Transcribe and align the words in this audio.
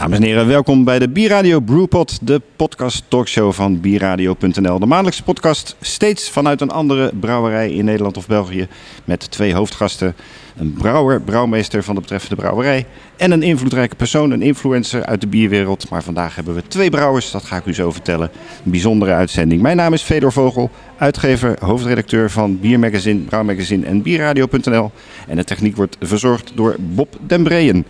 Dames 0.00 0.18
en 0.18 0.24
heren, 0.24 0.46
welkom 0.46 0.84
bij 0.84 0.98
de 0.98 1.08
Bierradio 1.08 1.60
Brewpot, 1.60 2.18
de 2.22 2.40
podcast 2.56 3.04
talkshow 3.08 3.52
van 3.52 3.80
bierradio.nl. 3.80 4.78
De 4.78 4.86
maandelijkse 4.86 5.22
podcast 5.22 5.76
steeds 5.80 6.30
vanuit 6.30 6.60
een 6.60 6.70
andere 6.70 7.12
brouwerij 7.20 7.72
in 7.72 7.84
Nederland 7.84 8.16
of 8.16 8.26
België 8.26 8.68
met 9.04 9.30
twee 9.30 9.54
hoofdgasten. 9.54 10.14
Een 10.56 10.72
brouwer, 10.72 11.20
brouwmeester 11.20 11.82
van 11.82 11.94
de 11.94 12.00
betreffende 12.00 12.36
brouwerij 12.36 12.86
en 13.16 13.30
een 13.30 13.42
invloedrijke 13.42 13.96
persoon, 13.96 14.30
een 14.30 14.42
influencer 14.42 15.06
uit 15.06 15.20
de 15.20 15.26
bierwereld. 15.26 15.88
Maar 15.90 16.02
vandaag 16.02 16.34
hebben 16.34 16.54
we 16.54 16.62
twee 16.66 16.90
brouwers, 16.90 17.30
dat 17.30 17.44
ga 17.44 17.56
ik 17.56 17.66
u 17.66 17.74
zo 17.74 17.90
vertellen. 17.90 18.30
Een 18.64 18.70
bijzondere 18.70 19.12
uitzending. 19.12 19.62
Mijn 19.62 19.76
naam 19.76 19.92
is 19.92 20.02
Fedor 20.02 20.32
Vogel, 20.32 20.70
uitgever, 20.98 21.56
hoofdredacteur 21.60 22.30
van 22.30 22.60
Biermagazine, 22.60 23.20
Brouwmagazine 23.20 23.86
en 23.86 24.02
Bierradio.nl. 24.02 24.90
En 25.28 25.36
de 25.36 25.44
techniek 25.44 25.76
wordt 25.76 25.96
verzorgd 26.00 26.52
door 26.54 26.76
Bob 26.78 27.16
den 27.26 27.42
Breyen. 27.42 27.84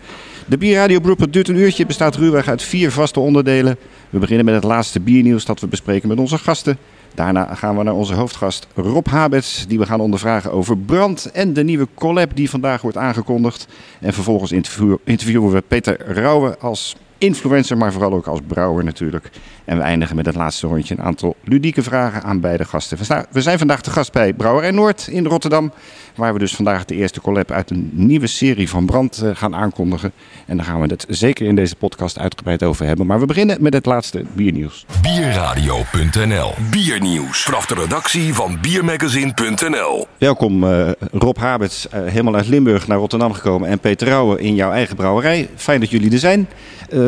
De 0.51 0.59
Bierradio 0.59 1.01
Brewpot 1.01 1.33
duurt 1.33 1.49
een 1.49 1.57
uurtje, 1.57 1.87
bestaat 1.87 2.17
ruwweg 2.17 2.49
uit 2.49 2.63
vier 2.63 2.93
vaste 2.93 3.21
onderdelen. 3.21 3.77
We 4.11 4.19
beginnen 4.19 4.45
met 4.45 4.55
het 4.55 4.65
laatste 4.65 5.01
biernieuws 5.01 5.45
dat 5.45 5.61
we 5.61 5.67
bespreken 5.67 6.09
met 6.09 6.19
onze 6.19 6.39
gasten. 6.39 6.79
Daarna 7.15 7.55
gaan 7.55 7.77
we 7.77 7.83
naar 7.83 7.95
onze 7.95 8.15
hoofdgast 8.15 8.67
Rob 8.75 9.07
Habets, 9.07 9.65
die 9.69 9.79
we 9.79 9.87
gaan 9.87 10.01
ondervragen 10.01 10.53
over 10.53 10.79
brand 10.79 11.31
en 11.31 11.53
de 11.53 11.65
nieuwe 11.65 11.89
collab 11.95 12.31
die 12.35 12.51
vandaag 12.51 12.83
wordt 12.83 12.97
aangekondigd. 12.97 13.67
En 14.01 14.13
vervolgens 14.13 14.53
interview- 14.53 14.97
interviewen 15.05 15.53
we 15.53 15.63
Peter 15.69 16.15
Rauwe 16.15 16.59
als 16.59 16.97
influencer, 17.21 17.77
maar 17.77 17.93
vooral 17.93 18.13
ook 18.13 18.27
als 18.27 18.41
brouwer 18.47 18.85
natuurlijk. 18.85 19.31
En 19.65 19.77
we 19.77 19.83
eindigen 19.83 20.17
met 20.17 20.27
het 20.27 20.35
laatste 20.35 20.67
rondje 20.67 20.95
een 20.95 21.05
aantal 21.05 21.37
ludieke 21.45 21.83
vragen 21.83 22.23
aan 22.23 22.41
beide 22.41 22.65
gasten. 22.65 22.99
We 23.31 23.41
zijn 23.41 23.59
vandaag 23.59 23.81
te 23.81 23.91
gast 23.91 24.13
bij 24.13 24.33
Brouwerij 24.33 24.71
Noord 24.71 25.07
in 25.07 25.27
Rotterdam, 25.27 25.73
waar 26.15 26.33
we 26.33 26.39
dus 26.39 26.55
vandaag 26.55 26.85
de 26.85 26.95
eerste 26.95 27.21
collab 27.21 27.51
uit 27.51 27.71
een 27.71 27.91
nieuwe 27.93 28.27
serie 28.27 28.69
van 28.69 28.87
brand 28.87 29.23
eh, 29.23 29.31
gaan 29.35 29.55
aankondigen. 29.55 30.13
En 30.47 30.57
daar 30.57 30.67
gaan 30.67 30.81
we 30.81 30.87
het 30.87 31.05
zeker 31.09 31.47
in 31.47 31.55
deze 31.55 31.77
podcast 31.77 32.19
uitgebreid 32.19 32.63
over 32.63 32.87
hebben. 32.87 33.07
Maar 33.07 33.21
we 33.21 33.27
beginnen 33.27 33.63
met 33.63 33.73
het 33.73 33.87
laatste 33.87 34.25
biernieuws. 34.33 34.87
Bierradio.nl 35.03 36.55
Biernieuws. 36.71 37.43
Vanaf 37.43 37.67
de 37.67 37.75
redactie 37.75 38.35
van 38.35 38.59
Biermagazine.nl 38.61 40.07
Welkom 40.19 40.65
eh, 40.65 40.91
Rob 41.13 41.37
Habets, 41.37 41.89
eh, 41.89 42.05
helemaal 42.05 42.35
uit 42.35 42.49
Limburg 42.49 42.87
naar 42.87 42.99
Rotterdam 42.99 43.33
gekomen. 43.33 43.69
En 43.69 43.79
Peter 43.79 44.09
Rauwe 44.09 44.41
in 44.41 44.55
jouw 44.55 44.71
eigen 44.73 44.97
brouwerij. 44.97 45.49
Fijn 45.57 45.81
dat 45.81 45.91
jullie 45.91 46.13
er 46.13 46.19
zijn. 46.19 46.49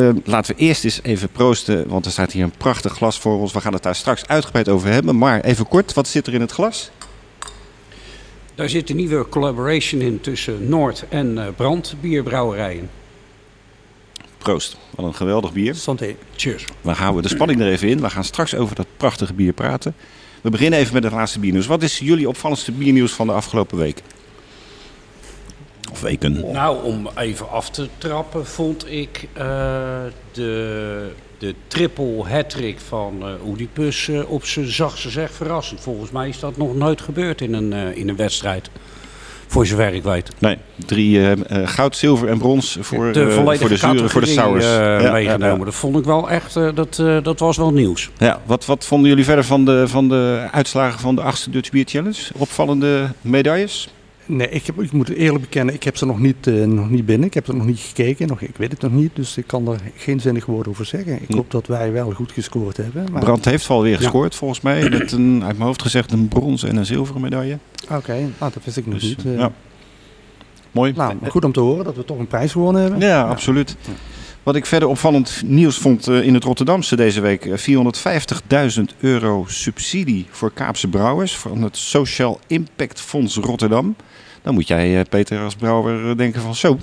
Eh, 0.03 0.09
laten 0.23 0.55
we 0.55 0.61
eerst 0.61 0.83
eens 0.83 0.99
even 1.03 1.29
proosten, 1.29 1.87
want 1.87 2.05
er 2.05 2.11
staat 2.11 2.31
hier 2.31 2.43
een 2.43 2.57
prachtig 2.57 2.93
glas 2.93 3.19
voor 3.19 3.39
ons. 3.39 3.53
We 3.53 3.61
gaan 3.61 3.73
het 3.73 3.83
daar 3.83 3.95
straks 3.95 4.27
uitgebreid 4.27 4.69
over 4.69 4.89
hebben. 4.89 5.17
Maar 5.17 5.41
even 5.41 5.67
kort, 5.67 5.93
wat 5.93 6.07
zit 6.07 6.27
er 6.27 6.33
in 6.33 6.41
het 6.41 6.51
glas? 6.51 6.91
Daar 8.55 8.69
zit 8.69 8.89
een 8.89 8.95
nieuwe 8.95 9.29
collaboration 9.29 10.01
in 10.01 10.21
tussen 10.21 10.69
Noord 10.69 11.05
en 11.09 11.37
eh, 11.37 11.47
Brand 11.55 11.95
bierbrouwerijen. 12.01 12.89
Proost, 14.37 14.77
wat 14.95 15.05
een 15.05 15.13
geweldig 15.13 15.53
bier. 15.53 15.75
Santé. 15.75 16.15
Cheers. 16.35 16.65
We 16.81 16.91
houden 16.91 17.23
de 17.23 17.29
spanning 17.29 17.61
er 17.61 17.67
even 17.67 17.87
in. 17.87 18.01
We 18.01 18.09
gaan 18.09 18.23
straks 18.23 18.55
over 18.55 18.75
dat 18.75 18.87
prachtige 18.97 19.33
bier 19.33 19.53
praten. 19.53 19.95
We 20.41 20.49
beginnen 20.49 20.79
even 20.79 20.93
met 20.93 21.03
het 21.03 21.13
laatste 21.13 21.39
biernieuws. 21.39 21.67
Wat 21.67 21.83
is 21.83 21.99
jullie 21.99 22.27
opvallendste 22.27 22.71
biernieuws 22.71 23.11
van 23.11 23.27
de 23.27 23.33
afgelopen 23.33 23.77
week? 23.77 24.01
Of 25.93 26.01
weken? 26.01 26.51
Nou, 26.51 26.83
om 26.83 27.09
even 27.15 27.49
af 27.49 27.69
te 27.69 27.87
trappen 27.97 28.45
vond 28.45 28.91
ik 28.91 29.27
eh, 29.33 29.45
de, 30.31 31.11
de 31.37 31.55
triple 31.67 32.23
hat-trick 32.27 32.79
van 32.87 33.13
eh 33.21 33.47
Oedipus 33.47 34.07
eh, 34.07 34.31
op 34.31 34.45
zijn 34.45 34.71
zachtste 34.71 35.09
zeg 35.09 35.31
verrassend. 35.31 35.79
Volgens 35.81 36.11
mij 36.11 36.29
is 36.29 36.39
dat 36.39 36.57
nog 36.57 36.75
nooit 36.75 37.01
gebeurd 37.01 37.41
in 37.41 37.53
een, 37.53 37.73
in 37.95 38.09
een 38.09 38.15
wedstrijd. 38.15 38.69
Voor 39.47 39.65
zover 39.65 39.93
ik 39.93 40.03
weet. 40.03 40.29
Nee, 40.39 40.57
drie 40.85 41.19
goud, 41.65 41.95
zilver 41.97 42.27
en 42.27 42.37
brons 42.37 42.77
voor, 42.81 43.13
de 43.13 43.31
volledige 43.31 43.57
voor 43.59 43.69
de 43.69 43.77
zuren, 43.77 44.09
voor 44.09 44.21
de 44.21 44.27
sours. 44.27 44.65
Ja, 44.65 45.11
meegenomen. 45.11 45.57
ja, 45.59 45.65
Dat 45.65 45.75
vond 45.75 45.97
ik 45.97 46.03
wel 46.03 46.29
echt, 46.29 46.53
dat, 46.53 46.95
dat 47.23 47.39
was 47.39 47.57
wel 47.57 47.73
nieuws. 47.73 48.09
ja. 48.17 48.25
Ja, 48.25 48.41
wat, 48.45 48.65
wat 48.65 48.85
vonden 48.85 49.09
jullie 49.09 49.23
verder 49.23 49.43
van 49.43 49.65
de, 49.65 49.87
van 49.87 50.09
de 50.09 50.47
uitslagen 50.51 50.99
van 50.99 51.15
de 51.15 51.21
achtste 51.21 51.49
Dutch 51.49 51.71
Beer 51.71 51.85
Challenge? 51.85 52.21
Opvallende 52.37 53.09
medailles? 53.21 53.89
Nee, 54.25 54.49
ik, 54.49 54.65
heb, 54.65 54.81
ik 54.81 54.91
moet 54.91 55.09
eerlijk 55.09 55.41
bekennen, 55.43 55.73
ik 55.73 55.83
heb 55.83 55.97
ze 55.97 56.05
nog 56.05 56.19
niet, 56.19 56.47
eh, 56.47 56.53
nog 56.63 56.89
niet 56.89 57.05
binnen. 57.05 57.27
Ik 57.27 57.33
heb 57.33 57.47
er 57.47 57.55
nog 57.55 57.65
niet 57.65 57.79
gekeken, 57.79 58.27
nog, 58.27 58.41
ik 58.41 58.57
weet 58.57 58.71
het 58.71 58.81
nog 58.81 58.91
niet. 58.91 59.15
Dus 59.15 59.37
ik 59.37 59.47
kan 59.47 59.67
er 59.67 59.79
geen 59.95 60.19
zinnig 60.19 60.45
woord 60.45 60.67
over 60.67 60.85
zeggen. 60.85 61.21
Ik 61.21 61.33
hoop 61.35 61.51
dat 61.51 61.67
wij 61.67 61.91
wel 61.91 62.11
goed 62.11 62.31
gescoord 62.31 62.77
hebben. 62.77 63.05
Maar, 63.11 63.21
Brand 63.21 63.45
heeft 63.45 63.69
alweer 63.69 63.97
gescoord 63.97 64.35
volgens 64.35 64.61
mij. 64.61 64.89
Met 64.89 65.11
een, 65.11 65.43
uit 65.43 65.53
mijn 65.55 65.67
hoofd 65.67 65.81
gezegd 65.81 66.11
een 66.11 66.27
brons 66.27 66.63
en 66.63 66.75
een 66.75 66.85
zilveren 66.85 67.21
medaille. 67.21 67.57
Oké, 67.91 68.13
nou, 68.13 68.51
dat 68.53 68.63
wist 68.63 68.77
ik 68.77 68.85
nog 68.87 68.99
Dus, 68.99 69.09
niet. 69.09 69.25
eh. 69.25 69.37
ja. 69.37 69.51
Mooi. 70.71 70.93
Nou, 70.95 71.15
goed 71.29 71.45
om 71.45 71.51
te 71.51 71.59
horen 71.59 71.83
dat 71.85 71.95
we 71.95 72.05
toch 72.05 72.19
een 72.19 72.27
prijs 72.27 72.51
gewonnen 72.51 72.81
hebben. 72.81 72.99
Ja, 72.99 73.21
absoluut. 73.23 73.75
Wat 74.43 74.55
ik 74.55 74.65
verder 74.65 74.87
opvallend 74.89 75.41
nieuws 75.45 75.77
vond 75.77 76.07
eh, 76.07 76.21
in 76.25 76.33
het 76.33 76.43
Rotterdamse 76.43 76.95
deze 76.95 77.21
week. 77.21 77.45
eh, 77.45 77.57
450.000 78.77 78.81
euro 78.99 79.45
subsidie 79.47 80.25
voor 80.29 80.51
Kaapse 80.53 80.87
brouwers 80.87 81.37
van 81.37 81.61
het 81.61 81.77
Social 81.77 82.39
Impact 82.47 83.01
Fonds 83.01 83.35
Rotterdam. 83.37 83.95
Dan 84.43 84.53
moet 84.53 84.67
jij, 84.67 84.99
eh, 84.99 85.05
Peter, 85.09 85.39
als 85.43 85.55
brouwer 85.55 86.09
eh, 86.09 86.17
denken 86.17 86.41
van 86.41 86.55
zo, 86.55 86.77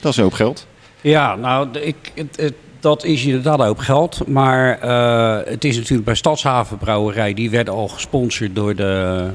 dat 0.00 0.10
is 0.12 0.16
een 0.16 0.22
hoop 0.22 0.32
geld. 0.32 0.66
Ja, 1.00 1.36
nou, 1.36 1.78
ik, 1.78 1.96
het, 2.14 2.36
het- 2.36 2.54
dat 2.80 3.04
is 3.04 3.24
inderdaad 3.24 3.58
een 3.58 3.66
hoop 3.66 3.78
geld. 3.78 4.26
Maar 4.26 4.78
eh, 4.80 5.50
het 5.52 5.64
is 5.64 5.76
natuurlijk 5.76 6.04
bij 6.04 6.14
Stadshavenbrouwerij, 6.14 7.34
die 7.34 7.50
werd 7.50 7.68
al 7.68 7.88
gesponsord 7.88 8.54
door, 8.54 8.74
de, 8.76 9.28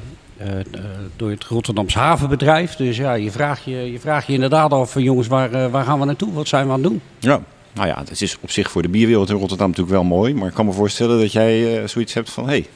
door 1.16 1.30
het 1.30 1.44
Rotterdamse 1.44 2.00
havenbedrijf. 2.00 2.76
Dus 2.76 2.98
ja, 2.98 3.14
je 3.14 3.32
vraagt 3.32 3.64
je, 3.64 3.92
je, 3.92 4.00
vraagt 4.00 4.28
je 4.28 4.34
inderdaad 4.34 4.72
af, 4.72 4.92
van, 4.92 5.04
jongens, 5.04 5.28
waar, 5.28 5.70
waar 5.70 5.84
gaan 5.84 6.00
we 6.00 6.06
naartoe? 6.06 6.34
Wat 6.34 6.48
zijn 6.48 6.66
we 6.66 6.72
aan 6.74 6.80
het 6.82 6.90
doen? 6.90 7.02
Ja. 7.20 7.42
Nou 7.74 7.88
ja, 7.88 8.00
het 8.00 8.22
is 8.22 8.38
op 8.42 8.52
zich 8.52 8.72
voor 8.72 8.82
de 8.82 8.90
bierwereld 8.90 9.30
in 9.30 9.36
Rotterdam 9.36 9.68
natuurlijk 9.68 9.96
wel 9.96 10.04
mooi. 10.06 10.34
Maar 10.34 10.48
ik 10.48 10.54
kan 10.54 10.66
me 10.66 10.72
voorstellen 10.72 11.20
dat 11.20 11.32
jij 11.32 11.88
zoiets 11.88 12.14
hebt 12.14 12.30
van, 12.30 12.44
hé, 12.44 12.50
hey, 12.50 12.68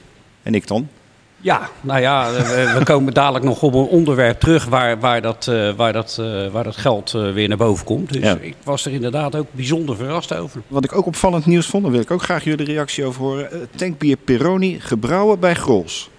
en 0.44 0.56
ik 0.56 0.68
dan? 0.68 0.88
Ja, 1.44 1.70
nou 1.82 2.00
ja, 2.02 2.32
we, 2.32 2.76
we 2.78 2.84
komen 2.84 3.14
dadelijk 3.14 3.46
nog 3.46 3.62
op 3.64 3.74
een 3.74 3.86
onderwerp 3.86 4.40
terug 4.40 4.66
waar, 4.66 5.00
waar, 5.00 5.22
dat, 5.22 5.48
eh, 5.48 5.72
waar, 5.76 5.94
dat, 5.94 6.18
eh, 6.20 6.48
waar 6.48 6.64
dat 6.64 6.78
geld 6.78 7.14
eh, 7.14 7.32
weer 7.34 7.48
naar 7.48 7.58
boven 7.58 7.86
komt. 7.86 8.14
Dus 8.14 8.22
Ja. 8.24 8.38
ik 8.42 8.56
was 8.64 8.86
er 8.86 8.92
inderdaad 8.92 9.36
ook 9.36 9.48
bijzonder 9.52 9.96
verrast 9.96 10.34
over. 10.34 10.62
Wat 10.68 10.84
ik 10.84 10.96
ook 10.96 11.06
opvallend 11.06 11.46
nieuws 11.46 11.66
vond, 11.66 11.84
daar 11.84 11.92
wil 11.92 12.02
ik 12.02 12.12
ook 12.12 12.22
graag 12.24 12.44
jullie 12.44 12.66
reactie 12.66 13.06
over 13.06 13.22
horen. 13.22 13.70
Tankbier 13.76 14.18
Peroni, 14.18 14.80
gebrouwen 14.80 15.40
bij 15.40 15.54
Grols. 15.56 16.10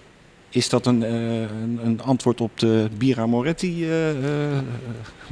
Is 0.49 0.69
dat 0.69 0.85
een, 0.85 1.03
eh, 1.03 1.11
een, 1.41 1.79
een 1.83 2.01
antwoord 2.03 2.41
op 2.41 2.59
de 2.59 2.87
Bira 2.97 3.25
Moretti 3.25 3.83
eh, 3.89 4.09
eh, 4.09 4.15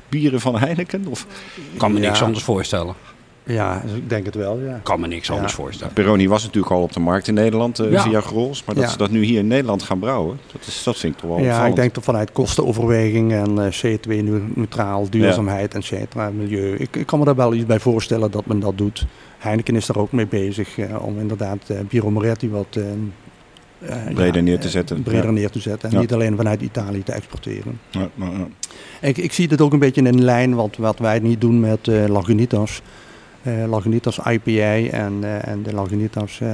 bieren 0.09 0.40
van 0.40 0.58
Heineken? 0.58 1.06
Of 1.09 1.26
Ik 1.74 1.78
kan 1.80 1.94
me 1.94 2.00
niks 2.00 2.20
Ja. 2.20 2.26
anders 2.26 2.44
voorstellen. 2.44 2.96
Ja, 3.46 3.81
dus 3.86 3.96
ik 3.98 4.09
denk 4.09 4.26
het 4.26 4.36
wel, 4.36 4.59
ja. 4.59 4.76
Ik 4.76 4.84
kan 4.84 5.00
me 5.00 5.08
niks 5.08 5.28
Ja. 5.28 5.34
anders 5.34 5.54
voorstellen. 5.54 5.94
Peroni 5.94 6.28
was 6.28 6.44
natuurlijk 6.44 6.74
al 6.74 6.81
op 6.81 6.94
de 6.94 7.00
markt 7.00 7.28
in 7.28 7.34
Nederland 7.34 7.80
eh, 7.80 7.92
Ja. 7.92 8.02
via 8.02 8.22
Grols. 8.22 8.64
Maar 8.66 8.76
dat 8.76 8.84
Ja. 8.84 8.90
ze 8.90 8.98
dat 8.98 9.09
nu 9.09 9.24
hier 9.24 9.40
in 9.40 9.48
Nederland 9.48 9.84
gaan 9.84 10.00
brouwen, 10.00 10.40
dat, 10.52 10.62
is, 10.68 10.84
dat 10.84 10.98
vind 10.98 11.14
ik 11.14 11.20
toch 11.20 11.30
wel 11.30 11.40
Ja, 11.40 11.46
opvallend. 11.50 11.70
ik 11.70 11.76
denk 11.82 11.94
dat 11.94 12.03
vanuit 12.03 12.32
kostenoverweging 12.32 13.32
en 13.34 13.66
eh, 13.66 13.72
CO2-neutraal, 13.72 15.09
duurzaamheid 15.09 15.74
en 15.74 15.84
cetera, 15.84 16.30
milieu. 16.30 16.76
Ik, 16.76 16.96
ik 16.96 17.06
kan 17.06 17.20
me 17.20 17.26
daar 17.26 17.36
wel 17.36 17.53
iets 17.53 17.66
bij 17.66 17.80
voorstellen 17.80 18.32
dat 18.32 18.46
men 18.46 18.59
dat 18.59 18.78
doet. 18.78 19.06
Heineken 19.38 19.76
is 19.76 19.86
daar 19.86 19.98
ook 19.98 20.12
mee 20.12 20.28
bezig 20.28 20.78
eh, 20.78 21.06
om 21.06 21.20
inderdaad 21.20 21.70
eh 21.70 21.78
Biro 21.90 22.12
Moretti 22.12 22.50
wat 22.50 22.78
Breder 24.14 24.36
ja, 24.36 24.42
neer 24.42 24.59
te 24.59 24.70
zetten. 24.70 25.03
breder 25.03 25.26
Ja. 25.26 25.32
neer 25.32 25.50
te 25.50 25.59
zetten. 25.59 25.90
En 25.90 25.96
Ja. 25.96 26.02
niet 26.02 26.14
alleen 26.14 26.36
vanuit 26.36 26.62
Italië 26.62 27.03
te 27.03 27.12
exporteren. 27.12 27.79
Ja, 27.90 28.09
ja, 28.16 28.26
ja. 28.26 28.47
Ik, 29.08 29.17
ik 29.17 29.32
zie 29.34 29.47
dit 29.47 29.62
ook 29.62 29.73
een 29.73 29.79
beetje 29.79 30.02
in 30.02 30.23
lijn 30.23 30.56
wat, 30.56 30.76
wat 30.78 31.00
wij 31.00 31.20
niet 31.20 31.41
doen 31.41 31.59
met 31.59 31.88
eh 31.88 32.08
Lagunitas. 32.08 32.82
Eh 33.43 33.63
Lagunitas 33.67 34.17
IPA 34.17 34.97
en, 34.97 35.23
eh, 35.23 35.47
en 35.47 35.63
de 35.63 35.73
Lagunitas 35.73 36.40
eh, 36.41 36.49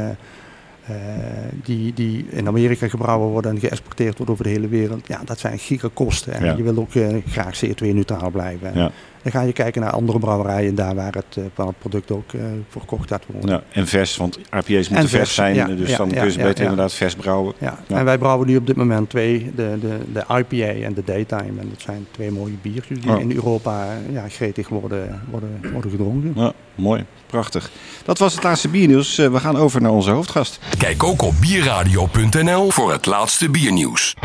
die, 1.64 1.94
die 1.94 2.26
in 2.30 2.48
Amerika 2.48 2.88
gebrouwen 2.88 3.30
worden 3.30 3.52
en 3.52 3.60
geëxporteerd 3.60 4.18
worden 4.18 4.34
over 4.34 4.46
de 4.46 4.52
hele 4.52 4.68
wereld. 4.68 5.08
Ja, 5.08 5.22
dat 5.26 5.40
zijn 5.40 5.60
gigakosten. 5.60 6.34
En 6.34 6.46
Ja. 6.46 6.54
je 6.58 6.64
wil 6.64 6.78
ook 6.78 6.92
graag 7.28 7.60
CO2-neutraal 7.66 8.30
blijven. 8.30 8.72
Ja. 8.74 8.92
Dan 9.22 9.32
ga 9.32 9.42
je 9.42 9.54
kijken 9.54 9.82
naar 9.82 9.92
andere 9.92 10.20
brouwerijen 10.20 10.76
daar 10.76 10.96
waar 10.96 11.14
het, 11.14 11.38
eh, 11.38 11.44
waar 11.56 11.68
het 11.68 11.80
product 11.80 12.12
ook 12.12 12.34
eh, 12.34 12.42
verkocht 12.70 13.10
gaat 13.10 13.24
worden. 13.32 13.50
Ja, 13.50 13.64
en 13.72 13.88
vers, 13.88 14.18
want 14.18 14.38
IPA's 14.38 14.68
moeten 14.68 14.96
En 14.96 15.08
vers, 15.08 15.10
vers, 15.10 15.34
zijn. 15.34 15.56
ja, 15.56 15.66
dus 15.66 15.90
ja, 15.90 15.98
dan 15.98 16.10
ja, 16.10 16.16
kun 16.16 16.26
je 16.26 16.32
ze 16.32 16.40
ja, 16.40 16.46
beter 16.46 16.64
ja. 16.64 16.70
inderdaad 16.70 16.94
vers 16.94 17.16
brouwen. 17.16 17.54
Ja. 17.58 17.80
Ja. 17.88 17.98
en 17.98 18.06
wij 18.06 18.18
brouwen 18.18 18.48
nu 18.48 18.56
op 18.58 18.68
dit 18.68 18.76
moment 18.76 19.10
twee, 19.10 19.52
de, 19.56 19.78
de, 19.82 19.98
de 20.14 20.24
IPA 20.38 20.86
en 20.86 20.94
de 20.94 21.04
Daytime. 21.06 21.60
En 21.60 21.70
dat 21.70 21.82
zijn 21.82 22.08
twee 22.12 22.32
mooie 22.32 22.58
biertjes 22.62 23.02
die 23.02 23.20
in 23.20 23.32
Europa 23.32 23.88
ja, 24.12 24.28
gretig 24.30 24.70
worden, 24.70 25.22
worden, 25.30 25.60
worden 25.72 25.92
gedronken. 25.92 26.34
Ja, 26.36 26.54
mooi, 26.76 27.06
prachtig. 27.26 27.72
Dat 28.06 28.18
was 28.18 28.34
het 28.34 28.44
laatste 28.44 28.70
biernieuws. 28.70 29.18
Eh, 29.18 29.32
we 29.32 29.40
gaan 29.40 29.58
over 29.58 29.82
naar 29.82 29.92
onze 29.92 30.12
hoofdgast. 30.12 30.60
Kijk 30.78 31.04
ook 31.04 31.22
op 31.22 31.34
bierradio.nl 31.40 32.72
voor 32.72 32.92
het 32.92 33.06
laatste 33.06 33.50
biernieuws. 33.50 34.16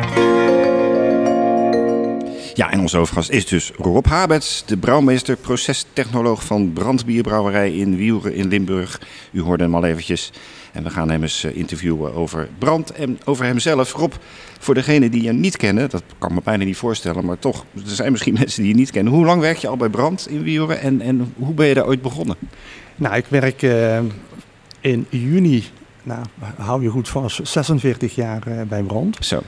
Ja, 2.55 2.71
en 2.71 2.81
onze 2.81 2.97
hoofdgast 2.97 3.31
is 3.31 3.47
dus 3.47 3.71
Rob 3.77 4.07
Habets, 4.07 4.63
de 4.67 4.77
brouwmeester, 4.77 5.37
procestechnoloog 5.37 6.45
van 6.45 6.73
Brandbierbrouwerij 6.73 7.73
in 7.73 7.97
Wielren 7.97 8.35
in 8.35 8.49
Limburg. 8.49 9.01
U 9.31 9.41
hoorde 9.41 9.65
hem 9.65 9.75
al 9.75 9.85
eventjes. 9.85 10.33
En 10.73 10.83
we 10.83 10.91
gaan 10.91 11.11
hem 11.11 11.23
eens 11.23 11.45
eh, 11.45 11.57
interviewen 11.57 12.15
over 12.15 12.49
brand 12.59 12.93
en 12.93 13.19
over 13.25 13.45
hemzelf. 13.45 13.93
Rob, 13.93 14.13
voor 14.59 14.75
degenen 14.75 15.11
die 15.11 15.23
je 15.23 15.33
niet 15.33 15.57
kennen, 15.57 15.91
dat 15.91 16.03
kan 16.19 16.29
ik 16.29 16.35
me 16.35 16.41
bijna 16.45 16.65
niet 16.65 16.77
voorstellen, 16.77 17.25
maar 17.25 17.39
toch, 17.39 17.65
er 17.75 17.83
zijn 17.85 18.11
misschien 18.11 18.35
mensen 18.41 18.63
die 18.63 18.71
je 18.71 18.79
niet 18.79 18.91
kennen. 18.91 19.13
Hoe 19.13 19.25
lang 19.25 19.41
werk 19.41 19.57
je 19.57 19.69
al 19.69 19.77
bij 19.77 19.89
Brand 19.89 20.29
in 20.29 20.43
Wielren 20.43 20.81
en, 20.81 21.01
en 21.01 21.33
hoe 21.37 21.55
ben 21.55 21.67
je 21.67 21.75
daar 21.75 21.87
ooit 21.87 22.03
begonnen? 22.03 22.37
Nou, 22.97 23.17
ik 23.17 23.27
werk 23.29 23.63
uh, 23.63 23.99
in 24.81 25.07
juni, 25.09 25.65
nou, 26.03 26.25
hou 26.57 26.83
je 26.83 26.89
goed 26.89 27.09
vast, 27.09 27.49
46 27.49 28.15
jaar 28.15 28.43
uh, 28.49 28.63
bij 28.63 28.83
Brand. 28.83 29.17
Zo. 29.21 29.43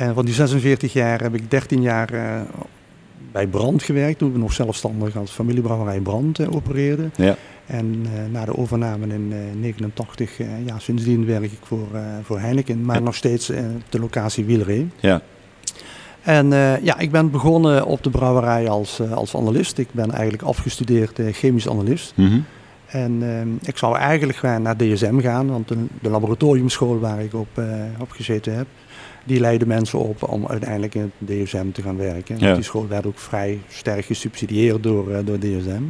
En 0.00 0.14
van 0.14 0.24
die 0.24 0.34
46 0.34 0.92
jaar 0.92 1.20
heb 1.22 1.34
ik 1.34 1.50
13 1.50 1.82
jaar 1.82 2.14
uh, 2.14 2.40
bij 3.32 3.46
Brand 3.46 3.82
gewerkt, 3.82 4.18
toen 4.18 4.32
we 4.32 4.38
nog 4.38 4.52
zelfstandig 4.52 5.16
als 5.16 5.30
familiebrouwerij 5.30 6.00
Brand 6.00 6.48
opereerden. 6.48 7.12
Ja. 7.16 7.36
En 7.66 8.06
na 8.30 8.44
de 8.44 8.56
overname 8.56 9.06
in 9.06 9.28
1989, 9.30 10.38
ja, 10.66 10.78
sindsdien 10.78 11.26
werk 11.26 11.52
ik 11.52 11.58
voor, 11.62 11.88
voor 12.22 12.40
Heineken, 12.40 12.84
maar 12.84 12.96
ja. 12.96 13.02
nog 13.02 13.14
steeds 13.14 13.50
op 13.50 13.82
de 13.88 13.98
locatie 13.98 14.44
Wieleré. 14.44 14.86
Ja. 15.00 15.22
En 16.22 16.46
uh, 16.46 16.82
ja, 16.82 16.98
ik 16.98 17.10
ben 17.10 17.30
begonnen 17.30 17.86
op 17.86 18.02
de 18.02 18.10
brouwerij 18.10 18.68
als, 18.68 19.00
uh, 19.00 19.12
als 19.12 19.36
analist. 19.36 19.78
Ik 19.78 19.88
ben 19.92 20.10
eigenlijk 20.10 20.42
afgestudeerd 20.42 21.18
uh, 21.18 21.32
chemisch 21.32 21.68
analist. 21.68 22.12
Mm 22.16 22.26
-hmm. 22.26 22.44
En 22.86 23.22
ik 23.62 23.76
zou 23.76 23.96
eigenlijk 23.96 24.42
naar 24.42 24.76
DSM 24.76 25.20
gaan, 25.20 25.50
want 25.50 25.68
de, 25.68 25.76
de 26.00 26.10
laboratoriumschool 26.10 26.98
waar 26.98 27.20
ik 27.20 27.34
op, 27.34 27.48
op 27.98 28.10
gezeten 28.10 28.56
heb, 28.56 28.66
die 29.24 29.40
leidde 29.40 29.66
mensen 29.66 29.98
op 29.98 30.28
om 30.28 30.46
uiteindelijk 30.46 30.94
in 30.94 31.12
het 31.18 31.28
DSM 31.28 31.70
te 31.72 31.82
gaan 31.82 31.96
werken. 31.96 32.38
Ja. 32.38 32.54
Die 32.54 32.64
school 32.64 32.88
werd 32.88 33.06
ook 33.06 33.18
vrij 33.18 33.60
sterk 33.68 34.04
gesubsidieerd 34.04 34.82
door, 34.82 35.24
door 35.24 35.38
DSM. 35.38 35.82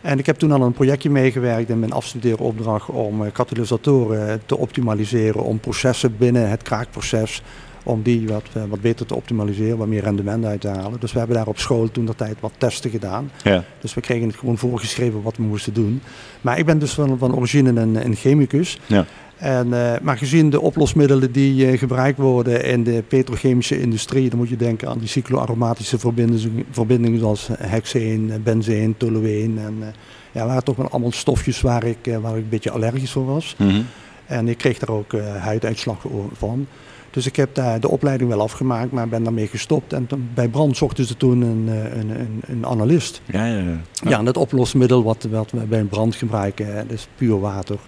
En 0.00 0.18
ik 0.18 0.26
heb 0.26 0.36
toen 0.36 0.52
al 0.52 0.62
een 0.62 0.72
projectje 0.72 1.10
meegewerkt 1.10 1.68
in 1.68 1.78
mijn 1.78 1.92
afstudeeropdracht 1.92 2.88
om 2.88 3.32
katalysatoren 3.32 4.42
te 4.46 4.58
optimaliseren, 4.58 5.42
om 5.42 5.60
processen 5.60 6.16
binnen 6.16 6.50
het 6.50 6.62
kraakproces 6.62 7.42
om 7.84 8.02
die 8.02 8.28
wat, 8.28 8.48
wat 8.68 8.80
beter 8.80 9.06
te 9.06 9.14
optimaliseren, 9.14 9.78
wat 9.78 9.86
meer 9.86 10.02
rendement 10.02 10.44
uit 10.44 10.60
te 10.60 10.68
halen. 10.68 11.00
Dus 11.00 11.12
we 11.12 11.18
hebben 11.18 11.36
daar 11.36 11.46
op 11.46 11.58
school 11.58 11.90
toen 11.90 12.06
de 12.06 12.14
tijd 12.14 12.36
wat 12.40 12.52
testen 12.58 12.90
gedaan. 12.90 13.30
Ja. 13.42 13.64
Dus 13.80 13.94
we 13.94 14.00
kregen 14.00 14.26
het 14.26 14.36
gewoon 14.36 14.58
voorgeschreven 14.58 15.22
wat 15.22 15.36
we 15.36 15.42
moesten 15.42 15.72
doen. 15.72 16.02
Maar 16.40 16.58
ik 16.58 16.66
ben 16.66 16.78
dus 16.78 16.92
van, 16.92 17.18
van 17.18 17.36
origine 17.36 17.80
een, 17.80 18.04
een 18.04 18.14
chemicus. 18.14 18.78
Ja. 18.86 19.06
En, 19.36 19.66
uh, 19.66 19.92
maar 20.02 20.18
gezien 20.18 20.50
de 20.50 20.60
oplosmiddelen 20.60 21.32
die 21.32 21.72
uh, 21.72 21.78
gebruikt 21.78 22.18
worden 22.18 22.64
in 22.64 22.84
de 22.84 23.02
petrochemische 23.08 23.80
industrie, 23.80 24.28
dan 24.30 24.38
moet 24.38 24.48
je 24.48 24.56
denken 24.56 24.88
aan 24.88 24.98
die 24.98 25.08
cycloaromatische 25.08 25.98
verbindingen, 25.98 26.64
verbindingen 26.70 27.18
zoals 27.18 27.48
hexeen, 27.58 28.32
benzeen, 28.44 28.96
tolueen. 28.96 29.58
En 29.58 29.94
ja, 30.32 30.46
waren 30.46 30.64
toch 30.64 30.76
wel 30.76 30.88
allemaal 30.88 31.12
stofjes 31.12 31.60
waar 31.60 31.84
ik, 31.84 31.98
waar 32.20 32.36
ik 32.36 32.42
een 32.42 32.48
beetje 32.48 32.70
allergisch 32.70 33.10
voor 33.10 33.26
was. 33.26 33.54
Mm 33.58 33.68
-hmm. 33.68 33.86
En 34.26 34.48
ik 34.48 34.58
kreeg 34.58 34.78
daar 34.78 34.96
ook 34.96 35.12
huiduitslag 35.38 36.06
van. 36.32 36.66
Dus 37.10 37.26
ik 37.26 37.36
heb 37.36 37.54
daar 37.54 37.80
de 37.80 37.88
opleiding 37.88 38.30
wel 38.30 38.40
afgemaakt, 38.40 38.92
maar 38.92 39.08
ben 39.08 39.22
daarmee 39.22 39.46
gestopt. 39.46 39.92
En 39.92 40.08
bij 40.34 40.48
brand 40.48 40.76
zochten 40.76 41.04
ze 41.04 41.16
toen 41.16 41.42
een, 41.42 41.68
een, 41.98 42.10
een, 42.10 42.42
een 42.46 42.66
analist. 42.66 43.20
Ja, 43.24 43.46
ja, 43.46 43.58
ja. 43.58 43.80
ja, 44.08 44.18
en 44.18 44.26
het 44.26 44.36
oplosmiddel 44.36 45.02
wat, 45.02 45.26
wat 45.30 45.50
we 45.50 45.60
bij 45.60 45.80
een 45.80 45.88
brand 45.88 46.14
gebruiken, 46.14 46.74
dat 46.74 46.90
is 46.90 47.08
puur 47.16 47.40
water. 47.40 47.78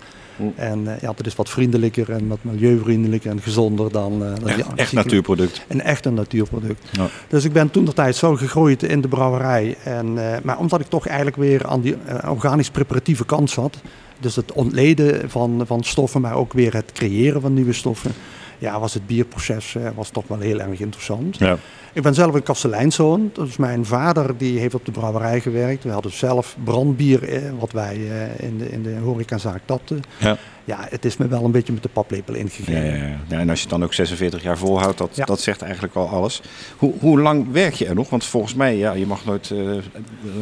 En 0.55 0.81
uh, 0.81 1.01
ja, 1.01 1.13
dat 1.17 1.27
is 1.27 1.35
wat 1.35 1.49
vriendelijker 1.49 2.11
en 2.11 2.29
wat 2.29 2.39
milieuvriendelijker 2.41 3.31
en 3.31 3.41
gezonder 3.41 3.93
dan... 3.93 4.13
Uh, 4.13 4.35
dan 4.35 4.49
echt, 4.49 4.57
die 4.57 4.65
echt 4.75 4.93
natuurproduct. 4.93 5.65
Een 5.69 5.81
echt 5.81 6.07
een 6.07 6.15
natuurproduct. 6.15 6.89
Ja. 6.93 7.07
Dus 7.29 7.45
ik 7.45 7.53
ben 7.53 7.71
toen 7.71 7.85
de 7.85 7.93
tijd 7.93 8.17
zo 8.17 8.37
gegroeid 8.37 8.83
in 8.83 9.01
de 9.01 9.09
brouwerij. 9.09 9.77
En, 9.85 10.07
uh, 10.07 10.37
maar 10.43 10.59
omdat 10.59 10.81
ik 10.81 10.87
toch 10.87 11.07
eigenlijk 11.07 11.37
weer 11.37 11.67
aan 11.67 11.81
die 11.81 11.97
organisch 12.29 12.71
preparatieve 12.71 13.25
kant 13.25 13.51
zat... 13.51 13.81
dus 14.19 14.37
het 14.37 14.53
ontleden 14.53 15.31
van, 15.31 15.63
van 15.67 15.85
stoffen, 15.85 16.21
maar 16.21 16.35
ook 16.35 16.53
weer 16.53 16.75
het 16.75 16.93
creëren 16.93 17.41
van 17.41 17.55
nieuwe 17.55 17.73
stoffen 17.73 18.13
ja, 18.59 18.81
was 18.81 18.95
het 18.95 19.07
bierproces 19.07 19.77
was 19.95 20.11
toch 20.11 20.25
wel 20.27 20.39
heel 20.39 20.61
erg 20.61 20.81
interessant. 20.81 21.39
Ja. 21.39 21.59
Ik 21.97 22.03
ben 22.03 22.15
zelf 22.15 22.35
een 22.35 22.43
kastelijnszoon. 22.43 23.31
Dus 23.33 23.57
mijn 23.57 23.85
vader 23.85 24.37
die 24.37 24.59
heeft 24.59 24.75
op 24.75 24.85
de 24.85 24.91
brouwerij 24.91 25.41
gewerkt. 25.41 25.85
We 25.85 25.91
hadden 25.91 26.13
zelf 26.13 26.57
brandbier, 26.65 27.29
eh, 27.29 27.43
wat 27.59 27.73
wij 27.73 27.95
eh, 27.95 28.47
in, 28.49 28.59
de, 28.59 28.71
in 28.71 28.83
de 28.83 28.97
horecazaak 28.97 29.61
tapten. 29.65 30.03
Ja. 30.19 30.37
Ja, 30.67 30.87
het 30.91 31.05
is 31.05 31.17
me 31.17 31.29
wel 31.29 31.45
een 31.45 31.51
beetje 31.51 31.73
met 31.73 31.83
de 31.83 31.89
paplepel 31.89 32.35
ingegeven. 32.35 32.85
Ja, 32.99 33.17
ja, 33.29 33.39
en 33.39 33.49
als 33.51 33.59
je 33.59 33.65
het 33.65 33.75
dan 33.75 33.85
ook 33.85 33.93
46 33.95 34.43
jaar 34.43 34.59
volhoudt, 34.59 34.99
dat, 34.99 35.21
dat 35.25 35.41
zegt 35.41 35.63
eigenlijk 35.63 35.95
al 35.95 36.09
alles. 36.09 36.43
Hoe, 36.77 36.93
hoe 37.01 37.21
lang 37.21 37.47
werk 37.53 37.75
je 37.75 37.87
er 37.87 37.95
nog? 37.95 38.11
Want 38.11 38.25
volgens 38.25 38.55
mij, 38.55 38.77
ja, 38.77 38.93
je 38.93 39.07
mag 39.07 39.25
nooit 39.25 39.51
eh, 39.51 39.59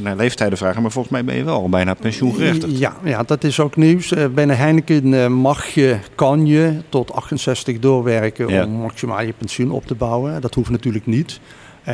naar 0.02 0.16
leeftijden 0.16 0.58
vragen, 0.58 0.82
maar 0.82 0.90
volgens 0.90 1.12
mij 1.14 1.24
ben 1.24 1.36
je 1.36 1.44
wel 1.44 1.60
al 1.60 1.68
bijna 1.68 1.94
pensioengerechtigd. 1.94 2.78
Ja, 2.78 2.96
ja, 3.04 3.22
dat 3.22 3.44
is 3.44 3.60
ook 3.60 3.76
nieuws. 3.76 4.12
Eh, 4.12 4.26
Binnen 4.26 4.56
Heineken 4.56 5.14
eh, 5.14 5.26
mag 5.28 5.66
je, 5.66 5.98
kan 6.14 6.46
je 6.46 6.80
tot 6.88 7.12
68 7.12 7.78
doorwerken 7.78 8.64
om 8.64 8.70
maximaal 8.70 9.22
je 9.22 9.32
pensioen 9.38 9.70
op 9.70 9.86
te 9.86 9.94
bouwen. 9.94 10.40
Dat 10.40 10.54
hoeft 10.54 10.70
natuurlijk 10.70 11.06
niet. 11.06 11.40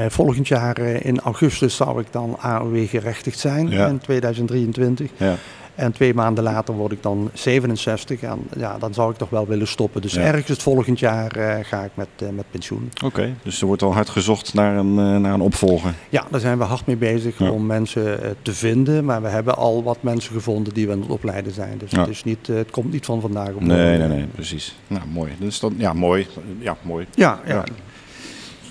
Volgend 0.09 0.49
jaar 0.49 0.79
in 0.79 1.21
augustus 1.21 1.77
zou 1.77 2.01
ik 2.01 2.07
dan 2.11 2.37
AOW 2.41 2.89
gerechtigd 2.89 3.39
zijn 3.39 3.69
Ja. 3.69 3.87
in 3.87 3.99
2023. 3.99 5.11
Ja. 5.17 5.35
En 5.81 5.93
twee 5.93 6.15
maanden 6.15 6.45
later 6.45 6.75
word 6.75 6.93
ik 6.93 7.03
dan 7.03 7.31
67 7.33 8.21
en 8.21 8.39
ja, 8.57 8.79
dan 8.79 8.95
zou 8.95 9.11
ik 9.11 9.17
toch 9.17 9.31
wel 9.31 9.47
willen 9.47 9.67
stoppen. 9.69 10.03
Dus 10.03 10.13
Ja. 10.15 10.21
ergens 10.21 10.49
het 10.49 10.63
volgend 10.63 10.99
jaar 10.99 11.37
eh, 11.37 11.65
ga 11.65 11.83
ik 11.85 11.91
met, 11.95 12.09
eh, 12.19 12.29
met 12.29 12.45
pensioen. 12.51 12.91
Oké, 13.05 13.35
dus 13.43 13.61
er 13.61 13.67
wordt 13.67 13.83
al 13.83 13.93
hard 13.95 14.09
gezocht 14.09 14.55
naar 14.55 14.77
een, 14.77 14.99
eh, 14.99 15.17
naar 15.17 15.33
een 15.35 15.41
opvolger. 15.41 15.95
Ja, 16.09 16.25
daar 16.31 16.41
zijn 16.41 16.59
we 16.59 16.65
hard 16.65 16.87
mee 16.87 16.97
bezig 16.97 17.39
Ja. 17.39 17.51
om 17.51 17.67
mensen 17.67 18.21
te 18.43 18.53
vinden. 18.55 19.05
Maar 19.05 19.23
we 19.23 19.29
hebben 19.29 19.57
al 19.57 19.83
wat 19.83 20.03
mensen 20.03 20.33
gevonden 20.33 20.75
die 20.75 20.87
we 20.87 20.93
aan 20.93 21.01
het 21.01 21.11
opleiden 21.11 21.53
zijn. 21.53 21.79
Dus 21.79 21.91
Ja. 21.91 22.01
het, 22.01 22.09
is 22.09 22.25
niet, 22.25 22.47
het 22.47 22.71
komt 22.71 22.93
niet 22.93 23.05
van 23.05 23.21
vandaag 23.21 23.49
op 23.53 23.61
Nee, 23.61 23.69
morgen. 23.91 24.09
nee, 24.09 24.19
nee, 24.19 24.27
precies. 24.27 24.77
Nou, 24.87 25.03
mooi. 25.13 25.33
Dus 25.39 25.61
dan, 25.61 25.75
ja, 25.77 25.93
mooi. 25.93 26.27
Ja, 26.59 26.77
mooi. 26.83 27.07
Ja, 27.15 27.41
ja. 27.47 27.65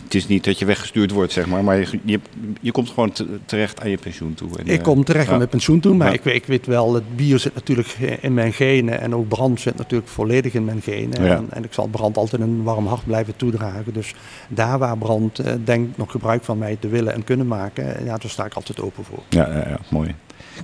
Het 0.10 0.18
is 0.18 0.28
niet 0.28 0.44
dat 0.44 0.60
je 0.60 0.66
weggestuurd 0.66 1.12
wordt, 1.12 1.32
zeg 1.32 1.48
maar, 1.48 1.64
maar 1.64 1.78
je, 1.80 2.00
je, 2.06 2.20
je 2.62 2.72
komt 2.72 2.90
gewoon 2.90 3.12
te- 3.12 3.40
terecht 3.46 3.82
aan 3.82 3.90
je 3.90 3.98
pensioen 3.98 4.34
toe. 4.34 4.50
En, 4.58 4.66
Ik 4.68 4.78
eh, 4.78 4.84
kom 4.84 5.04
terecht 5.04 5.26
ja. 5.26 5.32
aan 5.32 5.38
mijn 5.38 5.50
pensioen 5.50 5.80
toe, 5.80 5.96
maar 5.96 6.08
Ja. 6.08 6.14
ik, 6.14 6.24
weet- 6.24 6.36
ik 6.36 6.46
weet 6.46 6.66
wel, 6.66 6.94
het 6.94 7.16
bier 7.16 7.40
zit 7.40 7.54
natuurlijk 7.54 7.88
in 8.22 8.34
mijn 8.34 8.54
genen 8.54 9.00
en 9.02 9.16
ook 9.16 9.28
brand 9.28 9.60
zit 9.62 9.78
natuurlijk 9.78 10.10
volledig 10.10 10.54
in 10.54 10.66
mijn 10.66 10.82
genen. 10.82 11.24
Ja. 11.24 11.36
En, 11.36 11.46
en 11.50 11.64
ik 11.64 11.74
zal 11.74 11.88
brand 11.88 12.18
altijd 12.18 12.42
een 12.42 12.64
warm 12.64 12.88
hart 12.88 13.06
blijven 13.06 13.36
toedragen. 13.36 13.94
Dus 13.94 14.14
daar 14.48 14.78
waar 14.80 14.98
brand 14.98 15.40
eh, 15.40 15.54
denkt 15.64 15.98
nog 15.98 16.12
gebruik 16.12 16.44
van 16.44 16.58
mij 16.58 16.78
te 16.80 16.88
willen 16.88 17.14
en 17.14 17.24
kunnen 17.24 17.48
maken, 17.48 17.96
eh, 17.98 18.06
ja, 18.06 18.18
daar 18.18 18.30
sta 18.32 18.46
ik 18.46 18.54
altijd 18.54 18.82
open 18.82 19.04
voor. 19.04 19.24
Ja, 19.30 19.48
ja, 19.50 19.70
ja, 19.70 19.80
mooi. 19.90 20.16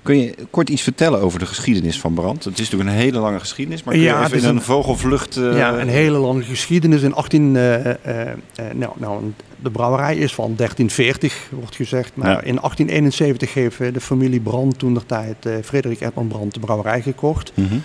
Kun 0.03 0.17
je 0.19 0.35
kort 0.49 0.69
iets 0.69 0.81
vertellen 0.81 1.21
over 1.21 1.39
de 1.39 1.45
geschiedenis 1.45 1.99
van 1.99 2.13
brand? 2.13 2.43
Het 2.43 2.59
is 2.59 2.69
natuurlijk 2.69 2.89
een 2.97 3.03
hele 3.03 3.19
lange 3.19 3.39
geschiedenis, 3.39 3.83
maar 3.83 3.93
kun 3.93 4.03
je 4.03 4.09
Ja, 4.09 4.15
het 4.17 4.25
even 4.25 4.37
is 4.37 4.43
in 4.43 4.49
een, 4.49 4.55
een- 4.55 4.61
vogelvlucht... 4.61 5.37
eh, 5.37 5.57
ja, 5.57 5.79
een 5.79 5.87
hele 5.87 6.17
lange 6.17 6.43
geschiedenis. 6.43 7.01
In 7.01 7.13
18, 7.13 7.55
eh, 7.55 7.89
eh, 7.89 8.33
nou, 8.73 8.93
nou, 8.97 9.31
de 9.61 9.69
brouwerij 9.71 10.15
is 10.15 10.33
van 10.33 10.53
1340, 10.55 11.47
wordt 11.51 11.75
gezegd. 11.75 12.11
Maar 12.15 12.29
Ja. 12.29 12.41
in 12.41 12.59
1871 12.61 13.53
heeft 13.53 13.77
de 13.93 14.01
familie 14.01 14.39
Brand 14.39 14.79
toen 14.79 14.93
de 14.93 15.05
tijd, 15.05 15.35
Frederik 15.63 16.01
Edmond 16.01 16.27
Brand, 16.29 16.53
de 16.53 16.59
brouwerij 16.59 17.01
gekocht. 17.01 17.51
mhm. 17.55 17.75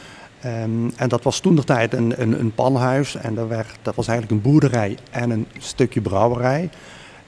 Ehm, 0.40 0.88
en 0.96 1.08
dat 1.08 1.22
was 1.22 1.40
toen 1.40 1.54
de 1.56 1.64
tijd 1.64 1.94
een, 1.94 2.14
een, 2.16 2.40
een 2.40 2.52
panhuis. 2.54 3.16
En 3.16 3.34
dat, 3.34 3.48
werd, 3.48 3.66
dat 3.82 3.94
was 3.94 4.08
eigenlijk 4.08 4.36
een 4.44 4.50
boerderij 4.52 4.96
en 5.10 5.30
een 5.30 5.46
stukje 5.58 6.00
brouwerij. 6.00 6.70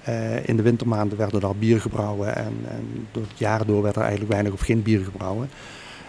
Eh, 0.02 0.48
in 0.48 0.56
de 0.56 0.62
wintermaanden 0.62 1.18
werden 1.18 1.40
daar 1.40 1.56
bier 1.56 1.80
gebrouwen. 1.80 2.36
En, 2.36 2.52
en 2.68 3.06
door 3.12 3.22
het 3.22 3.38
jaar 3.38 3.66
door 3.66 3.82
werd 3.82 3.96
er 3.96 4.02
eigenlijk 4.02 4.32
weinig 4.32 4.52
of 4.52 4.60
geen 4.60 4.82
bier 4.82 5.04
gebrouwen. 5.04 5.50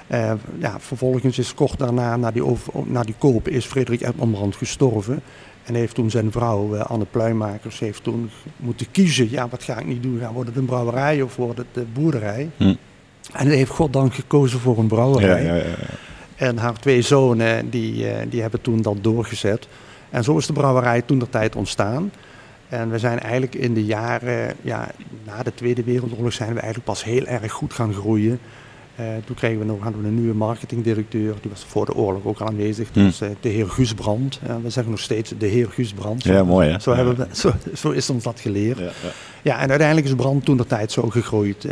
Eh, 0.07 0.31
ja, 0.59 0.79
vervolgens 0.79 1.37
is 1.37 1.53
kort 1.53 1.79
daarna, 1.79 2.17
na 2.17 2.31
die, 2.31 2.45
over, 2.45 2.73
na 2.85 3.03
die 3.03 3.15
koop, 3.17 3.47
is 3.47 3.65
Frederik 3.65 4.01
Edmond 4.01 4.31
Brand 4.31 4.55
gestorven. 4.55 5.21
En 5.63 5.75
heeft 5.75 5.95
toen 5.95 6.09
zijn 6.09 6.31
vrouw, 6.31 6.75
eh, 6.75 6.85
Anne 6.85 7.05
Pluimakers, 7.11 7.79
heeft 7.79 8.03
toen 8.03 8.29
moeten 8.57 8.91
kiezen. 8.91 9.31
Ja, 9.31 9.47
wat 9.49 9.63
ga 9.63 9.77
ik 9.77 9.85
niet 9.85 10.03
doen? 10.03 10.19
Gaan 10.19 10.33
wordt 10.33 10.49
het 10.49 10.57
een 10.57 10.65
brouwerij 10.65 11.21
of 11.21 11.35
wordt 11.35 11.57
het 11.57 11.67
de 11.73 11.85
boerderij? 11.93 12.49
Hm. 12.57 12.63
En 13.33 13.47
hij 13.47 13.55
heeft 13.55 13.71
goddank 13.71 14.13
gekozen 14.13 14.59
voor 14.59 14.77
een 14.77 14.83
ja, 14.83 14.87
brouwerij. 14.87 15.43
ja, 15.43 15.55
ja, 15.55 15.63
ja. 15.63 15.75
En 16.35 16.57
haar 16.57 16.79
twee 16.79 17.01
zonen, 17.01 17.69
die, 17.69 18.05
die 18.29 18.41
hebben 18.41 18.61
toen 18.61 18.81
dat 18.81 18.97
doorgezet. 19.01 19.67
En 20.09 20.23
zo 20.23 20.37
is 20.37 20.45
de 20.45 20.53
brouwerij 20.53 21.01
toen 21.01 21.19
de 21.19 21.29
tijd 21.29 21.55
ontstaan. 21.55 22.11
En 22.73 22.89
we 22.89 22.99
zijn 22.99 23.19
eigenlijk 23.19 23.55
in 23.55 23.73
de 23.73 23.85
jaren, 23.85 24.55
ja, 24.61 24.91
na 25.25 25.43
de 25.43 25.53
Tweede 25.53 25.83
Wereldoorlog 25.83 26.33
zijn 26.33 26.53
we 26.53 26.59
eigenlijk 26.59 26.85
pas 26.85 27.03
heel 27.03 27.25
erg 27.25 27.51
goed 27.51 27.73
gaan 27.73 27.93
groeien. 27.93 28.39
Eh, 28.95 29.05
toen 29.25 29.35
kregen 29.35 29.59
we 29.59 29.65
nog, 29.65 29.79
hadden 29.79 30.01
we 30.01 30.07
een 30.07 30.15
nieuwe 30.15 30.35
marketingdirecteur, 30.35 31.35
die 31.41 31.49
was 31.49 31.65
voor 31.67 31.85
de 31.85 31.95
oorlog 31.95 32.25
ook 32.25 32.39
al 32.39 32.47
aanwezig. 32.47 32.89
Hmm. 32.93 33.11
Eh, 33.19 33.29
de 33.39 33.49
heer 33.49 33.69
Guus 33.69 33.93
Brandt. 33.93 34.39
Eh, 34.47 34.55
we 34.63 34.69
zeggen 34.69 34.91
nog 34.91 35.01
steeds 35.01 35.33
de 35.37 35.45
heer 35.45 35.67
Guus 35.69 35.93
Brandt. 35.93 36.23
Ja, 36.23 36.43
mooi 36.43 36.69
hè? 36.69 36.79
Zo, 36.79 36.93
hebben 36.93 37.17
we, 37.17 37.27
zo, 37.31 37.53
zo 37.75 37.89
is 37.89 38.09
ons 38.09 38.23
dat 38.23 38.39
geleerd. 38.39 38.77
Ja, 38.77 38.83
Ja, 38.83 38.91
ja. 39.41 39.59
en 39.59 39.69
uiteindelijk 39.69 40.07
is 40.07 40.15
Brand 40.15 40.45
toen 40.45 40.57
de 40.57 40.65
tijd 40.65 40.91
zo 40.91 41.09
gegroeid. 41.09 41.67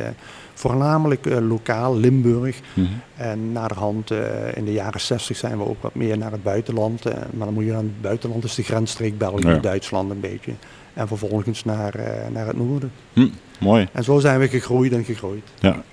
voornamelijk 0.53 1.25
lokaal, 1.25 1.98
Limburg. 1.98 2.60
Mhm. 2.74 2.88
En 3.15 3.51
naderhand, 3.51 4.12
in 4.53 4.65
de 4.65 4.74
jaren 4.74 5.01
60 5.01 5.38
zijn 5.38 5.58
we 5.58 5.67
ook 5.67 5.81
wat 5.81 5.96
meer 5.96 6.17
naar 6.17 6.31
het 6.31 6.43
buitenland. 6.43 7.03
maar 7.03 7.46
dan 7.46 7.53
moet 7.53 7.65
je 7.65 7.74
aan 7.74 7.84
het 7.84 8.01
buitenland, 8.01 8.43
is 8.43 8.55
de 8.55 8.63
grensstreek 8.63 9.17
België. 9.17 9.60
Duitsland 9.62 10.12
een 10.12 10.20
beetje. 10.20 10.51
En 10.93 11.07
vervolgens 11.07 11.63
naar, 11.63 11.95
eh, 11.95 12.29
naar 12.33 12.48
het 12.48 12.57
noorden. 12.57 12.91
Hm, 13.13 13.27
mooi. 13.60 13.88
En 13.91 14.03
zo 14.03 14.19
zijn 14.19 14.39
we 14.39 14.48
gegroeid 14.48 14.91
en 14.91 15.03
gegroeid. 15.03 15.43
Ja. 15.60 15.83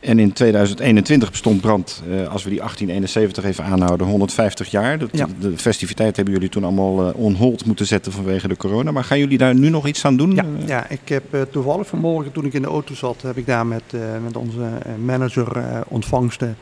En 0.00 0.18
in 0.18 0.32
2021 0.32 1.30
bestond 1.30 1.60
Brand, 1.60 2.02
eh, 2.10 2.28
als 2.28 2.44
we 2.44 2.50
die 2.50 2.60
1871 2.60 3.44
even 3.44 3.64
aanhouden, 3.64 4.06
150 4.06 4.70
jaar. 4.70 4.98
Ja. 5.12 5.26
De 5.40 5.58
festiviteit 5.58 6.16
hebben 6.16 6.34
jullie 6.34 6.48
toen 6.48 6.64
allemaal 6.64 7.08
eh, 7.08 7.16
on 7.16 7.34
hold 7.34 7.64
moeten 7.64 7.86
zetten 7.86 8.12
vanwege 8.12 8.48
de 8.48 8.56
corona. 8.56 8.90
Maar 8.90 9.04
gaan 9.04 9.18
jullie 9.18 9.38
daar 9.38 9.54
nu 9.54 9.68
nog 9.68 9.86
iets 9.86 10.04
aan 10.04 10.16
doen? 10.16 10.34
Ja, 10.34 10.44
ja 10.66 10.88
ik 10.88 11.08
heb 11.08 11.46
toevallig 11.50 11.86
vanmorgen 11.86 12.32
toen 12.32 12.44
ik 12.44 12.52
in 12.52 12.62
de 12.62 12.68
auto 12.68 12.94
zat, 12.94 13.22
heb 13.22 13.36
ik 13.36 13.46
daar 13.46 13.66
met, 13.66 13.82
met 14.22 14.36
onze 14.36 14.68
manager 15.04 15.62
ontvangsten 15.88 16.56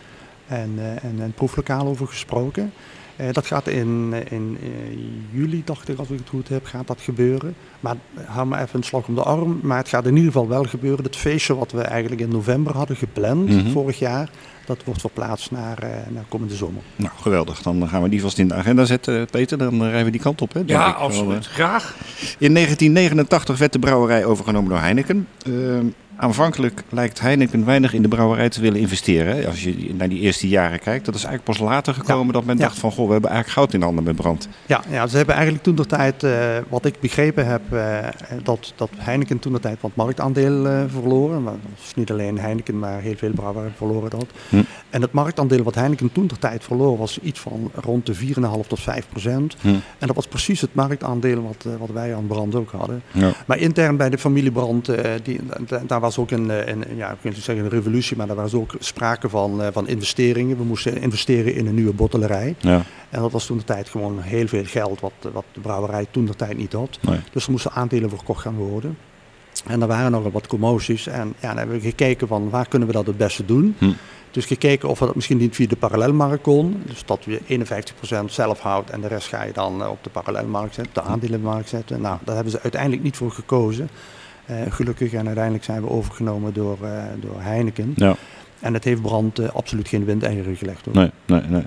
en, 0.47 0.79
en 1.03 1.19
het 1.19 1.35
proeflokaal 1.35 1.87
over 1.87 2.07
gesproken. 2.07 2.73
Eh, 3.17 3.33
dat 3.33 3.47
gaat 3.47 3.69
in, 3.69 4.09
eh, 4.13 4.33
in 4.39 4.59
eh, 4.63 4.69
juli, 5.31 5.63
dacht 5.65 5.89
ik, 5.89 5.99
als 5.99 6.11
ik 6.11 6.19
het 6.19 6.29
goed 6.29 6.49
heb, 6.49 6.65
gaat 6.67 6.87
dat 6.87 7.01
gebeuren. 7.01 7.55
Maar 7.81 7.97
hou 8.25 8.47
me 8.47 8.57
even 8.57 8.69
een 8.73 8.83
slag 8.83 9.09
om 9.09 9.15
de 9.15 9.23
arm. 9.23 9.59
Maar 9.63 9.79
het 9.79 9.89
gaat 9.89 10.05
in 10.07 10.17
ieder 10.17 10.33
geval 10.33 10.49
wel 10.49 10.65
gebeuren. 10.65 11.05
Het 11.05 11.17
feestje 11.17 11.57
wat 11.57 11.73
we 11.73 11.81
eigenlijk 11.81 12.21
in 12.21 12.29
november 12.29 12.75
hadden 12.77 12.97
gepland, 12.97 13.49
Mhm. 13.49 13.71
vorig 13.71 13.99
jaar, 13.99 14.31
dat 14.67 14.85
wordt 14.85 15.01
verplaatst 15.01 15.51
naar, 15.51 15.79
eh, 15.79 15.91
naar 16.09 16.25
komende 16.29 16.55
zomer. 16.55 16.83
Nou, 16.97 17.13
geweldig. 17.21 17.63
Dan 17.63 17.89
gaan 17.89 18.03
we 18.03 18.09
die 18.09 18.21
vast 18.21 18.39
in 18.39 18.49
de 18.49 18.55
agenda 18.55 18.85
zetten, 18.85 19.27
Peter. 19.31 19.59
Dan 19.59 19.83
rijden 19.83 20.05
we 20.05 20.11
die 20.11 20.21
kant 20.21 20.43
op. 20.43 20.53
Hè, 20.53 20.63
Ja, 20.67 20.91
absoluut. 20.91 21.47
Graag. 21.47 21.97
In 22.39 22.53
1989 22.53 23.59
werd 23.59 23.73
de 23.73 23.79
brouwerij 23.79 24.25
overgenomen 24.25 24.71
door 24.71 24.79
Heineken. 24.81 25.29
Eh, 25.47 25.53
aanvankelijk 26.17 26.83
lijkt 26.89 27.21
Heineken 27.21 27.65
weinig 27.65 27.93
in 27.95 28.03
de 28.03 28.09
brouwerij 28.09 28.49
te 28.49 28.61
willen 28.61 28.81
investeren. 28.81 29.47
Als 29.47 29.63
je 29.65 29.95
naar 29.95 30.09
die 30.09 30.21
eerste 30.21 30.49
jaren 30.49 30.79
kijkt. 30.81 31.05
Dat 31.05 31.15
is 31.15 31.25
eigenlijk 31.25 31.59
pas 31.59 31.69
later 31.69 31.95
gekomen 31.95 32.33
dat 32.33 32.45
men 32.45 32.57
Ja. 32.59 32.63
dacht 32.63 32.79
van... 32.79 32.93
Goh, 32.93 33.07
we 33.07 33.13
hebben 33.13 33.31
eigenlijk 33.31 33.59
goud 33.61 33.75
in 33.75 33.83
handen 33.83 34.05
met 34.05 34.17
brand. 34.17 34.49
Ja, 34.67 34.81
ja, 34.91 35.07
ze 35.07 35.17
hebben 35.17 35.35
eigenlijk 35.35 35.65
toen 35.65 35.75
de 35.75 35.87
tijd, 35.87 36.23
eh, 36.23 36.57
wat 36.69 36.85
ik 36.85 37.01
begrepen 37.01 37.47
heb, 37.47 37.73
eh, 37.73 37.99
dat, 38.43 38.73
dat 38.77 38.91
Heineken 38.97 39.39
toen 39.39 39.53
de 39.53 39.61
tijd 39.61 39.81
wat 39.81 39.91
marktaandeel 39.95 40.67
eh, 40.67 40.83
verloren. 40.89 41.43
Maar 41.43 41.53
dat 41.53 41.85
is 41.85 41.95
niet 41.95 42.11
alleen 42.11 42.39
Heineken, 42.39 42.79
maar 42.79 43.01
heel 43.01 43.17
veel 43.17 43.31
brouwerijen 43.33 43.75
verloren 43.77 44.11
dat. 44.11 44.27
Hm. 44.49 44.63
En 44.91 45.03
het 45.03 45.13
marktaandeel 45.13 45.63
wat 45.63 45.75
Heineken 45.75 46.13
toen 46.13 46.27
de 46.27 46.39
tijd 46.39 46.65
verloor 46.65 46.99
was 46.99 47.19
iets 47.19 47.41
van 47.41 47.71
rond 47.75 48.07
de 48.07 48.15
4,5 48.15 48.67
tot 48.67 48.81
5 48.81 49.07
procent. 49.09 49.57
Hm. 49.61 49.69
En 49.69 50.07
dat 50.07 50.15
was 50.17 50.27
precies 50.27 50.61
het 50.61 50.75
marktaandeel 50.75 51.43
wat, 51.43 51.79
wat 51.79 51.91
wij 51.93 52.15
aan 52.15 52.27
Brand 52.27 52.55
ook 52.55 52.71
hadden. 52.71 53.03
Ja. 53.13 53.33
Maar 53.47 53.59
intern 53.59 53.97
bij 53.97 54.11
de 54.11 54.19
familie 54.19 54.51
Brand, 54.51 54.91
die, 55.23 55.41
da- 55.67 55.83
daar 55.87 56.01
was 56.07 56.19
ook 56.19 56.31
een, 56.31 56.51
eh, 56.51 56.67
een, 56.67 56.85
ja, 56.97 57.17
wil 57.21 57.33
niet 57.33 57.43
zeggen 57.43 57.65
een 57.65 57.71
revolutie, 57.71 58.17
maar 58.17 58.27
daar 58.27 58.37
was 58.37 58.55
ook 58.55 58.75
sprake 58.79 59.29
van, 59.29 59.63
eh, 59.63 59.69
van 59.73 59.89
investeringen. 59.89 60.57
We 60.57 60.65
moesten 60.65 61.01
investeren 61.01 61.55
in 61.55 61.67
een 61.67 61.75
nieuwe 61.75 61.93
bottelerij. 61.93 62.55
Ja. 62.59 62.83
En 63.11 63.21
dat 63.21 63.33
was 63.33 63.47
toen 63.47 63.59
de 63.59 63.65
tijd 63.65 63.89
gewoon 63.89 64.21
heel 64.21 64.47
veel 64.47 64.65
geld 64.65 65.01
wat, 65.01 65.13
wat 65.33 65.45
de 65.53 65.61
brouwerij 65.61 66.07
toen 66.11 66.25
de 66.25 66.35
tijd 66.35 66.57
niet 66.57 66.73
had. 66.73 66.99
Nee. 67.01 67.21
Dus 67.33 67.45
er 67.45 67.51
moesten 67.51 67.73
aandelen 67.73 68.09
verkocht 68.09 68.41
gaan 68.41 68.55
worden. 68.55 68.99
En 69.67 69.81
er 69.81 69.87
waren 69.87 70.11
nogal 70.11 70.31
wat 70.31 70.47
commoties. 70.47 71.07
En 71.07 71.35
ja, 71.41 71.49
dan 71.49 71.57
hebben 71.57 71.77
we 71.77 71.83
gekeken 71.83 72.29
van 72.29 72.51
waar 72.51 72.69
kunnen 72.69 72.89
we 72.89 72.95
dat 72.95 73.07
het 73.07 73.17
beste 73.17 73.45
doen. 73.45 73.75
Hm. 73.79 73.93
Dus 74.31 74.45
gekeken 74.45 74.89
of 74.89 74.99
we 74.99 75.07
dat 75.07 75.15
misschien 75.15 75.39
niet 75.39 75.55
via 75.55 75.67
de 75.67 75.77
parallelmarkt 75.77 76.43
kon. 76.43 76.83
Dus 76.87 77.05
dat 77.05 77.25
je 77.25 77.41
51% 77.47 78.31
zelf 78.31 78.61
houdt 78.61 78.91
en 78.91 79.01
de 79.01 79.09
rest 79.09 79.29
ga 79.29 79.43
je 79.43 79.53
dan 79.53 79.83
eh, 79.83 79.89
op 79.89 80.05
de 80.05 80.11
parallelmarkt 80.11 80.75
zetten, 80.75 80.95
de 80.95 81.03
aandelenmarkt 81.03 81.69
zetten. 81.69 82.01
Nou, 82.01 82.19
daar 82.25 82.35
hebben 82.35 82.53
ze 82.53 82.63
uiteindelijk 82.63 83.03
niet 83.03 83.17
voor 83.17 83.31
gekozen. 83.31 83.89
Eh, 84.47 84.57
gelukkig 84.69 85.13
en 85.13 85.27
uiteindelijk 85.27 85.65
zijn 85.65 85.83
we 85.83 85.91
overgenomen 85.91 86.53
door, 86.53 86.79
eh, 86.83 87.03
door 87.21 87.41
Heineken. 87.41 87.93
Ja. 87.97 88.17
En 88.61 88.75
het 88.75 88.85
heeft 88.85 89.03
Brand 89.03 89.39
eh, 89.39 89.49
absoluut 89.49 89.89
geen 89.89 90.05
windeieren 90.05 90.57
gelegd. 90.57 90.85
Hoor. 90.85 90.95
Nee, 90.95 91.11
nee, 91.27 91.41
nee. 91.49 91.63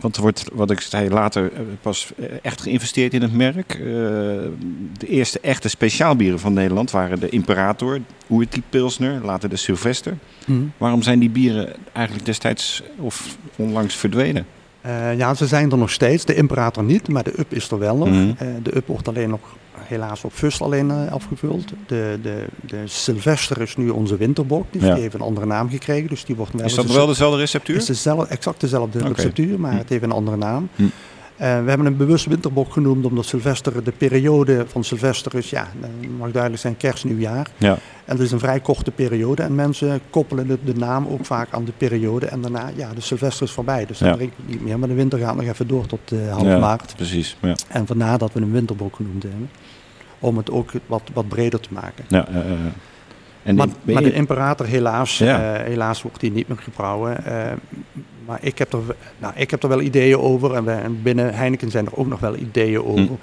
Want 0.00 0.16
er 0.16 0.22
wordt, 0.22 0.44
wat 0.52 0.70
ik 0.70 0.80
zei, 0.80 1.10
later 1.10 1.52
pas 1.80 2.12
echt 2.42 2.60
geïnvesteerd 2.60 3.14
in 3.14 3.22
het 3.22 3.32
merk. 3.32 3.68
De 4.98 5.06
eerste 5.06 5.40
echte 5.40 5.68
speciaalbieren 5.68 6.38
van 6.38 6.52
Nederland 6.52 6.90
waren 6.90 7.20
de 7.20 7.28
Imperator, 7.28 8.00
Oerti 8.30 8.62
Pilsner, 8.68 9.24
later 9.24 9.48
de 9.48 9.56
Sylvester. 9.56 10.16
Mhm. 10.46 10.62
Waarom 10.76 11.02
zijn 11.02 11.18
die 11.18 11.30
bieren 11.30 11.72
eigenlijk 11.92 12.26
destijds 12.26 12.82
of 12.96 13.36
onlangs 13.56 13.94
verdwenen? 13.94 14.46
Ja, 15.16 15.34
ze 15.34 15.46
zijn 15.46 15.70
er 15.70 15.78
nog 15.78 15.90
steeds. 15.90 16.24
De 16.24 16.34
Imperator 16.34 16.84
niet, 16.84 17.08
maar 17.08 17.24
de 17.24 17.38
Up 17.38 17.52
is 17.52 17.70
er 17.70 17.78
wel 17.78 17.96
nog. 17.96 18.08
Mhm. 18.08 18.32
De 18.62 18.76
Up 18.76 18.86
wordt 18.86 19.08
alleen 19.08 19.30
nog 19.30 19.56
helaas 19.88 20.24
op 20.24 20.32
Fust 20.32 20.60
alleen 20.62 20.90
eh, 20.90 21.12
afgevuld. 21.12 21.72
De, 21.86 22.18
de, 22.22 22.44
de 22.60 22.82
Sylvester 22.84 23.60
is 23.60 23.76
nu 23.76 23.88
onze 23.88 24.16
winterbok. 24.16 24.66
Dus 24.72 24.82
Ja. 24.82 24.92
die 24.92 25.02
heeft 25.02 25.14
een 25.14 25.20
andere 25.20 25.46
naam 25.46 25.70
gekregen. 25.70 26.08
Dus 26.08 26.24
die 26.24 26.36
wordt 26.36 26.52
wel 26.52 26.64
Is 26.64 26.74
dat 26.74 26.86
wel 26.92 27.06
dezelfde 27.06 27.38
receptuur? 27.38 27.76
is 27.76 27.86
dezelfde, 27.86 28.26
exact 28.26 28.60
dezelfde 28.60 28.98
receptuur, 28.98 29.60
maar 29.60 29.72
Hm. 29.72 29.78
het 29.78 29.88
heeft 29.88 30.02
een 30.02 30.12
andere 30.12 30.36
naam. 30.36 30.68
Hm. 30.76 30.82
Eh, 31.36 31.62
we 31.62 31.68
hebben 31.68 31.86
een 31.86 31.96
bewust 31.96 32.26
winterbok 32.26 32.72
genoemd 32.72 33.04
omdat 33.04 33.24
Sylvester, 33.26 33.84
de 33.84 33.92
periode 33.92 34.64
van 34.68 34.84
Sylvester 34.84 35.34
is, 35.34 35.50
ja, 35.50 35.68
dat 35.80 35.90
mag 36.18 36.30
duidelijk 36.30 36.62
zijn, 36.62 36.76
kerst, 36.76 37.04
nieuwjaar. 37.04 37.46
Ja. 37.58 37.70
En 38.04 38.12
het 38.16 38.20
is 38.20 38.32
een 38.32 38.38
vrij 38.38 38.60
korte 38.60 38.90
periode 38.90 39.42
en 39.42 39.54
mensen 39.54 40.00
koppelen 40.10 40.46
de, 40.46 40.58
de 40.64 40.74
naam 40.74 41.06
ook 41.06 41.24
vaak 41.26 41.48
aan 41.50 41.64
de 41.64 41.72
periode. 41.76 42.26
En 42.26 42.40
daarna, 42.40 42.70
ja, 42.76 42.90
de 42.94 43.00
Sylvester 43.00 43.46
is 43.46 43.52
voorbij, 43.52 43.86
dus 43.86 43.98
dan 43.98 44.08
Ja. 44.08 44.14
drinken 44.14 44.36
we 44.46 44.52
niet 44.52 44.62
meer. 44.64 44.78
Maar 44.78 44.88
de 44.88 44.94
winter 44.94 45.18
gaat 45.18 45.36
nog 45.36 45.44
even 45.44 45.66
door 45.68 45.86
tot 45.86 46.12
eh, 46.12 46.32
half 46.32 46.46
Ja, 46.46 46.58
maart. 46.58 46.92
Precies. 46.96 47.36
Ja. 47.40 47.54
En 47.68 47.86
vandaar 47.86 48.18
dat 48.18 48.32
we 48.32 48.40
een 48.40 48.52
winterbok 48.52 48.96
genoemd 48.96 49.22
hebben. 49.22 49.50
Om 50.18 50.36
het 50.36 50.50
ook 50.50 50.70
wat, 50.86 51.02
wat 51.12 51.28
breder 51.28 51.60
te 51.60 51.68
maken. 51.72 52.04
Ja, 52.08 52.26
en 53.42 53.54
Maar, 53.54 53.68
de 54.02 54.12
Imperator, 54.12 54.66
helaas, 54.66 55.18
Ja. 55.18 55.54
eh, 55.58 55.64
helaas 55.66 56.02
wordt 56.02 56.20
die 56.20 56.32
niet 56.32 56.48
meer 56.48 56.58
gebrouwen. 56.58 57.24
Eh, 57.24 57.52
maar 58.26 58.38
ik 58.40 58.58
heb, 58.58 58.72
er, 58.72 58.78
nou, 59.18 59.32
ik 59.36 59.50
heb 59.50 59.62
er 59.62 59.68
wel 59.68 59.80
ideeën 59.80 60.18
over. 60.18 60.54
En, 60.54 61.02
binnen 61.02 61.34
Heineken 61.34 61.70
zijn 61.70 61.86
er 61.86 61.96
ook 61.96 62.06
nog 62.06 62.20
wel 62.20 62.36
ideeën 62.36 62.80
Hm. 62.80 62.86
over. 62.88 63.16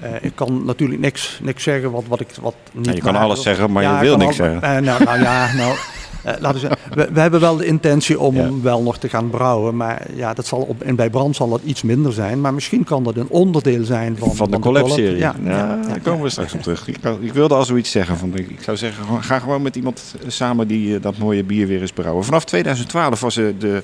Eh, 0.00 0.10
ik 0.20 0.32
kan 0.34 0.64
natuurlijk 0.64 1.00
niks, 1.00 1.38
niks 1.42 1.62
zeggen 1.62 1.90
wat, 1.90 2.04
wat 2.08 2.20
ik 2.20 2.28
wat 2.40 2.54
niet 2.72 2.86
Ja, 2.86 2.92
je 2.92 3.00
kan 3.00 3.16
alles 3.16 3.42
zeggen, 3.42 3.72
maar 3.72 3.82
je 3.82 4.00
wil 4.00 4.16
niks 4.16 4.40
al- 4.40 4.46
zeggen. 4.46 4.84
nou, 4.84 5.04
nou 5.04 5.20
ja, 5.22 5.52
nou, 5.54 5.76
eh, 6.24 6.32
laten 6.40 6.52
we 6.52 6.58
zeggen, 6.58 6.78
we, 6.94 7.08
we 7.12 7.20
hebben 7.20 7.40
wel 7.40 7.56
de 7.56 7.66
intentie 7.66 8.20
om 8.20 8.34
Ja. 8.34 8.40
hem 8.42 8.62
wel 8.62 8.82
nog 8.82 8.98
te 8.98 9.08
gaan 9.08 9.30
brouwen. 9.30 9.76
Maar 9.76 10.06
ja, 10.14 10.34
dat 10.34 10.46
zal 10.46 10.58
op, 10.60 10.82
en 10.82 10.96
bij 10.96 11.10
brand 11.10 11.36
zal 11.36 11.48
dat 11.48 11.60
iets 11.64 11.82
minder 11.82 12.12
zijn. 12.12 12.40
Maar 12.40 12.54
misschien 12.54 12.84
kan 12.84 13.04
dat 13.04 13.16
een 13.16 13.28
onderdeel 13.28 13.84
zijn 13.84 14.16
van, 14.18 14.34
van 14.34 14.50
de 14.50 14.58
collab. 14.58 14.82
collab-serie. 14.82 15.18
Ja, 15.18 15.34
Ja, 15.44 15.50
ja, 15.50 15.78
ja, 15.82 15.88
daar 15.88 16.00
komen 16.00 16.22
we 16.22 16.30
straks 16.30 16.54
op 16.54 16.62
terug. 16.62 16.88
Ik, 16.88 16.96
ik 17.20 17.32
wilde 17.32 17.54
al 17.54 17.64
zoiets 17.64 17.90
zeggen. 17.90 18.16
Van, 18.18 18.32
ik 18.36 18.62
zou 18.62 18.76
zeggen, 18.76 19.22
ga 19.22 19.38
gewoon 19.38 19.62
met 19.62 19.76
iemand 19.76 20.14
eh, 20.22 20.28
samen 20.30 20.66
die 20.68 20.94
eh, 20.96 21.02
dat 21.02 21.18
mooie 21.18 21.44
bier 21.44 21.66
weer 21.66 21.80
eens 21.80 21.92
brouwen. 21.92 22.24
Vanaf 22.24 22.44
2012 22.44 23.20
was 23.20 23.36
er 23.36 23.58
de 23.58 23.82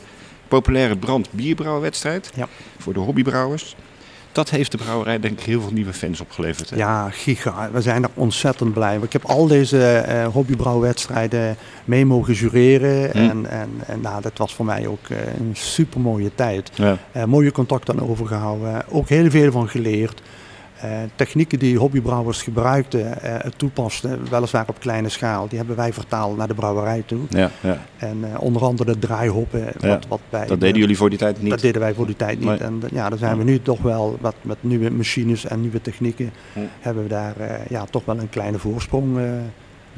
populaire 0.49 0.97
brand 0.97 1.29
bierbrouwwedstrijd 1.31 2.31
voor 2.79 2.93
de 2.93 3.01
hobbybrouwers. 3.01 3.77
Dat 4.33 4.51
heeft 4.51 4.71
de 4.71 4.79
brouwerij 4.79 5.21
denk 5.21 5.39
ik 5.39 5.45
heel 5.45 5.61
veel 5.61 5.73
nieuwe 5.73 5.93
fans 5.93 6.21
opgeleverd. 6.21 6.71
Hè? 6.71 6.77
Ja, 6.77 7.11
giga. 7.11 7.71
We 7.73 7.81
zijn 7.81 8.03
er 8.03 8.11
ontzettend 8.15 8.73
blij. 8.73 8.99
Ik 9.03 9.13
heb 9.13 9.25
al 9.25 9.47
deze 9.47 9.97
eh 9.99 10.27
hobbybrouwwedstrijden 10.27 11.57
mee 11.85 12.07
mogen 12.07 12.35
jureren. 12.35 13.11
Hm. 13.11 13.17
En, 13.17 13.51
en, 13.51 13.71
en 13.87 14.01
nou, 14.01 14.23
dat 14.23 14.39
was 14.39 14.55
voor 14.55 14.65
mij 14.65 14.87
ook 14.87 15.09
eh, 15.09 15.17
een 15.39 15.51
super 15.53 16.01
mooie 16.01 16.31
tijd. 16.35 16.71
Ja. 16.75 16.97
Eh, 17.13 17.25
mooie 17.25 17.53
contacten 17.53 17.99
aan 17.99 18.09
overgehouden. 18.09 18.83
Ook 18.89 19.09
heel 19.09 19.31
veel 19.31 19.53
van 19.53 19.69
geleerd. 19.69 20.23
Eh, 20.81 20.91
technieken 21.15 21.59
die 21.59 21.79
hobbybrouwers 21.79 22.43
gebruikten, 22.43 23.23
eh, 23.23 23.51
toepasten, 23.57 24.31
weliswaar 24.31 24.65
op 24.69 24.81
kleine 24.81 25.09
schaal, 25.09 25.49
die 25.49 25.59
hebben 25.59 25.77
wij 25.77 25.93
vertaald 25.93 26.37
naar 26.37 26.49
de 26.49 26.55
brouwerij 26.55 27.03
toe. 27.07 27.21
Ja, 27.29 27.51
ja. 27.61 27.79
En 27.97 28.19
eh, 28.33 28.43
onder 28.43 28.63
andere 28.63 28.93
de 28.93 28.99
draaihoppen. 28.99 29.73
Wat, 29.81 30.07
wat 30.09 30.21
bij 30.31 30.47
Dat 30.47 30.61
deden 30.61 30.81
jullie 30.81 30.97
voor 30.97 31.11
die 31.11 31.19
tijd 31.19 31.43
niet. 31.43 31.51
dat 31.51 31.61
deden 31.61 31.81
wij 31.81 31.95
voor 31.95 32.07
die 32.07 32.17
tijd 32.17 32.39
niet. 32.39 32.49
Nee. 32.49 32.59
En 32.59 32.83
ja, 32.91 33.09
daar 33.09 33.19
zijn 33.19 33.39
we 33.39 33.45
nu 33.45 33.63
toch 33.63 33.81
wel 33.81 34.19
wat 34.21 34.35
met 34.41 34.57
nieuwe 34.61 34.91
machines 34.91 35.45
en 35.45 35.61
nieuwe 35.61 35.81
technieken. 35.81 36.33
Hm. 36.53 36.61
Hebben 36.81 37.03
we 37.03 37.09
daar 37.09 37.35
ja, 37.69 37.85
toch 37.85 38.05
wel 38.05 38.19
een 38.19 38.31
kleine 38.31 38.59
voorsprong 38.59 39.19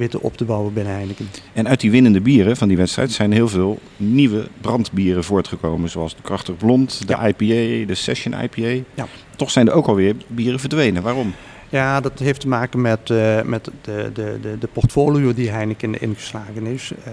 weten 0.00 0.20
op 0.22 0.36
te 0.36 0.44
bouwen 0.44 0.72
binnen 0.72 0.92
Heineken. 0.92 1.28
En 1.52 1.68
uit 1.68 1.80
die 1.80 1.90
winnende 1.90 2.20
bieren 2.20 2.56
van 2.56 2.68
die 2.68 2.76
wedstrijd 2.76 3.10
zijn 3.12 3.32
heel 3.32 3.48
veel 3.48 3.78
nieuwe 3.96 4.48
brandbieren 4.60 5.24
voortgekomen. 5.24 5.90
Zoals 5.90 6.16
de 6.16 6.22
Krachtig 6.22 6.56
Blond, 6.56 7.06
de 7.06 7.12
Ja. 7.12 7.26
IPA, 7.26 7.86
de 7.86 7.94
Session 7.94 8.34
IPA. 8.42 8.84
Ja. 8.94 9.06
Toch 9.36 9.50
zijn 9.50 9.68
er 9.68 9.74
ook 9.74 9.86
alweer 9.86 10.16
bieren 10.26 10.60
verdwenen. 10.60 11.02
Waarom? 11.02 11.34
Ja, 11.70 12.00
dat 12.00 12.18
heeft 12.18 12.40
te 12.40 12.48
maken 12.48 12.80
met, 12.80 13.10
eh, 13.10 13.42
met 13.42 13.70
de, 13.82 14.10
de, 14.14 14.38
de, 14.42 14.58
de 14.58 14.66
portfolio 14.72 15.34
die 15.34 15.50
Heineken 15.50 16.00
ingeslagen 16.00 16.66
is. 16.66 16.92
Eh, 17.04 17.12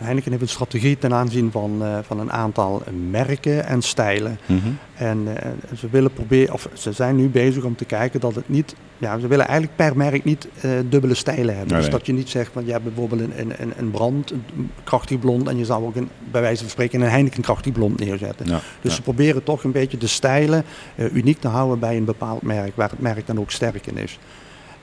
Heineken 0.00 0.30
heeft 0.30 0.42
een 0.42 0.48
strategie 0.48 0.98
ten 0.98 1.14
aanzien 1.14 1.50
van, 1.50 1.84
eh, 1.84 1.98
van 2.02 2.20
een 2.20 2.32
aantal 2.32 2.82
merken 3.10 3.66
en 3.66 3.82
stijlen. 3.82 4.38
Mhm. 4.46 4.68
En 4.94 5.26
uh, 5.26 5.34
ze 5.76 5.88
willen 5.90 6.12
proberen, 6.12 6.54
of 6.54 6.68
ze 6.72 6.92
zijn 6.92 7.16
nu 7.16 7.28
bezig 7.28 7.64
om 7.64 7.76
te 7.76 7.84
kijken 7.84 8.20
dat 8.20 8.34
het 8.34 8.48
niet, 8.48 8.74
ja, 8.98 9.18
ze 9.18 9.26
willen 9.26 9.46
eigenlijk 9.46 9.76
per 9.76 9.96
merk 9.96 10.24
niet 10.24 10.48
uh, 10.64 10.70
dubbele 10.88 11.14
stijlen 11.14 11.56
hebben. 11.56 11.72
Nee, 11.72 11.76
dus 11.76 11.88
nee. 11.88 11.98
dat 11.98 12.06
je 12.06 12.12
niet 12.12 12.28
zegt, 12.28 12.54
want 12.54 12.66
je 12.66 12.72
hebt 12.72 12.84
bijvoorbeeld 12.84 13.20
een, 13.20 13.52
een, 13.60 13.72
een, 13.76 13.90
brand, 13.90 14.30
een 14.30 14.70
krachtig 14.84 15.18
blond, 15.18 15.48
en 15.48 15.58
je 15.58 15.64
zou 15.64 15.84
ook 15.84 15.96
een, 15.96 16.08
bij 16.30 16.40
wijze 16.40 16.60
van 16.60 16.70
spreken 16.70 17.00
een 17.00 17.10
Heineken 17.10 17.42
krachtig 17.42 17.72
blond 17.72 17.98
neerzetten. 17.98 18.46
Ja, 18.46 18.60
Dus 18.80 18.90
ja. 18.90 18.96
ze 18.96 19.02
proberen 19.02 19.42
toch 19.42 19.64
een 19.64 19.72
beetje 19.72 19.98
de 19.98 20.06
stijlen 20.06 20.64
uh, 20.96 21.14
uniek 21.14 21.40
te 21.40 21.48
houden 21.48 21.78
bij 21.78 21.96
een 21.96 22.04
bepaald 22.04 22.42
merk, 22.42 22.76
waar 22.76 22.90
het 22.90 23.00
merk 23.00 23.26
dan 23.26 23.40
ook 23.40 23.50
sterk 23.50 23.86
in 23.86 23.96
is. 23.96 24.18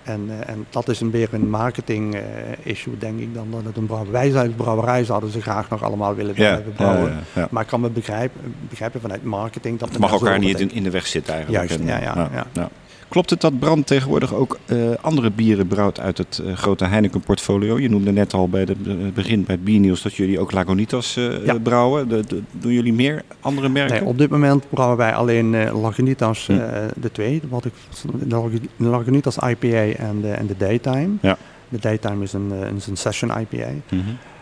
En, 0.04 0.28
uh, 0.28 0.50
en 0.50 0.66
dat 0.70 0.90
is 0.90 1.00
een 1.02 1.12
weer 1.12 1.30
een 1.32 1.50
marketing 1.50 2.16
uh, 2.16 2.22
issue, 2.64 2.98
denk 2.98 3.20
ik, 3.20 3.34
dan 3.34 3.48
dat 3.52 3.64
het 3.64 3.78
een 3.78 3.86
brouwerij 3.86 4.32
Wij 4.32 4.50
brouwerij 4.50 5.04
zouden 5.04 5.30
ze 5.32 5.42
graag 5.42 5.70
nog 5.70 5.84
allemaal 5.84 6.16
willen 6.16 6.34
Ja, 6.36 6.52
blijven 6.52 6.74
brouwen. 6.74 7.10
ja, 7.10 7.18
ja, 7.34 7.42
ja. 7.42 7.48
Maar 7.52 7.62
ik 7.62 7.68
kan 7.68 7.82
me 7.82 7.90
begrijpen, 7.90 8.56
begrijpen 8.70 9.02
vanuit 9.02 9.24
marketing 9.24 9.80
dat 9.80 9.90
Het 9.90 9.98
mag 9.98 10.12
elkaar 10.12 10.40
niet 10.40 10.60
in, 10.60 10.72
in 10.72 10.84
de 10.84 10.90
weg 10.90 11.08
zitten 11.08 11.34
eigenlijk. 11.34 11.68
Juist, 11.68 11.84
En, 11.84 11.88
ja, 11.88 12.30
ja. 12.54 12.70
Klopt 13.12 13.30
het 13.30 13.42
dat 13.42 13.60
Brand 13.60 13.88
tegenwoordig 13.88 14.34
ook 14.34 14.58
eh, 14.66 14.78
andere 15.02 15.32
bieren 15.32 15.68
brouwt 15.68 16.00
uit 16.00 16.18
het 16.18 16.42
eh, 16.46 16.54
grote 16.54 16.86
Heineken 16.86 17.22
portfolio? 17.22 17.80
Je 17.80 17.90
noemde 17.90 18.12
net 18.12 18.34
al 18.34 18.50
bij 18.50 18.62
het 18.62 19.14
begin 19.14 19.44
bij 19.44 19.56
het 19.56 19.64
biernieuws 19.64 20.02
dat 20.02 20.14
jullie 20.14 20.40
ook 20.40 20.52
Lagunitas 20.52 21.18
eh, 21.18 21.46
Ja. 21.46 21.60
brouwen. 21.60 22.08
De, 22.08 22.24
de- 22.28 22.42
doen 22.52 22.72
jullie 22.72 22.94
meer 22.94 23.24
andere 23.40 23.70
merken? 23.70 23.96
Nee, 23.96 24.06
op 24.06 24.18
dit 24.18 24.30
moment 24.30 24.70
brouwen 24.70 24.98
wij 24.98 25.14
alleen 25.14 25.56
eh 25.56 25.82
Lagunitas, 25.82 26.46
Hm. 26.48 26.52
eh, 26.54 26.60
de 26.96 27.12
twee. 27.12 27.42
Wat 27.50 27.66
ik, 27.66 27.74
de 28.20 28.28
Lag- 28.36 28.52
de 28.78 28.86
Lagunitas 28.86 29.38
IPA 29.38 29.68
en 30.04 30.22
de, 30.22 30.32
en 30.32 30.48
de 30.48 30.58
Daytime. 30.58 31.10
Ja. 31.22 31.38
De 31.70 31.80
Daytime 31.80 32.24
is 32.24 32.34
een, 32.34 32.52
eh, 32.62 32.72
is 32.76 32.88
een 32.88 32.98
session 32.98 33.32
IPA. 33.40 33.68
Mhm. 33.90 34.02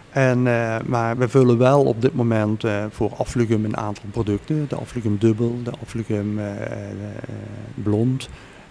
En, 0.10 0.48
eh, 0.48 0.76
maar 0.86 1.18
we 1.18 1.28
vullen 1.30 1.58
wel 1.58 1.84
op 1.84 2.02
dit 2.02 2.14
moment 2.16 2.64
eh, 2.64 2.84
voor 2.90 3.12
Aflugum 3.18 3.66
een 3.66 3.78
aantal 3.78 4.04
producten. 4.12 4.66
De 4.70 4.76
Aflugum 4.76 5.18
Dubbel, 5.20 5.60
de 5.64 5.72
Aflugum 5.84 6.40
eh, 6.40 6.46
eh, 6.62 6.68
Blond, 7.84 8.30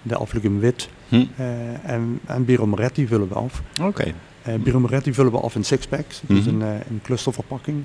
de 0.08 0.16
Aflugum 0.16 0.60
Wit 0.60 0.88
Hm. 1.08 1.14
eh, 1.36 1.90
en, 1.90 2.20
en 2.26 2.44
Biro 2.44 2.66
Moretti 2.66 3.06
vullen 3.06 3.28
we 3.28 3.34
af. 3.34 3.62
Oké. 3.82 4.12
Eh 4.42 4.54
Biro 4.54 4.80
Moretti 4.80 5.14
vullen 5.14 5.32
we 5.32 5.38
af 5.38 5.54
in 5.54 5.64
sixpacks, 5.64 6.20
dus 6.26 6.44
Mhm. 6.44 6.48
een, 6.54 6.62
eh, 6.62 6.68
een 6.90 7.00
clusterverpakking. 7.02 7.84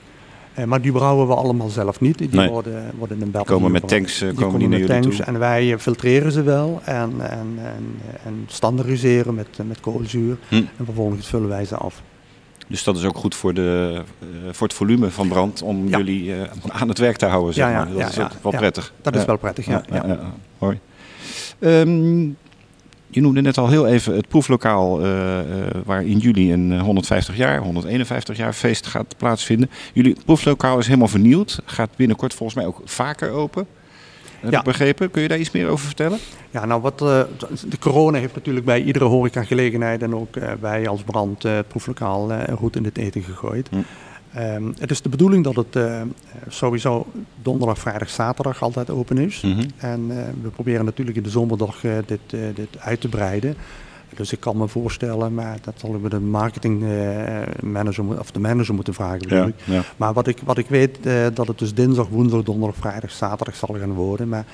Maar 0.66 0.82
die 0.82 0.92
brouwen 0.92 1.28
we 1.28 1.34
allemaal 1.36 1.70
zelf 1.70 2.00
niet. 2.00 2.18
Die 2.18 2.30
Nee. 2.32 2.50
worden, 2.50 2.92
worden 2.98 3.22
in 3.22 3.32
België 3.32 3.48
Komen 3.48 3.72
met 3.72 3.88
tanks, 3.88 4.20
Die 4.20 4.34
komen 4.34 4.60
die 4.60 4.68
met 4.68 4.86
tanks 4.88 5.16
toe? 5.16 5.26
en 5.26 5.40
wij 5.40 5.80
filtreren 5.80 6.32
ze 6.32 6.44
wel 6.44 6.82
en, 6.84 7.12
en, 7.20 7.48
en, 7.58 7.96
en 8.26 8.44
standaardiseren 8.48 9.36
met, 9.36 9.48
met 9.66 9.80
koolzuur. 9.80 10.38
Hm. 10.50 10.56
En 10.56 10.86
vervolgens 10.86 11.28
vullen 11.28 11.50
wij 11.50 11.66
ze 11.66 11.76
af. 11.76 12.02
Dus 12.68 12.84
dat 12.84 12.98
is 12.98 13.04
ook 13.06 13.18
goed 13.18 13.36
voor, 13.36 13.54
de, 13.54 14.02
voor 14.52 14.68
het 14.68 14.76
volume 14.76 15.10
van 15.12 15.28
Brand 15.28 15.62
om 15.62 15.88
Ja. 15.88 15.98
jullie 15.98 16.34
aan 16.68 16.88
het 16.88 16.98
werk 16.98 17.18
te 17.18 17.26
houden. 17.26 17.54
Zeg 17.54 17.66
Ja, 17.66 17.72
ja, 17.72 17.84
maar. 17.86 17.94
Dat 17.94 18.10
is 18.10 18.16
wel 18.42 18.52
prettig. 18.52 18.94
Dat 19.02 19.16
is 19.16 19.26
wel 19.26 19.38
prettig, 19.38 19.66
ja. 19.66 19.84
ja. 19.92 20.20
Ehm, 21.64 22.22
je 23.08 23.22
noemde 23.22 23.42
net 23.42 23.58
al 23.58 23.70
heel 23.70 23.88
even 23.88 24.16
het 24.16 24.28
proeflokaal 24.28 25.02
eh, 25.02 25.40
eh, 25.40 25.46
waar 25.86 26.06
in 26.06 26.18
juli 26.18 26.54
een 26.54 26.72
eh, 26.72 26.82
150 26.82 27.38
jaar, 27.38 27.60
151 27.62 28.38
jaar 28.38 28.54
feest 28.54 28.86
gaat 28.88 29.16
plaatsvinden. 29.18 29.70
Jullie 29.94 30.16
proeflokaal 30.26 30.80
is 30.80 30.86
helemaal 30.86 31.08
vernieuwd. 31.08 31.60
Gaat 31.66 31.90
binnenkort 31.96 32.34
volgens 32.34 32.58
mij 32.58 32.68
ook 32.68 32.82
vaker 32.86 33.30
open. 33.32 33.68
Heb 34.40 34.52
Ja. 34.52 34.58
ik 34.58 34.64
begrepen. 34.66 35.12
Kun 35.12 35.22
je 35.22 35.28
daar 35.28 35.38
iets 35.40 35.52
meer 35.52 35.68
over 35.68 35.86
vertellen? 35.86 36.20
Ja, 36.52 36.66
nou 36.66 36.82
wat 36.82 37.02
eh, 37.02 37.22
de 37.70 37.80
corona 37.80 38.18
heeft 38.18 38.36
natuurlijk 38.36 38.66
bij 38.66 38.84
iedere 38.84 39.06
horecagelegenheid 39.06 40.02
en 40.02 40.16
ook 40.16 40.36
eh, 40.36 40.52
wij 40.60 40.88
als 40.88 41.04
brand 41.04 41.46
eh, 41.46 41.56
het 41.56 41.68
proeflokaal 41.68 42.32
eh, 42.32 42.54
roet 42.60 42.76
in 42.76 42.84
het 42.84 42.98
eten 42.98 43.24
gegooid. 43.24 43.68
Hm. 43.70 43.76
Ehm, 44.34 44.64
het 44.80 44.92
is 44.92 45.02
de 45.02 45.10
bedoeling 45.10 45.44
dat 45.44 45.56
het 45.56 45.76
eh, 45.76 46.02
sowieso 46.48 47.08
donderdag, 47.42 47.80
vrijdag, 47.80 48.10
zaterdag 48.10 48.62
altijd 48.62 48.90
open 48.90 49.18
is. 49.18 49.42
Mhm. 49.42 49.64
En 49.78 50.06
eh, 50.10 50.24
we 50.42 50.50
proberen 50.50 50.86
natuurlijk 50.86 51.18
in 51.18 51.24
de 51.24 51.30
zomerdag 51.30 51.84
eh, 51.84 51.92
dit, 52.06 52.20
eh, 52.30 52.40
dit 52.56 52.80
uit 52.80 53.02
te 53.02 53.10
breiden. 53.10 53.56
Dus 54.16 54.32
ik 54.32 54.40
kan 54.40 54.58
me 54.58 54.68
voorstellen, 54.68 55.34
maar 55.34 55.58
dat 55.62 55.74
zal 55.78 55.96
ik 55.96 56.02
met 56.02 56.12
de 56.12 56.20
marketing 56.20 56.84
eh, 56.84 57.42
manager, 57.62 58.20
of 58.20 58.32
de 58.32 58.40
manager 58.40 58.74
moeten 58.74 58.94
vragen. 58.94 59.22
Ja, 59.28 59.52
ja. 59.64 59.82
Maar 59.98 60.14
wat 60.14 60.28
ik, 60.28 60.38
wat 60.44 60.58
ik 60.58 60.68
weet, 60.68 61.06
eh, 61.06 61.26
dat 61.34 61.48
het 61.48 61.60
dus 61.60 61.74
dinsdag, 61.74 62.08
woensdag, 62.08 62.44
donderdag, 62.44 62.80
vrijdag, 62.80 63.12
zaterdag 63.12 63.56
zal 63.56 63.76
gaan 63.80 63.94
worden. 63.94 64.30
Maar 64.30 64.46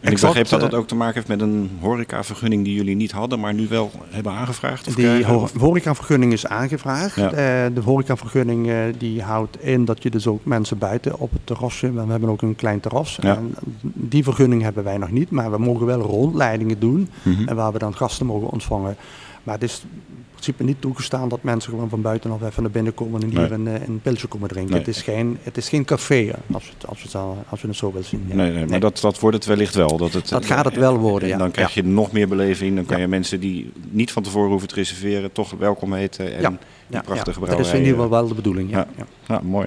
En 0.00 0.12
ik 0.12 0.20
begreep 0.20 0.48
dat 0.48 0.62
eh, 0.62 0.70
dat 0.70 0.74
ook 0.80 0.86
te 0.86 0.94
maken 0.94 1.14
heeft 1.14 1.28
met 1.28 1.40
een 1.40 1.70
horecavergunning 1.80 2.64
die 2.64 2.74
jullie 2.74 2.96
niet 2.96 3.10
hadden, 3.12 3.40
maar 3.40 3.54
nu 3.54 3.66
wel 3.68 3.90
hebben 4.10 4.32
aangevraagd. 4.32 4.86
Of 4.88 4.94
Die 4.94 5.04
krijgen, 5.04 5.36
of- 5.40 5.52
horecavergunning 5.52 6.32
is 6.32 6.46
aangevraagd. 6.46 7.14
Ja. 7.16 7.30
Eh, 7.30 7.34
de 7.74 7.80
horecavergunning 7.84 8.68
eh, 8.68 8.76
die 8.98 9.22
houdt 9.22 9.62
in 9.62 9.84
dat 9.84 10.02
je 10.02 10.10
dus 10.10 10.26
ook 10.26 10.44
mensen 10.44 10.78
buiten 10.78 11.18
op 11.18 11.32
het 11.32 11.40
terrasje, 11.44 11.92
we 11.92 12.10
hebben 12.10 12.28
ook 12.28 12.42
een 12.42 12.56
klein 12.56 12.80
terras. 12.80 13.18
Ja. 13.20 13.36
En 13.36 13.54
die 13.82 14.22
vergunning 14.24 14.62
hebben 14.62 14.84
wij 14.84 14.98
nog 14.98 15.10
niet, 15.10 15.30
maar 15.30 15.50
we 15.50 15.58
mogen 15.58 15.86
wel 15.86 16.00
rondleidingen 16.00 16.78
doen 16.78 17.08
Mhm. 17.22 17.48
en 17.48 17.56
waar 17.56 17.72
we 17.72 17.78
dan 17.78 17.94
gasten 17.96 18.26
mogen 18.26 18.50
ontvangen. 18.50 18.96
Maar 19.42 19.54
het 19.54 19.62
is 19.62 19.82
in 19.82 20.24
principe 20.30 20.62
niet 20.64 20.80
toegestaan 20.80 21.28
dat 21.28 21.42
mensen 21.42 21.70
gewoon 21.72 21.88
van 21.88 22.02
buitenaf 22.02 22.42
even 22.42 22.62
naar 22.62 22.70
binnen 22.72 22.94
komen 22.94 23.22
en 23.22 23.28
hier 23.28 23.38
Nee. 23.40 23.50
een, 23.50 23.66
eh, 23.68 23.88
een 23.88 24.00
pilsje 24.00 24.26
komen 24.26 24.48
drinken. 24.48 24.70
Nee. 24.74 24.80
Het, 24.84 24.88
is 24.96 25.02
geen, 25.02 25.38
het 25.42 25.56
is 25.56 25.68
geen 25.68 25.84
café, 25.84 26.14
hè, 26.24 26.32
als 26.54 26.64
we 26.66 26.72
het, 26.78 26.86
als 26.86 26.96
we 26.98 27.02
het, 27.02 27.10
zo- 27.10 27.36
als 27.48 27.60
we 27.62 27.68
het 27.68 27.76
zo 27.76 27.92
willen 27.92 28.06
zien. 28.06 28.24
ja. 28.28 28.34
Nee, 28.34 28.50
nee, 28.52 28.66
maar 28.66 28.80
Dat, 28.80 28.98
dat 29.00 29.18
wordt 29.20 29.36
het 29.36 29.46
wellicht 29.46 29.74
wel. 29.74 29.96
Dat, 29.96 30.12
het, 30.12 30.28
Dat 30.28 30.44
gaat 30.44 30.64
het 30.64 30.76
wel 30.76 30.96
worden, 30.98 31.22
En 31.28 31.34
ja. 31.34 31.40
dan 31.40 31.50
krijg 31.50 31.74
je 31.74 31.82
nog 31.84 32.12
meer 32.12 32.28
beleving. 32.28 32.74
Dan 32.76 32.86
kan 32.86 33.00
je 33.00 33.06
mensen 33.06 33.40
die 33.40 33.72
niet 33.90 34.12
van 34.12 34.22
tevoren 34.22 34.50
hoeven 34.50 34.68
te 34.68 34.74
reserveren, 34.74 35.32
toch 35.32 35.50
welkom 35.58 35.92
heten. 35.92 36.34
En 36.36 36.58
Ja. 36.88 37.00
prachtige 37.00 37.40
ja, 37.40 37.46
dat 37.46 37.58
is 37.60 37.70
in 37.72 37.78
ieder 37.78 37.92
geval 37.94 38.08
wel 38.10 38.28
de 38.28 38.34
bedoeling. 38.34 38.70
Ja. 38.70 38.76
Ja. 38.78 38.86
Ja. 38.96 39.34
Ja, 39.34 39.40
mooi. 39.44 39.66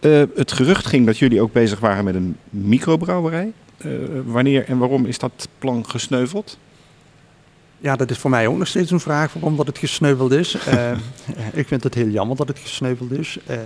Eh, 0.00 0.22
het 0.34 0.52
gerucht 0.52 0.86
ging 0.86 1.06
dat 1.06 1.18
jullie 1.18 1.40
ook 1.40 1.52
bezig 1.52 1.80
waren 1.80 2.04
met 2.04 2.14
een 2.14 2.36
microbrouwerij. 2.50 3.52
Eh, 3.78 3.90
wanneer 4.26 4.64
en 4.64 4.78
waarom 4.78 5.04
is 5.06 5.18
dat 5.18 5.48
plan 5.58 5.88
gesneuveld? 5.88 6.58
Ja, 7.80 7.96
dat 7.96 8.10
is 8.10 8.18
voor 8.18 8.30
mij 8.30 8.46
ook 8.46 8.58
nog 8.58 8.66
steeds 8.66 8.90
een 8.90 9.00
vraag 9.00 9.32
waarom 9.32 9.56
dat 9.56 9.66
het 9.66 9.78
gesneuveld 9.78 10.32
is. 10.32 10.56
Eh, 10.66 10.90
ik 11.52 11.66
vind 11.66 11.82
het 11.84 11.94
heel 11.94 12.08
jammer 12.08 12.36
dat 12.36 12.48
het 12.48 12.58
gesneuveld 12.58 13.10
is. 13.12 13.38
Eh, 13.46 13.56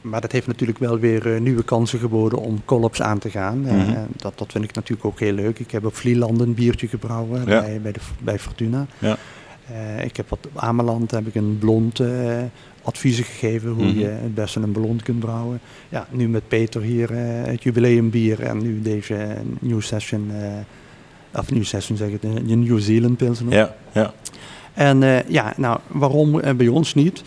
maar 0.00 0.20
dat 0.20 0.32
heeft 0.32 0.46
natuurlijk 0.46 0.78
wel 0.78 0.98
weer 0.98 1.34
eh, 1.34 1.40
nieuwe 1.40 1.62
kansen 1.62 1.98
geboden 1.98 2.38
om 2.38 2.64
collabs 2.64 3.02
aan 3.02 3.18
te 3.18 3.30
gaan. 3.30 3.60
Mhm. 3.60 3.98
dat, 4.16 4.38
dat 4.38 4.52
vind 4.52 4.64
ik 4.64 4.74
natuurlijk 4.74 5.06
ook 5.06 5.20
heel 5.20 5.32
leuk. 5.32 5.58
Ik 5.58 5.70
heb 5.70 5.84
op 5.84 5.94
Vlieland 5.96 6.40
een 6.40 6.54
biertje 6.54 6.88
gebrouwen 6.88 7.38
Ja. 7.46 7.60
bij, 7.60 7.80
bij, 7.80 7.92
de, 7.92 8.00
bij 8.22 8.38
Fortuna. 8.38 8.86
Ja. 8.98 9.16
Ik 10.02 10.16
heb 10.16 10.28
wat 10.28 10.38
op 10.46 10.58
Ameland 10.62 11.10
heb 11.10 11.26
ik 11.26 11.34
een 11.34 11.56
blond 11.58 12.00
adviezen 12.82 13.24
gegeven 13.24 13.70
hoe 13.70 13.84
Mhm. 13.84 13.98
je 13.98 14.06
het 14.06 14.34
beste 14.34 14.60
een 14.60 14.72
blond 14.72 15.02
kunt 15.02 15.18
brouwen. 15.20 15.60
Ja, 15.88 16.06
nu 16.10 16.28
met 16.28 16.48
Peter 16.48 16.80
hier 16.82 17.08
het 17.12 17.62
jubileumbier 17.62 18.40
en 18.42 18.58
nu 18.62 18.80
deze 18.82 19.36
New 19.58 19.80
Session, 19.80 20.30
of 21.34 21.50
New 21.50 21.64
Session 21.64 21.96
zeg 21.96 22.08
ik, 22.08 22.22
de 22.22 22.28
New 22.56 22.80
Zealand 22.80 23.16
Pilsner. 23.16 23.52
Ja, 23.52 23.74
ja. 23.92 24.12
En 24.74 25.02
eh, 25.02 25.28
ja, 25.28 25.52
nou, 25.56 25.78
waarom 25.86 26.40
eh, 26.40 26.54
bij 26.54 26.68
ons 26.68 26.94
niet? 26.94 27.22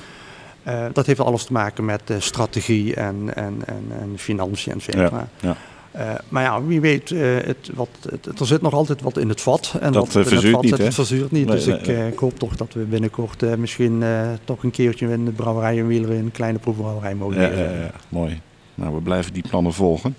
Eh, 0.63 0.86
dat 0.94 1.06
heeft 1.06 1.20
alles 1.20 1.44
te 1.44 1.54
maken 1.54 1.86
met 1.86 2.02
eh, 2.10 2.16
strategie 2.20 2.96
en, 2.96 3.36
en, 3.36 3.54
en, 3.66 3.84
en 4.02 4.13
financiën, 4.18 4.74
et 4.74 4.82
cetera. 4.82 5.28
ja. 5.39 5.56
Eh, 5.92 6.10
maar 6.30 6.44
ja, 6.44 6.63
wie 6.63 6.82
weet, 6.82 7.12
eh, 7.12 7.20
het, 7.36 7.70
wat, 7.74 7.89
het, 8.10 8.39
er 8.39 8.46
zit 8.46 8.62
nog 8.62 8.74
altijd 8.74 9.02
wat 9.02 9.18
in 9.18 9.30
het 9.30 9.42
vat. 9.42 9.76
En 9.80 9.92
Dat, 9.92 10.13
wat 10.13 10.26
eh, 10.26 10.32
in 10.32 10.38
het 10.38 10.50
vat 10.50 10.62
niet, 10.62 10.76
zit, 10.76 10.86
het 10.86 10.94
verzuurt 10.94 11.32
niet. 11.32 11.46
Nee, 11.48 11.56
dus 11.56 11.66
nee, 11.66 11.78
ik, 11.78 11.88
nee. 11.88 11.96
eh, 11.96 12.08
ik 12.08 12.18
hoop 12.20 12.39
toch 12.39 12.56
dat 12.56 12.74
we 12.74 12.80
binnenkort 12.80 13.44
eh, 13.44 13.56
misschien 13.56 14.04
eh, 14.04 14.30
toch 14.44 14.63
een 14.63 14.72
keertje 14.72 15.08
in 15.12 15.26
de 15.26 15.32
brouwerij 15.32 15.76
in 15.76 15.88
Wieleren 15.88 16.18
een 16.18 16.32
kleine 16.32 16.60
proefbrouwerij 16.60 17.16
mogen 17.16 17.42
Ja, 17.42 17.48
ja, 17.48 17.72
ja, 17.72 17.92
mooi. 18.10 18.42
Nou, 18.76 18.94
we 18.96 19.02
blijven 19.02 19.34
die 19.34 19.44
plannen 19.50 19.74
volgen. 19.74 20.16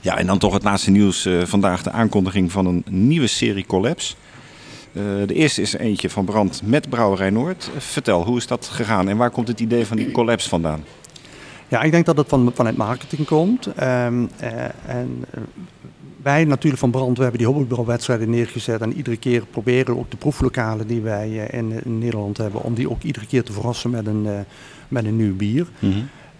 Ja, 0.00 0.18
en 0.18 0.26
dan 0.26 0.38
toch 0.38 0.52
het 0.52 0.62
laatste 0.62 0.90
nieuws. 0.90 1.26
eh, 1.26 1.42
vandaag 1.44 1.82
de 1.82 1.90
aankondiging 1.90 2.52
van 2.52 2.66
een 2.66 2.84
nieuwe 2.88 3.26
serie 3.26 3.66
collabs. 3.66 4.16
Eh, 4.92 5.02
de 5.26 5.34
eerste 5.34 5.62
is 5.62 5.72
eentje 5.72 6.10
van 6.10 6.24
Brand 6.24 6.62
met 6.64 6.88
Brouwerij 6.88 7.30
Noord. 7.30 7.70
Eh, 7.74 7.80
vertel, 7.80 8.24
hoe 8.24 8.36
is 8.36 8.46
dat 8.46 8.66
gegaan 8.66 9.08
en 9.08 9.16
waar 9.16 9.30
komt 9.30 9.48
het 9.48 9.60
idee 9.60 9.86
van 9.86 9.96
die 9.96 10.10
collabs 10.10 10.48
vandaan? 10.48 10.84
Ja, 11.68 11.82
ik 11.82 11.90
denk 11.90 12.06
dat 12.06 12.16
het 12.16 12.28
van, 12.28 12.52
vanuit 12.54 12.76
marketing 12.76 13.26
komt. 13.26 13.66
Ehm, 13.66 14.26
eh, 14.38 14.64
en 14.86 15.24
wij 16.22 16.44
natuurlijk 16.44 16.80
van 16.80 16.90
Brand, 16.90 17.16
we 17.16 17.22
hebben 17.22 17.40
die 17.40 17.48
hobbybrouwwedstrijden 17.50 18.30
neergezet. 18.30 18.80
En 18.80 18.92
iedere 18.92 19.16
keer 19.16 19.46
proberen 19.50 19.94
we 19.94 20.00
ook 20.00 20.10
de 20.10 20.16
proeflokalen 20.16 20.86
die 20.86 21.00
wij 21.00 21.46
eh, 21.46 21.58
in, 21.58 21.84
in 21.84 21.98
Nederland 21.98 22.36
hebben, 22.36 22.62
om 22.62 22.74
die 22.74 22.90
ook 22.90 23.02
iedere 23.02 23.26
keer 23.26 23.42
te 23.42 23.52
verrassen 23.52 23.90
met 23.90 24.06
een, 24.06 24.26
eh, 24.26 24.38
met 24.88 25.04
een 25.04 25.16
nieuw 25.16 25.36
bier. 25.36 25.66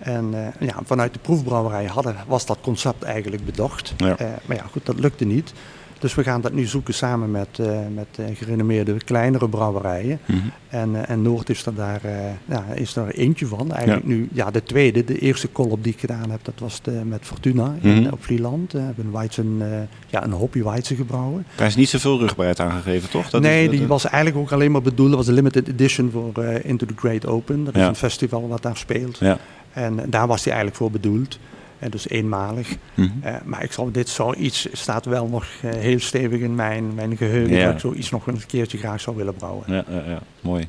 En 0.01 0.29
eh, 0.35 0.69
ja, 0.69 0.75
vanuit 0.85 1.13
de 1.13 1.19
proefbrouwerij 1.19 1.85
hadden, 1.87 2.17
was 2.27 2.47
dat 2.47 2.59
concept 2.61 3.03
eigenlijk 3.03 3.45
bedacht. 3.45 3.95
Ja. 3.97 4.17
Eh, 4.19 4.27
maar 4.47 4.57
ja, 4.57 4.65
goed, 4.71 4.87
dat 4.87 4.99
lukte 5.01 5.25
niet. 5.25 5.53
Dus 5.99 6.15
we 6.15 6.23
gaan 6.23 6.41
dat 6.41 6.53
nu 6.53 6.65
zoeken 6.67 6.95
samen 6.95 7.31
met, 7.31 7.59
eh, 7.59 7.79
met 7.95 8.19
gerenommeerde 8.35 8.97
kleinere 9.05 9.49
brouwerijen. 9.49 10.19
Mhm. 10.27 10.39
En, 10.69 11.07
en 11.09 11.23
Noord 11.23 11.51
is 11.51 11.67
er 11.67 11.75
daar 11.75 12.01
ja, 12.45 12.65
is 12.75 12.97
er 12.97 13.09
eentje 13.15 13.47
van. 13.47 13.73
Eigenlijk 13.73 14.07
nu, 14.07 14.29
ja, 14.33 14.51
de 14.51 14.63
tweede, 14.63 15.05
de 15.05 15.19
eerste 15.19 15.53
collab 15.53 15.83
die 15.83 15.93
ik 15.93 16.01
gedaan 16.01 16.31
heb, 16.31 16.41
dat 16.43 16.55
was 16.59 16.83
de, 16.83 16.91
met 17.05 17.21
Fortuna 17.23 17.75
in, 17.81 18.01
Mhm. 18.03 18.13
op 18.13 18.25
Vlieland. 18.25 18.73
We 18.73 18.79
hebben 18.79 19.05
een, 19.05 19.13
Weizen, 19.13 19.63
ja, 20.07 20.25
een 20.25 20.63
Weizen 20.65 20.97
gebrouwen. 20.97 21.47
Daar 21.57 21.67
is 21.67 21.77
niet 21.77 21.89
zoveel 21.89 22.19
rugbaarheid 22.19 22.61
aangegeven, 22.61 23.11
toch? 23.11 23.31
Dat 23.31 23.41
nee, 23.43 23.65
is- 23.65 23.71
die 23.79 23.87
was 23.87 24.05
eigenlijk 24.05 24.45
ook 24.45 24.53
alleen 24.53 24.71
maar 24.73 24.83
bedoeld. 24.83 25.09
Dat 25.09 25.19
was 25.19 25.29
een 25.29 25.35
limited 25.35 25.69
edition 25.69 26.11
voor 26.11 26.45
Into 26.45 26.87
the 26.87 26.95
Great 26.97 27.27
Open. 27.27 27.65
Dat 27.65 27.75
is 27.75 27.81
Ja. 27.81 27.89
een 27.89 27.95
festival 27.95 28.49
wat 28.49 28.63
daar 28.63 28.77
speelt. 28.77 29.19
Ja. 29.19 29.39
En 29.73 30.01
daar 30.07 30.27
was 30.27 30.43
die 30.43 30.53
eigenlijk 30.53 30.77
voor 30.81 30.91
bedoeld. 30.91 31.39
En 31.79 31.91
dus 31.91 32.09
eenmalig. 32.09 32.77
Mhm. 32.95 33.09
Eh, 33.23 33.35
maar 33.45 33.63
ik 33.63 33.73
zal 33.73 33.91
dit 33.93 34.09
zoiets 34.09 34.69
staat 34.73 35.05
wel 35.05 35.27
nog 35.27 35.45
eh, 35.63 35.71
heel 35.71 36.01
stevig 36.01 36.41
in 36.41 36.55
mijn, 36.55 36.95
mijn 36.95 37.17
geheugen. 37.17 37.57
Ja. 37.57 37.65
Dat 37.65 37.75
ik 37.75 37.81
zoiets 37.81 38.11
nog 38.11 38.27
een 38.27 38.47
keertje 38.47 38.79
graag 38.79 39.01
zou 39.01 39.17
willen 39.17 39.35
brouwen. 39.35 39.65
Ja, 39.67 39.85
ja, 39.89 40.03
ja, 40.07 40.19
mooi. 40.41 40.69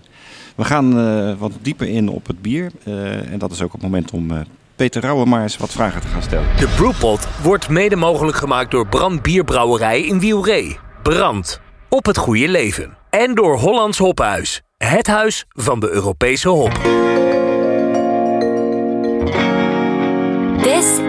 We 0.56 0.64
gaan 0.64 1.00
eh, 1.00 1.34
wat 1.40 1.52
dieper 1.62 1.88
in 1.88 2.10
op 2.10 2.28
het 2.28 2.42
bier. 2.42 2.72
eh, 2.84 3.32
en 3.32 3.40
dat 3.40 3.52
is 3.52 3.62
ook 3.62 3.72
het 3.72 3.82
moment 3.82 4.12
om 4.12 4.32
eh, 4.32 4.40
Peter 4.76 5.02
Rauwe 5.02 5.26
maar 5.26 5.42
eens 5.42 5.58
wat 5.58 5.72
vragen 5.72 6.02
te 6.02 6.08
gaan 6.08 6.22
stellen. 6.22 6.48
De 6.58 6.68
Brewpot 6.76 7.28
wordt 7.44 7.70
mede 7.70 7.96
mogelijk 7.96 8.38
gemaakt 8.38 8.72
door 8.72 8.88
Brand 8.88 9.22
Bierbrouwerij 9.22 10.02
in 10.02 10.20
Wielree. 10.20 10.78
Brand. 11.04 11.62
Op 11.90 12.06
het 12.06 12.18
goede 12.18 12.48
leven. 12.48 12.98
En 13.10 13.36
door 13.36 13.58
Hollands 13.58 13.98
Hophuis. 13.98 14.62
Het 14.78 15.08
huis 15.08 15.46
van 15.50 15.80
de 15.80 15.90
Europese 15.90 16.50
hop. 16.50 16.80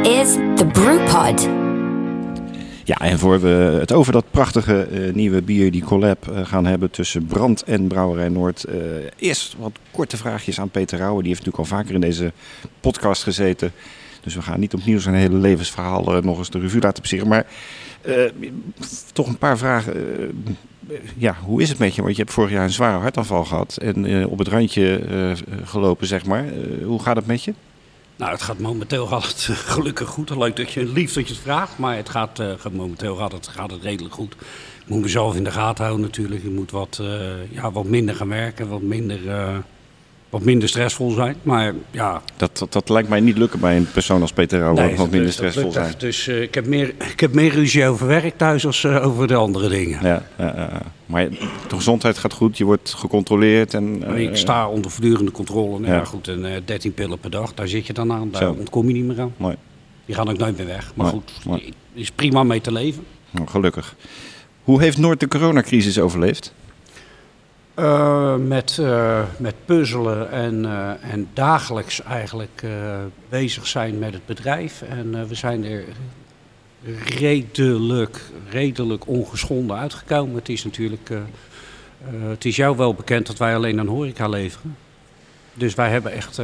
Is 0.02 0.32
the 0.32 0.66
Brewpod. 0.72 1.48
Ja, 2.84 2.98
en 2.98 3.18
voor 3.18 3.40
we 3.40 3.76
het 3.80 3.92
over 3.92 4.12
dat 4.12 4.24
prachtige 4.30 4.82
eh, 4.82 5.12
nieuwe 5.14 5.42
bier, 5.42 5.70
die 5.70 5.82
collab, 5.84 6.28
eh, 6.28 6.46
gaan 6.46 6.66
hebben 6.66 6.90
tussen 6.90 7.26
Brand 7.26 7.62
en 7.62 7.86
Brouwerij 7.86 8.28
Noord. 8.28 8.64
eh, 8.64 8.76
eerst 9.16 9.56
wat 9.58 9.72
korte 9.90 10.16
vraagjes 10.16 10.60
aan 10.60 10.68
Peter 10.68 10.98
Rauwe. 10.98 11.22
Die 11.22 11.32
heeft 11.32 11.44
natuurlijk 11.44 11.70
al 11.70 11.76
vaker 11.78 11.94
in 11.94 12.00
deze 12.00 12.32
podcast 12.80 13.22
gezeten. 13.22 13.72
Dus 14.20 14.34
we 14.34 14.42
gaan 14.42 14.60
niet 14.60 14.74
opnieuw 14.74 14.98
zijn 14.98 15.14
hele 15.14 15.36
levensverhaal 15.36 16.20
nog 16.22 16.38
eens 16.38 16.50
de 16.50 16.58
revue 16.58 16.80
laten 16.80 17.02
passeren. 17.02 17.28
Maar 17.28 17.46
toch 19.12 19.26
een 19.26 19.38
paar 19.38 19.58
vragen. 19.58 19.94
ja, 21.16 21.36
hoe 21.44 21.62
is 21.62 21.68
het 21.68 21.78
met 21.78 21.94
je? 21.94 22.02
Want 22.02 22.16
je 22.16 22.22
hebt 22.22 22.34
vorig 22.34 22.50
jaar 22.50 22.64
een 22.64 22.70
zware 22.70 22.98
hartaanval 22.98 23.44
gehad 23.44 23.76
en 23.76 24.26
op 24.26 24.38
het 24.38 24.48
randje 24.48 25.00
gelopen, 25.64 26.06
zeg 26.06 26.26
maar. 26.26 26.44
Hoe 26.84 27.02
gaat 27.02 27.16
het 27.16 27.26
met 27.26 27.44
je? 27.44 27.54
Nou, 28.22 28.34
het 28.34 28.42
gaat 28.42 28.58
momenteel 28.58 29.06
gaat 29.06 29.26
het 29.26 29.48
eh, 29.50 29.56
gelukkig 29.56 30.08
goed. 30.08 30.30
Leuk 30.30 30.56
dat 30.56 30.72
je 30.72 30.84
lief 30.84 31.12
dat 31.12 31.28
je 31.28 31.34
het 31.34 31.42
vraagt, 31.42 31.78
maar 31.78 31.96
het 31.96 32.08
gaat, 32.08 32.38
eh, 32.38 32.54
momenteel 32.72 33.16
gaat 33.16 33.32
het, 33.32 33.48
gaat 33.48 33.70
het 33.70 33.82
redelijk 33.82 34.14
goed. 34.14 34.32
Ik 34.82 34.88
moet 34.88 35.00
mezelf 35.00 35.36
in 35.36 35.44
de 35.44 35.50
gaten 35.50 35.84
houden 35.84 36.06
natuurlijk. 36.06 36.42
Je 36.42 36.50
moet 36.50 36.70
wat, 36.70 36.98
eh, 37.00 37.52
ja, 37.52 37.72
wat 37.72 37.84
minder 37.84 38.14
gaan 38.14 38.28
werken, 38.28 38.68
wat 38.68 38.82
minder, 38.82 39.20
wat 40.32 40.42
minder 40.42 40.68
stressvol 40.68 41.10
zijn. 41.10 41.36
Maar 41.42 41.74
ja, 41.90 42.22
Dat, 42.36 42.58
dat, 42.58 42.72
dat 42.72 42.88
lijkt 42.88 43.08
mij 43.08 43.20
niet 43.20 43.38
lukken 43.38 43.60
bij 43.60 43.76
een 43.76 43.90
persoon 43.92 44.20
als 44.20 44.32
Peter 44.32 44.58
Rauwe. 44.58 44.80
nee, 44.80 44.96
wat 44.96 45.10
minder 45.10 45.32
stressvol 45.32 45.62
lukt 45.62 45.74
zijn. 45.74 45.94
Dus 45.98 46.26
eh, 46.28 46.42
ik, 46.42 46.54
heb 46.54 46.66
meer, 46.66 46.88
ik 47.12 47.20
heb 47.20 47.32
meer 47.32 47.50
ruzie 47.52 47.86
over 47.86 48.06
werk 48.06 48.36
thuis 48.38 48.66
als 48.66 48.84
eh, 48.84 49.06
over 49.06 49.26
de 49.26 49.34
andere 49.34 49.68
dingen. 49.68 49.98
Ja, 50.02 50.22
ja, 50.38 50.44
ja, 50.56 50.68
ja. 50.72 50.82
maar 51.06 51.28
de 51.30 51.36
gezondheid 51.68 52.18
gaat 52.18 52.32
goed, 52.32 52.58
je 52.58 52.64
wordt 52.64 52.94
gecontroleerd. 52.94 53.74
En, 53.74 54.02
eh, 54.14 54.20
ik 54.22 54.36
sta 54.36 54.68
onder 54.68 54.90
voortdurende 54.90 55.30
controle. 55.30 55.78
Nou, 55.78 55.92
Ja. 55.92 55.98
ja. 55.98 56.04
goed, 56.04 56.28
en 56.28 56.44
eh 56.54 56.60
13 56.64 56.94
pillen 56.94 57.18
per 57.18 57.30
dag, 57.30 57.54
daar 57.54 57.68
zit 57.68 57.86
je 57.86 57.92
dan 57.92 58.12
aan. 58.12 58.30
Daar 58.30 58.42
Zo. 58.42 58.52
ontkom 58.58 58.86
je 58.88 58.92
niet 58.94 59.04
meer 59.04 59.20
aan. 59.20 59.34
Mooi, 59.36 59.56
Die 60.06 60.14
gaan 60.14 60.28
ook 60.30 60.38
nooit 60.38 60.56
meer 60.56 60.66
weg. 60.66 60.92
Maar 60.94 61.06
goed, 61.06 61.32
is 61.92 62.10
prima 62.10 62.42
mee 62.42 62.60
te 62.60 62.72
leven. 62.72 63.04
nou, 63.30 63.46
gelukkig. 63.48 63.94
Hoe 64.62 64.80
heeft 64.82 64.98
Noord 64.98 65.20
de 65.20 65.28
coronacrisis 65.28 65.98
overleefd? 65.98 66.54
Eh, 67.74 68.36
met, 68.36 68.78
eh, 68.78 69.22
met 69.36 69.54
puzzelen 69.64 70.30
en, 70.30 70.64
eh, 70.64 71.12
en 71.12 71.28
dagelijks 71.32 72.02
eigenlijk 72.02 72.64
bezig 73.28 73.66
zijn 73.66 73.98
met 73.98 74.12
het 74.12 74.26
bedrijf. 74.26 74.82
En 74.82 75.28
we 75.28 75.34
zijn 75.34 75.64
er 75.64 75.84
redelijk, 77.04 78.20
redelijk 78.48 79.06
ongeschonden 79.06 79.76
uitgekomen. 79.76 80.34
Het 80.34 80.48
is 80.48 80.64
natuurlijk, 80.64 81.10
het 82.10 82.44
is 82.44 82.56
jou 82.56 82.76
wel 82.76 82.94
bekend 82.94 83.26
dat 83.26 83.38
wij 83.38 83.54
alleen 83.54 83.78
aan 83.78 83.86
horeca 83.86 84.28
leveren. 84.28 84.76
Dus 85.54 85.74
wij 85.74 85.90
hebben 85.90 86.12
echt 86.12 86.40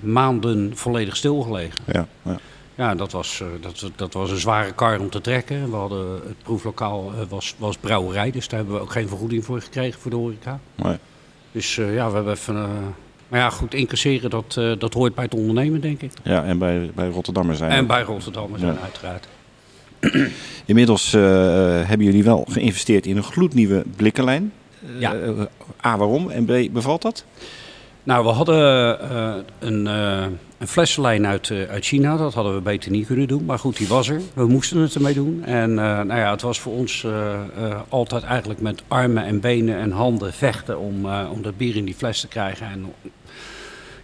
maanden 0.00 0.76
volledig 0.76 1.16
stilgelegen. 1.16 1.78
Ja, 1.86 2.06
ja. 2.22 2.38
Ja, 2.78 2.94
dat 2.94 3.12
was, 3.12 3.40
eh, 3.40 3.46
dat, 3.60 3.90
dat 3.96 4.12
was 4.12 4.30
een 4.30 4.36
zware 4.38 4.72
kar 4.72 5.00
om 5.00 5.10
te 5.10 5.20
trekken. 5.20 5.70
We 5.70 5.76
hadden, 5.76 6.10
het 6.12 6.42
proeflokaal 6.42 7.12
eh, 7.12 7.20
was, 7.28 7.54
was 7.58 7.76
brouwerij, 7.76 8.30
dus 8.30 8.48
daar 8.48 8.58
hebben 8.58 8.76
we 8.76 8.82
ook 8.82 8.92
geen 8.92 9.08
vergoeding 9.08 9.44
voor 9.44 9.60
gekregen 9.60 10.00
voor 10.00 10.10
de 10.10 10.16
horeca. 10.16 10.60
Mooi. 10.74 10.98
Dus 11.52 11.78
eh, 11.78 11.94
ja, 11.94 12.08
we 12.08 12.14
hebben 12.14 12.32
even... 12.32 12.54
maar 13.28 13.40
ja, 13.40 13.50
goed, 13.50 13.74
incasseren, 13.74 14.30
dat, 14.30 14.60
dat 14.78 14.94
hoort 14.94 15.14
bij 15.14 15.24
het 15.24 15.34
ondernemen, 15.34 15.80
denk 15.80 16.02
ik. 16.02 16.12
ja 16.22 16.44
en 16.44 16.58
bij, 16.58 16.90
bij 16.94 17.08
Rotterdammer 17.08 17.56
zijn. 17.56 17.70
En 17.70 17.86
bij 17.86 18.02
Rotterdam 18.02 18.58
zijn 18.58 18.74
Ja. 18.74 18.80
uiteraard. 18.80 19.28
Inmiddels 20.64 21.12
hebben 21.12 22.06
jullie 22.06 22.24
wel 22.24 22.46
geïnvesteerd 22.50 23.06
in 23.06 23.16
een 23.16 23.22
gloednieuwe 23.22 23.84
blikkenlijn. 23.96 24.52
Ja. 24.98 25.14
A, 25.84 25.96
waarom? 25.96 26.30
En 26.30 26.44
B, 26.44 26.72
bevalt 26.72 27.02
dat? 27.02 27.24
Nou, 28.08 28.24
we 28.24 28.30
hadden 28.30 29.00
eh, 29.10 29.34
een, 29.58 29.86
eh, 29.86 30.26
een 30.58 30.68
flessenlijn 30.68 31.26
uit, 31.26 31.50
eh, 31.50 31.70
uit 31.70 31.84
China. 31.84 32.16
Dat 32.16 32.34
hadden 32.34 32.54
we 32.54 32.60
beter 32.60 32.90
niet 32.90 33.06
kunnen 33.06 33.28
doen. 33.28 33.44
Maar 33.44 33.58
goed, 33.58 33.76
die 33.76 33.88
was 33.88 34.08
er. 34.08 34.20
We 34.34 34.46
moesten 34.46 34.78
het 34.78 34.94
ermee 34.94 35.14
doen. 35.14 35.44
En 35.44 35.74
nou 35.74 36.14
ja, 36.14 36.30
het 36.30 36.42
was 36.42 36.60
voor 36.60 36.72
ons 36.72 37.06
altijd 37.88 38.22
eigenlijk 38.22 38.60
met 38.60 38.82
armen 38.88 39.24
en 39.24 39.40
benen 39.40 39.76
en 39.78 39.90
handen 39.90 40.32
vechten 40.32 40.78
om, 40.78 41.06
om 41.06 41.42
dat 41.42 41.56
bier 41.56 41.76
in 41.76 41.84
die 41.84 41.94
fles 41.94 42.20
te 42.20 42.28
krijgen. 42.28 42.66
En 42.66 42.92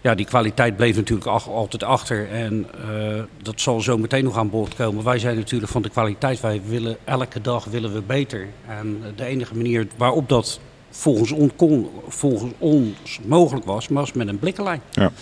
ja, 0.01 0.15
die 0.15 0.27
kwaliteit 0.27 0.77
bleef 0.77 0.97
natuurlijk 0.97 1.27
altijd 1.47 1.83
achter. 1.83 2.31
En 2.31 2.67
dat 3.43 3.61
zal 3.61 3.81
zo 3.81 3.99
meteen 3.99 4.25
nog 4.25 4.37
aan 4.37 4.51
boord 4.51 4.75
komen. 4.75 5.05
Wij 5.05 5.19
zijn 5.19 5.37
natuurlijk 5.37 5.73
van 5.73 5.83
de 5.83 5.91
kwaliteit. 5.91 6.41
Wij 6.41 6.61
willen 6.67 6.97
elke 7.05 7.41
dag 7.41 7.65
willen 7.65 7.93
we 7.93 8.03
beter. 8.03 8.49
En 8.69 9.03
de 9.17 9.25
enige 9.25 9.55
manier 9.55 9.87
waarop 9.97 10.29
dat 10.29 10.61
volgens, 10.95 11.33
on, 11.33 11.57
kon, 11.57 11.89
volgens 12.09 12.53
ons 12.59 13.21
mogelijk 13.27 13.67
was, 13.67 13.89
was 13.89 14.13
met 14.13 14.29
een 14.29 14.39
blikkenlijn. 14.39 14.81
Ja. 14.91 15.13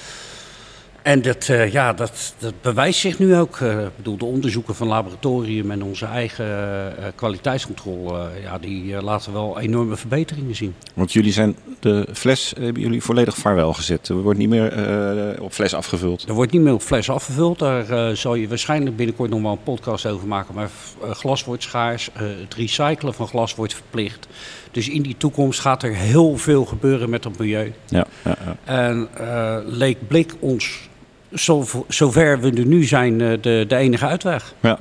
En 1.03 1.23
dat, 1.23 1.49
eh, 1.49 1.73
ja, 1.73 1.93
dat, 1.93 2.35
dat 2.39 2.55
bewijst 2.61 3.01
zich 3.01 3.19
nu 3.19 3.37
ook. 3.37 3.57
Eh, 3.57 3.81
ik 3.81 3.97
bedoel, 3.97 4.17
de 4.17 4.25
onderzoeken 4.25 4.75
van 4.75 4.87
laboratorium 4.87 5.71
en 5.71 5.83
onze 5.83 6.07
eigen 6.07 6.47
eh, 6.47 7.05
kwaliteitscontrole, 7.15 8.29
ja, 8.43 8.59
die 8.59 9.03
laten 9.03 9.33
wel 9.33 9.61
enorme 9.61 9.97
verbeteringen 9.97 10.55
zien. 10.55 10.75
Want 10.95 11.13
jullie 11.13 11.33
zijn 11.33 11.57
de 11.81 12.09
fles 12.13 12.55
hebben 12.61 12.83
jullie 12.83 13.03
volledig 13.03 13.37
vaarwel 13.37 13.73
gezet. 13.73 14.09
Er 14.09 14.23
wordt 14.23 14.39
niet 14.39 14.49
meer 14.49 15.41
op 15.41 15.53
fles 15.53 15.75
afgevuld. 15.75 16.29
Er 16.29 16.35
wordt 16.35 16.53
niet 16.53 16.63
meer 16.63 16.73
op 16.73 16.83
fles 16.83 17.11
afgevuld. 17.11 17.59
Daar 17.59 18.17
zal 18.17 18.35
je 18.35 18.49
waarschijnlijk 18.49 18.97
binnenkort 18.97 19.31
nog 19.31 19.43
wel 19.43 19.53
een 19.53 19.63
podcast 19.63 20.07
over 20.07 20.29
maken. 20.29 20.55
Maar 20.55 20.71
glas 21.11 21.45
wordt 21.45 21.63
schaars. 21.63 22.11
het 22.15 22.55
recyclen 22.55 23.15
van 23.15 23.27
glas 23.29 23.55
wordt 23.55 23.75
verplicht. 23.75 24.27
Dus 24.73 24.89
in 24.89 25.03
die 25.03 25.15
toekomst 25.19 25.61
gaat 25.61 25.83
er 25.83 25.95
heel 25.95 26.37
veel 26.37 26.65
gebeuren 26.65 27.11
met 27.11 27.25
het 27.25 27.39
milieu. 27.39 27.73
Ja, 27.89 28.07
ja, 28.25 28.37
ja. 28.45 28.57
En 28.65 29.09
eh, 29.15 29.57
leek 29.67 30.09
blik 30.09 30.35
ons, 30.39 30.89
zo, 31.35 31.65
zover 31.89 32.41
we 32.41 32.51
er 32.51 32.67
nu 32.67 32.85
zijn, 32.85 33.21
eh, 33.21 33.29
de, 33.41 33.65
de 33.69 33.77
enige 33.77 34.07
uitweg. 34.07 34.55
ja. 34.61 34.79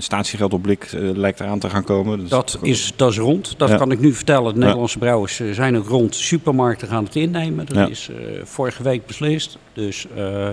Statiegeld 0.00 0.52
op 0.52 0.62
blik 0.62 0.84
eh, 0.84 1.00
lijkt 1.00 1.40
eraan 1.40 1.58
te 1.58 1.70
gaan 1.70 1.84
komen. 1.84 2.18
Dus- 2.18 2.28
Dat 2.28 2.58
is, 2.62 2.92
dat 2.96 3.10
is 3.10 3.18
rond. 3.18 3.54
Dat 3.58 3.68
Ja. 3.68 3.76
kan 3.76 3.90
ik 3.90 4.00
nu 4.00 4.12
vertellen. 4.14 4.52
De 4.54 4.58
Nederlandse 4.60 4.98
brouwers 4.98 5.40
zijn 5.52 5.76
ook 5.76 5.88
rond. 5.88 6.14
Supermarkten 6.14 6.88
gaan 6.88 7.04
het 7.04 7.16
innemen. 7.16 7.66
Dat 7.66 7.90
is 7.90 8.10
vorige 8.44 8.82
week 8.82 9.06
beslist. 9.06 9.58
Dus 9.72 10.06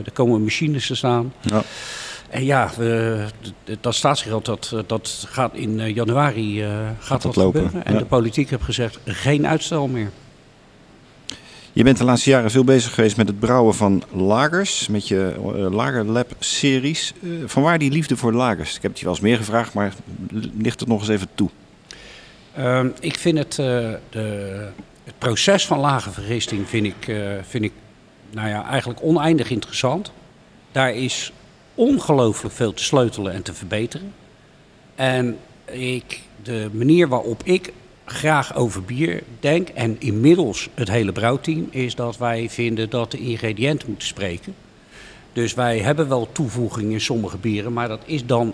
er 0.05 0.11
komen 0.13 0.43
machines 0.43 0.87
te 0.87 0.95
staan. 0.95 1.33
Ja. 1.41 1.61
En 2.29 2.45
ja, 2.45 2.71
we, 2.77 3.25
dat 3.81 3.95
staatsgeld 3.95 4.45
dat, 4.45 4.71
eh, 4.73 4.79
dat 4.87 5.25
gaat 5.29 5.53
in 5.53 5.79
eh, 5.79 5.95
januari 5.95 6.63
eh, 6.63 6.69
gaat 6.99 7.21
dat 7.21 7.33
dat 7.33 7.35
lopen, 7.35 7.61
gebeuren. 7.61 7.85
En 7.85 7.93
ja. 7.93 7.99
de 7.99 8.05
politiek 8.05 8.49
heeft 8.49 8.63
gezegd, 8.63 8.99
geen 9.05 9.47
uitstel 9.47 9.87
meer. 9.87 10.11
Je 11.73 11.83
bent 11.83 11.97
de 11.97 12.03
laatste 12.03 12.29
jaren 12.29 12.51
veel 12.51 12.63
bezig 12.63 12.93
geweest 12.93 13.17
met 13.17 13.27
het 13.27 13.39
brouwen 13.39 13.75
van 13.75 14.03
lagers. 14.11 14.87
Met 14.87 15.07
je 15.07 15.33
Lager 15.71 16.05
Lab 16.05 16.35
series. 16.39 17.13
Eh, 17.23 17.29
van 17.45 17.63
waar 17.63 17.79
die 17.79 17.91
liefde 17.91 18.17
voor 18.17 18.33
lagers? 18.33 18.75
Ik 18.75 18.81
heb 18.81 18.91
het 18.91 18.99
je 18.99 19.05
wel 19.05 19.13
eens 19.13 19.23
meer 19.23 19.37
gevraagd, 19.37 19.73
maar 19.73 19.93
ligt 20.57 20.79
het 20.79 20.89
nog 20.89 20.99
eens 20.99 21.09
even 21.09 21.27
toe? 21.35 21.49
Ehm, 22.55 22.89
ik 22.99 23.17
vind 23.17 23.37
het, 23.37 23.55
de, 23.55 24.67
het 25.03 25.17
proces 25.17 25.65
van 25.65 25.79
lage 25.79 26.11
vergisting 26.11 26.69
vind 26.69 26.85
ik, 26.85 27.15
vind 27.47 27.63
ik 27.63 27.71
nou 28.31 28.49
ja, 28.49 28.65
eigenlijk 28.65 28.99
oneindig 29.03 29.49
interessant. 29.49 30.11
Daar 30.71 30.93
is 30.93 31.31
ongelooflijk 31.75 32.55
veel 32.55 32.73
te 32.73 32.83
sleutelen 32.83 33.33
en 33.33 33.41
te 33.41 33.53
verbeteren. 33.53 34.13
En 34.95 35.37
ik, 35.71 36.19
de 36.43 36.69
manier 36.73 37.07
waarop 37.07 37.43
ik 37.43 37.73
graag 38.05 38.55
over 38.55 38.83
bier 38.83 39.23
denk, 39.39 39.69
en 39.69 39.95
inmiddels 39.99 40.69
het 40.73 40.89
hele 40.89 41.11
brouwteam, 41.11 41.67
is 41.71 41.95
dat 41.95 42.17
wij 42.17 42.49
vinden 42.49 42.89
dat 42.89 43.11
de 43.11 43.17
ingrediënten 43.17 43.87
moeten 43.89 44.07
spreken. 44.07 44.55
Dus 45.33 45.53
wij 45.53 45.79
hebben 45.79 46.09
wel 46.09 46.29
toevoegingen 46.31 46.91
in 46.91 47.01
sommige 47.01 47.37
bieren, 47.37 47.73
maar 47.73 47.87
dat 47.87 48.01
is 48.05 48.25
dan 48.25 48.53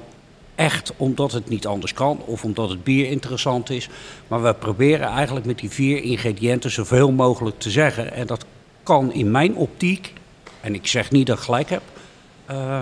echt 0.55 0.93
omdat 0.97 1.31
het 1.31 1.49
niet 1.49 1.67
anders 1.67 1.93
kan 1.93 2.21
of 2.25 2.43
omdat 2.43 2.69
het 2.69 2.84
bier 2.84 3.10
interessant 3.10 3.69
is. 3.69 3.89
Maar 4.27 4.43
we 4.43 4.53
proberen 4.53 5.07
eigenlijk 5.07 5.45
met 5.45 5.60
die 5.60 5.69
vier 5.69 6.03
ingrediënten 6.03 6.71
zoveel 6.71 7.12
mogelijk 7.12 7.60
te 7.60 7.69
zeggen. 7.69 8.13
En 8.13 8.27
dat 8.27 8.45
kan 8.84 9.13
in 9.13 9.31
mijn 9.31 9.55
optiek, 9.55 10.13
en 10.62 10.73
ik 10.73 10.88
zeg 10.88 11.12
niet 11.12 11.27
dat 11.27 11.38
ik 11.38 11.43
gelijk 11.43 11.69
heb, 11.69 11.81
eh, 12.45 12.81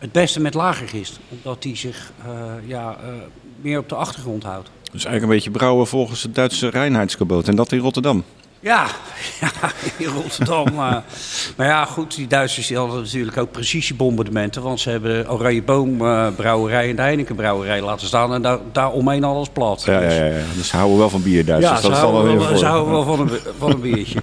het 0.00 0.12
beste 0.12 0.40
met 0.40 0.54
lagergist. 0.54 1.18
Omdat 1.28 1.62
die 1.62 1.76
zich 1.76 2.12
eh, 2.24 2.68
ja, 2.68 2.96
eh, 3.02 3.08
meer 3.60 3.78
op 3.78 3.88
de 3.88 3.94
achtergrond 3.94 4.42
houdt. 4.42 4.70
Dus 4.82 5.04
eigenlijk 5.04 5.22
een 5.22 5.38
beetje 5.38 5.58
brouwen 5.58 5.86
volgens 5.86 6.22
het 6.22 6.34
Duitse 6.34 6.68
reinheidsgebod. 6.68 7.48
En 7.48 7.56
dat 7.56 7.72
in 7.72 7.78
Rotterdam. 7.78 8.24
Ja, 8.60 8.86
ja 9.40 9.50
in 9.96 10.06
Rotterdam. 10.06 10.66
uh, 10.66 10.96
maar 11.56 11.66
ja, 11.66 11.84
goed, 11.84 12.14
die 12.14 12.26
Duitsers 12.26 12.66
die 12.66 12.76
hadden 12.76 13.02
natuurlijk 13.02 13.36
ook 13.36 13.50
precisiebombardementen. 13.50 14.62
Want 14.62 14.80
ze 14.80 14.90
hebben 14.90 15.30
Oranje 15.30 15.62
Boom 15.62 16.02
uh, 16.02 16.26
en 16.26 16.96
de 16.96 17.02
Heineken 17.02 17.34
brouwerij 17.34 17.82
laten 17.82 18.06
staan. 18.06 18.34
En 18.34 18.42
daar, 18.42 18.58
daar 18.72 18.92
omheen 18.92 19.24
alles 19.24 19.48
plat. 19.48 19.82
Ja, 19.86 20.00
dus, 20.00 20.16
ja, 20.16 20.24
ja, 20.24 20.44
dus 20.56 20.68
ze 20.68 20.76
houden 20.76 20.98
wel 20.98 21.10
van 21.10 21.22
bier 21.22 21.44
Duitsers. 21.44 21.80
Ja, 21.80 21.88
dat 21.88 21.96
ze, 21.96 21.96
is 21.96 22.00
dan 22.00 22.14
houden 22.14 22.38
wel, 22.38 22.56
ze 22.56 22.66
houden 22.66 22.92
wel 22.92 23.04
van 23.04 23.20
een, 23.20 23.38
van 23.58 23.70
een 23.70 23.80
biertje. 23.80 24.20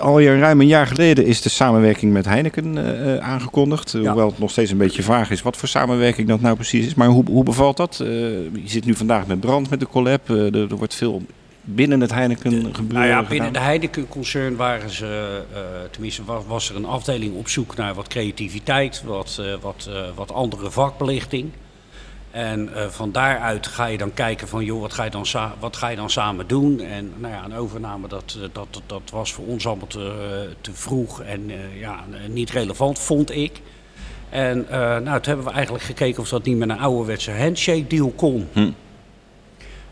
Al 0.00 0.22
ruim 0.22 0.60
een 0.60 0.66
jaar 0.66 0.86
geleden 0.86 1.26
is 1.26 1.42
de 1.42 1.48
samenwerking 1.48 2.12
met 2.12 2.24
Heineken 2.24 2.76
uh, 2.76 3.16
aangekondigd. 3.16 3.90
Ja. 3.90 3.98
Hoewel 3.98 4.26
het 4.26 4.38
nog 4.38 4.50
steeds 4.50 4.70
een 4.70 4.78
beetje 4.78 5.02
vaag 5.02 5.30
is 5.30 5.42
wat 5.42 5.56
voor 5.56 5.68
samenwerking 5.68 6.28
dat 6.28 6.40
nou 6.40 6.54
precies 6.54 6.86
is. 6.86 6.94
Maar 6.94 7.08
hoe, 7.08 7.24
hoe 7.30 7.44
bevalt 7.44 7.76
dat? 7.76 7.98
Uh, 8.02 8.08
je 8.08 8.60
zit 8.64 8.84
nu 8.84 8.94
vandaag 8.94 9.26
met 9.26 9.40
Brand 9.40 9.70
met 9.70 9.80
de 9.80 9.86
collab. 9.86 10.28
Uh, 10.28 10.54
er, 10.54 10.70
er, 10.70 10.76
wordt 10.76 10.94
veel 10.94 11.22
binnen 11.60 12.00
het 12.00 12.12
Heineken 12.12 12.74
gebeuren. 12.74 12.88
Nou 12.88 13.06
ja, 13.06 13.22
binnen 13.22 13.52
de 13.52 13.58
Heineken-concern 13.58 14.56
waren 14.56 14.90
ze, 14.90 15.42
tenminste 15.90 16.24
was, 16.24 16.42
was, 16.46 16.70
er 16.70 16.76
een 16.76 16.84
afdeling 16.84 17.34
op 17.34 17.48
zoek 17.48 17.76
naar 17.76 17.94
wat 17.94 18.08
creativiteit, 18.08 19.02
wat, 19.06 19.42
wat, 19.60 19.90
wat 20.14 20.32
andere 20.32 20.70
vakbelichting. 20.70 21.50
En 22.36 22.68
uh, 22.74 22.86
van 22.88 23.12
daaruit 23.12 23.66
ga 23.66 23.86
je 23.86 23.98
dan 23.98 24.14
kijken 24.14 24.48
van, 24.48 24.64
joh, 24.64 24.80
wat 24.80 24.92
ga 24.92 25.04
je 25.04 25.10
dan, 25.10 25.26
wat 25.58 25.76
ga 25.76 25.88
je 25.88 25.96
dan 25.96 26.10
samen 26.10 26.46
doen? 26.46 26.80
En 26.80 27.12
nou 27.16 27.34
ja, 27.34 27.44
een 27.44 27.54
overname, 27.54 28.08
dat, 28.08 28.38
dat, 28.52 28.82
dat 28.86 29.02
was 29.10 29.32
voor 29.32 29.46
ons 29.46 29.66
allemaal 29.66 29.86
te, 29.86 30.48
te 30.60 30.72
vroeg 30.72 31.22
en 31.22 31.50
uh, 31.50 31.80
ja, 31.80 32.04
niet 32.28 32.50
relevant, 32.50 32.98
vond 32.98 33.30
ik. 33.30 33.60
En 34.28 34.66
uh, 34.70 34.78
nou, 34.78 35.02
toen 35.02 35.22
hebben 35.22 35.44
we 35.44 35.50
eigenlijk 35.50 35.84
gekeken 35.84 36.22
of 36.22 36.28
dat 36.28 36.44
niet 36.44 36.56
met 36.56 36.68
een 36.68 36.78
ouderwetse 36.78 37.32
handshake 37.32 37.86
deal 37.86 38.12
kon. 38.16 38.48
Hm. 38.52 38.70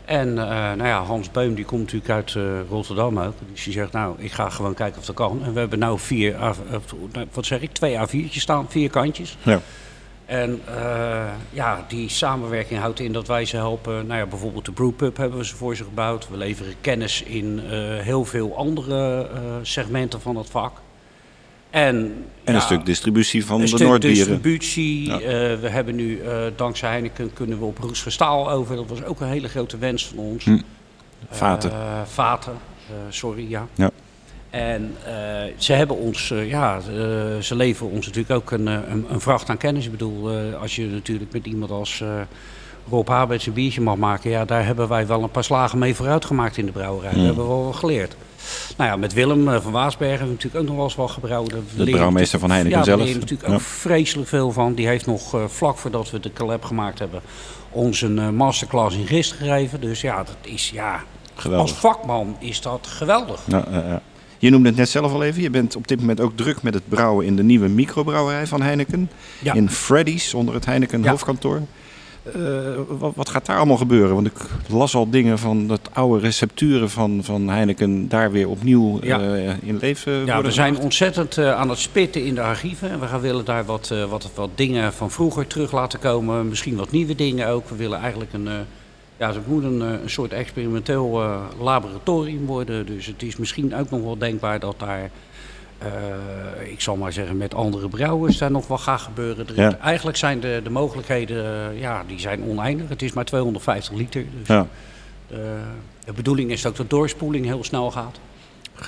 En 0.05 0.33
nou 0.33 0.85
ja, 0.85 1.03
Hans 1.03 1.31
Beum, 1.31 1.55
die 1.55 1.65
komt 1.65 1.81
natuurlijk 1.81 2.11
uit 2.11 2.37
Rotterdam 2.69 3.19
ook. 3.19 3.33
Dus 3.51 3.63
die 3.63 3.73
zegt, 3.73 3.91
nou, 3.91 4.15
ik 4.17 4.31
ga 4.31 4.49
gewoon 4.49 4.73
kijken 4.73 4.99
of 4.99 5.05
dat 5.05 5.15
kan. 5.15 5.43
En 5.43 5.53
we 5.53 5.59
hebben 5.59 5.79
nou 5.79 5.99
vier, 5.99 6.35
wat 7.31 7.45
zeg 7.45 7.61
ik, 7.61 7.71
twee 7.71 7.97
A4'tjes 7.97 8.41
staan, 8.41 8.65
vier 8.69 8.89
kantjes. 8.89 9.37
Ja. 9.43 9.61
En 10.25 10.61
uh, 10.69 11.23
ja, 11.49 11.85
die 11.87 12.09
samenwerking 12.09 12.79
houdt 12.79 12.99
in 12.99 13.11
dat 13.11 13.27
wij 13.27 13.45
ze 13.45 13.55
helpen. 13.55 14.07
Nou 14.07 14.19
ja, 14.19 14.25
bijvoorbeeld 14.25 14.65
de 14.65 14.71
Brewpub 14.71 15.17
hebben 15.17 15.37
we 15.37 15.45
ze 15.45 15.55
voor 15.55 15.75
ze 15.75 15.83
gebouwd. 15.83 16.29
We 16.29 16.37
leveren 16.37 16.73
kennis 16.81 17.23
in 17.23 17.61
uh, 17.63 17.71
heel 17.99 18.25
veel 18.25 18.57
andere 18.57 19.29
uh, 19.33 19.39
segmenten 19.61 20.21
van 20.21 20.35
het 20.35 20.49
vak. 20.49 20.81
En, 21.69 21.95
en 22.43 22.53
ja, 22.53 22.53
een 22.53 22.61
stuk 22.61 22.85
distributie 22.85 23.45
van 23.45 23.55
een 23.55 23.61
de 23.61 23.67
stuk 23.67 23.87
Noordbieren. 23.87 24.17
distributie. 24.17 25.07
Ja. 25.07 25.17
we 25.57 25.69
hebben 25.69 25.95
nu, 25.95 26.21
dankzij 26.55 26.89
Heineken, 26.89 27.33
kunnen 27.33 27.59
we 27.59 27.65
op 27.65 27.77
Roesgestaal 27.77 28.51
over. 28.51 28.75
Dat 28.75 28.89
was 28.89 29.03
ook 29.03 29.19
een 29.19 29.27
hele 29.27 29.47
grote 29.47 29.77
wens 29.77 30.07
van 30.07 30.17
ons. 30.17 30.45
Hm. 30.45 30.59
Vaten. 31.29 31.71
vaten, 32.05 32.53
sorry, 33.09 33.49
ja. 33.49 33.67
ja. 33.73 33.91
En 34.55 34.95
uh, 35.07 35.53
ze 35.57 35.73
hebben 35.73 35.97
ons, 35.97 36.29
uh, 36.29 36.49
ja, 36.49 36.77
uh, 36.77 36.83
ze 37.39 37.55
leveren 37.55 37.91
ons 37.91 38.05
natuurlijk 38.05 38.35
ook 38.35 38.51
een, 38.51 38.67
een, 38.67 39.05
een 39.09 39.21
vracht 39.21 39.49
aan 39.49 39.57
kennis. 39.57 39.85
Ik 39.85 39.91
bedoel, 39.91 40.29
als 40.61 40.75
je 40.75 40.85
natuurlijk 40.85 41.33
met 41.33 41.45
iemand 41.45 41.71
als 41.71 42.03
Rob 42.89 43.07
Haberts 43.07 43.45
een 43.45 43.53
biertje 43.53 43.81
mag 43.81 43.95
maken, 43.95 44.29
ja, 44.29 44.45
daar 44.45 44.65
hebben 44.65 44.87
wij 44.87 45.07
wel 45.07 45.23
een 45.23 45.31
paar 45.31 45.43
slagen 45.43 45.79
mee 45.79 45.95
vooruit 45.95 46.25
gemaakt 46.25 46.57
in 46.57 46.65
de 46.65 46.71
brouwerij. 46.71 47.11
Mm. 47.11 47.17
Dat 47.17 47.25
hebben 47.25 47.43
we 47.43 47.49
wel 47.49 47.73
geleerd. 47.73 48.15
Nou 48.77 48.89
ja, 48.89 48.95
met 48.95 49.13
Willem 49.13 49.61
van 49.61 49.71
Waasbergen 49.71 50.17
hebben 50.17 50.37
we 50.37 50.43
natuurlijk 50.43 50.61
ook 50.61 50.67
nog 50.67 50.75
wel 50.75 50.85
eens 50.85 50.95
wat 50.95 51.11
gebrouwen. 51.11 51.65
De 51.75 51.91
brouwmeester 51.91 52.39
van 52.39 52.51
Heineken 52.51 52.77
ja, 52.77 52.83
zelf. 52.83 52.99
Daar 52.99 53.19
natuurlijk 53.19 53.49
ook 53.49 53.61
vreselijk 53.61 54.27
veel 54.29 54.51
van. 54.51 54.73
Die 54.73 54.87
heeft 54.87 55.05
nog 55.05 55.35
vlak 55.47 55.77
voordat 55.77 56.11
we 56.11 56.19
de 56.19 56.33
collab 56.33 56.63
gemaakt 56.63 56.99
hebben, 56.99 57.21
ons 57.71 58.01
een 58.01 58.35
masterclass 58.35 58.95
in 58.97 59.07
gist 59.07 59.31
gegeven. 59.31 59.81
Dus 59.81 60.01
ja, 60.01 60.17
dat 60.17 60.37
is 60.41 60.69
ja, 60.69 61.03
geweldig. 61.35 61.71
als 61.71 61.79
vakman 61.79 62.35
is 62.39 62.61
dat 62.61 62.87
geweldig. 62.87 63.41
Ja, 63.47 63.65
ja. 63.71 64.01
Je 64.45 64.51
noemde 64.51 64.67
het 64.67 64.77
net 64.77 64.89
zelf 64.89 65.13
al 65.13 65.23
even. 65.23 65.41
Je 65.41 65.49
bent 65.49 65.75
op 65.75 65.87
dit 65.87 65.99
moment 65.99 66.19
ook 66.19 66.35
druk 66.35 66.61
met 66.61 66.73
het 66.73 66.89
brouwen 66.89 67.25
in 67.25 67.35
de 67.35 67.43
nieuwe 67.43 67.67
microbrouwerij 67.67 68.47
van 68.47 68.61
Heineken. 68.61 69.09
Ja. 69.41 69.53
In 69.53 69.69
Freddy's, 69.69 70.33
onder 70.33 70.53
het 70.53 70.65
Heineken 70.65 71.03
Ja. 71.03 71.09
hoofdkantoor. 71.09 71.61
Uh, 72.35 72.43
wat, 72.87 73.15
wat, 73.15 73.29
gaat 73.29 73.45
daar 73.45 73.57
allemaal 73.57 73.77
gebeuren? 73.77 74.15
Want 74.15 74.27
ik 74.27 74.37
las 74.67 74.95
al 74.95 75.09
dingen 75.09 75.39
van 75.39 75.67
dat 75.67 75.89
oude 75.93 76.19
recepturen 76.19 76.89
van, 76.89 77.19
van 77.23 77.49
Heineken 77.49 78.07
daar 78.07 78.31
weer 78.31 78.49
opnieuw 78.49 78.99
Ja. 79.01 79.19
uh, 79.19 79.49
in 79.61 79.77
leven 79.77 80.11
Ja, 80.13 80.25
worden 80.25 80.43
we 80.43 80.51
zijn 80.51 80.77
ontzettend 80.79 81.37
uh, 81.37 81.51
aan 81.51 81.69
het 81.69 81.79
spitten 81.79 82.25
in 82.25 82.35
de 82.35 82.41
archieven. 82.41 82.89
En 82.89 82.99
we 82.99 83.07
gaan 83.07 83.21
willen 83.21 83.45
daar 83.45 83.65
wat, 83.65 83.93
wat, 84.09 84.29
wat 84.35 84.49
dingen 84.55 84.93
van 84.93 85.11
vroeger 85.11 85.47
terug 85.47 85.71
laten 85.71 85.99
komen. 85.99 86.47
Misschien 86.47 86.75
wat 86.75 86.91
nieuwe 86.91 87.15
dingen 87.15 87.47
ook. 87.47 87.69
We 87.69 87.75
willen 87.75 87.99
eigenlijk 87.99 88.33
een... 88.33 88.47
Ja, 89.17 89.33
het 89.33 89.47
moet 89.47 89.63
een, 89.63 89.79
een 89.81 90.09
soort 90.09 90.33
experimenteel 90.33 91.21
uh, 91.21 91.41
laboratorium 91.59 92.45
worden. 92.45 92.85
Dus 92.85 93.05
het 93.05 93.23
is 93.23 93.35
misschien 93.37 93.75
ook 93.75 93.89
nog 93.89 94.01
wel 94.01 94.17
denkbaar 94.17 94.59
dat 94.59 94.75
daar, 94.79 95.09
uh, 95.83 96.71
ik 96.71 96.81
zal 96.81 96.95
maar 96.95 97.13
zeggen, 97.13 97.37
met 97.37 97.53
andere 97.53 97.87
brouwers 97.89 98.37
daar 98.37 98.51
nog 98.51 98.67
wat 98.67 98.79
gaat 98.79 98.99
gebeuren. 99.01 99.47
Er, 99.47 99.55
Ja. 99.55 99.77
Eigenlijk 99.79 100.17
zijn 100.17 100.39
de, 100.39 100.59
de 100.63 100.69
mogelijkheden, 100.69 101.71
uh, 101.73 101.79
ja, 101.81 102.03
die 102.07 102.19
zijn 102.19 102.43
oneindig. 102.43 102.89
Het 102.89 103.01
is 103.01 103.13
maar 103.13 103.25
250 103.25 103.93
liter. 103.93 104.25
Dus 104.39 104.47
Ja, 104.47 104.67
de 106.05 106.13
bedoeling 106.15 106.51
is 106.51 106.61
dat 106.61 106.77
de 106.77 106.87
doorspoeling 106.87 107.45
heel 107.45 107.63
snel 107.63 107.91
gaat. 107.91 108.19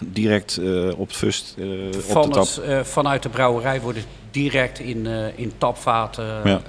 direct 0.02 0.60
op 0.98 1.08
het 1.08 1.18
fust, 1.18 1.56
uh, 1.58 1.86
op 1.88 2.24
de 2.24 2.30
tap. 2.30 2.48
het, 2.66 2.88
vanuit 2.88 3.24
de 3.24 3.30
brouwerij 3.30 3.82
wordt 3.82 3.98
het 3.98 4.08
direct 4.32 4.80
in, 4.80 5.06
in 5.36 5.52
tapvaten 5.58 6.26
Ja. 6.44 6.62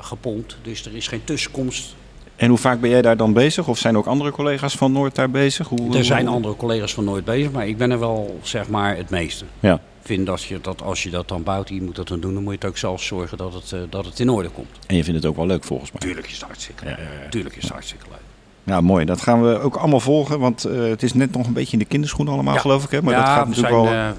gepompt. 0.00 0.56
Dus 0.62 0.86
er 0.86 0.96
is 0.96 1.08
geen 1.08 1.24
tussenkomst. 1.24 1.94
En 2.36 2.48
hoe 2.48 2.58
vaak 2.58 2.80
ben 2.80 2.90
jij 2.90 3.02
daar 3.02 3.16
dan 3.16 3.32
bezig? 3.32 3.68
Of 3.68 3.78
zijn 3.78 3.96
ook 3.96 4.06
andere 4.06 4.30
collega's 4.30 4.74
van 4.76 4.92
Noord 4.92 5.14
daar 5.14 5.30
bezig? 5.30 5.68
Hoe, 5.68 5.96
Er 5.96 6.04
zijn 6.04 6.28
andere 6.28 6.56
collega's 6.56 6.94
van 6.94 7.04
nooit 7.04 7.24
bezig, 7.24 7.50
maar 7.50 7.66
ik 7.68 7.76
ben 7.76 7.90
er 7.90 7.98
wel 7.98 8.38
zeg 8.42 8.68
maar 8.68 8.96
het 8.96 9.10
meeste. 9.10 9.44
Ja, 9.60 9.74
Ik 9.74 9.80
vind 10.02 10.26
dat, 10.26 10.42
je 10.42 10.60
dat 10.60 10.82
als 10.82 11.02
je 11.02 11.10
dat 11.10 11.28
dan 11.28 11.42
bouwt, 11.42 11.68
je 11.68 11.82
moet 11.82 11.96
dat 11.96 12.08
dan 12.08 12.20
doen, 12.20 12.34
dan 12.34 12.42
moet 12.42 12.52
je 12.52 12.58
het 12.58 12.68
ook 12.68 12.76
zelf 12.78 13.02
zorgen 13.02 13.38
dat 13.38 13.54
het, 13.54 13.72
eh, 13.72 13.80
dat 13.90 14.04
het 14.04 14.20
in 14.20 14.28
orde 14.30 14.48
komt. 14.48 14.68
en 14.86 14.96
je 14.96 15.04
vindt 15.04 15.20
het 15.22 15.28
ook 15.30 15.36
wel 15.36 15.46
leuk 15.46 15.64
volgens 15.64 15.92
mij. 15.92 16.00
Tuurlijk 16.00 16.26
is 16.26 16.32
het 16.32 16.42
hartstikke 16.42 16.84
leuk. 16.84 16.98
Tuurlijk 17.30 17.56
is 17.56 17.62
het 17.62 17.72
hartstikke 17.72 18.04
leuk. 18.10 18.18
Ja, 18.64 18.80
mooi. 18.80 19.04
Dat 19.04 19.20
gaan 19.20 19.42
we 19.42 19.58
ook 19.58 19.76
allemaal 19.76 20.00
volgen. 20.00 20.38
Want 20.38 20.64
eh, 20.64 20.78
het 20.88 21.02
is 21.02 21.14
net 21.14 21.32
nog 21.32 21.46
een 21.46 21.52
beetje 21.52 21.72
in 21.72 21.78
de 21.78 21.84
kinderschoenen 21.84 22.34
allemaal, 22.34 22.54
Ja. 22.54 22.60
geloof 22.60 22.84
ik. 22.84 22.90
Hè? 22.90 23.02
Maar 23.02 23.12
ja, 23.14 23.18
dat 23.20 23.28
gaat 23.28 23.48
natuurlijk 23.48 23.74
zijn, 23.74 23.84
wel... 23.84 23.92
eh, 23.92 24.10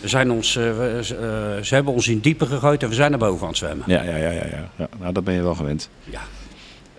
we 0.00 0.08
zijn 0.08 0.30
ons, 0.30 0.56
eh, 0.56 0.62
we- 0.62 1.00
ze- 1.02 1.16
eh, 1.56 1.64
ze 1.64 1.74
hebben 1.74 1.92
ons 1.92 2.08
in 2.08 2.18
diepe 2.18 2.46
gegooid 2.46 2.82
en 2.82 2.88
we 2.88 2.94
zijn 2.94 3.10
naar 3.10 3.18
boven 3.20 3.42
aan 3.42 3.48
het 3.48 3.56
zwemmen. 3.56 3.84
Ja, 3.86 4.02
ja, 4.02 4.16
ja, 4.16 4.30
ja, 4.30 4.44
ja. 4.50 4.68
ja. 4.76 4.88
Nou, 4.98 5.12
dat 5.12 5.24
ben 5.24 5.34
je 5.34 5.42
wel 5.42 5.54
gewend. 5.54 5.88
Ja. 6.04 6.20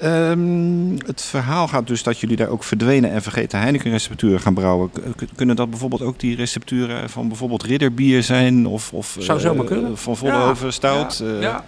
Ehm, 0.01 0.97
het 1.05 1.21
verhaal 1.21 1.67
gaat 1.67 1.87
dus 1.87 2.03
dat 2.03 2.19
jullie 2.19 2.35
daar 2.35 2.47
ook 2.47 2.63
verdwenen 2.63 3.11
en 3.11 3.21
vergeten 3.21 3.59
Heineken-recepturen 3.59 4.39
gaan 4.39 4.53
brouwen. 4.53 4.91
Kunnen 5.35 5.55
dat 5.55 5.69
bijvoorbeeld 5.69 6.01
ook 6.01 6.19
die 6.19 6.35
recepturen 6.35 7.09
van 7.09 7.27
bijvoorbeeld 7.27 7.63
Ridderbier 7.63 8.23
zijn? 8.23 8.67
Of, 8.67 8.93
of 8.93 9.15
Zou 9.19 9.37
eh, 9.37 9.45
zomaar 9.45 9.65
kunnen. 9.65 9.97
Van 9.97 10.17
Vollenhoven 10.17 10.65
Ja, 10.65 10.71
Stout? 10.71 11.17
Ja, 11.23 11.35
eh, 11.35 11.41
ja. 11.41 11.63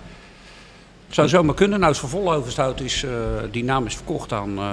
Zou 1.10 1.28
zomaar 1.28 1.56
kunnen. 1.56 1.80
Nou, 1.80 1.96
van 1.96 2.10
Vollenhoven 2.10 2.86
is, 2.86 3.04
eh, 3.04 3.12
die 3.52 3.63
naam 3.63 3.86
is 3.86 3.96
verkocht 3.96 4.34
aan, 4.34 4.58
eh 4.58 4.63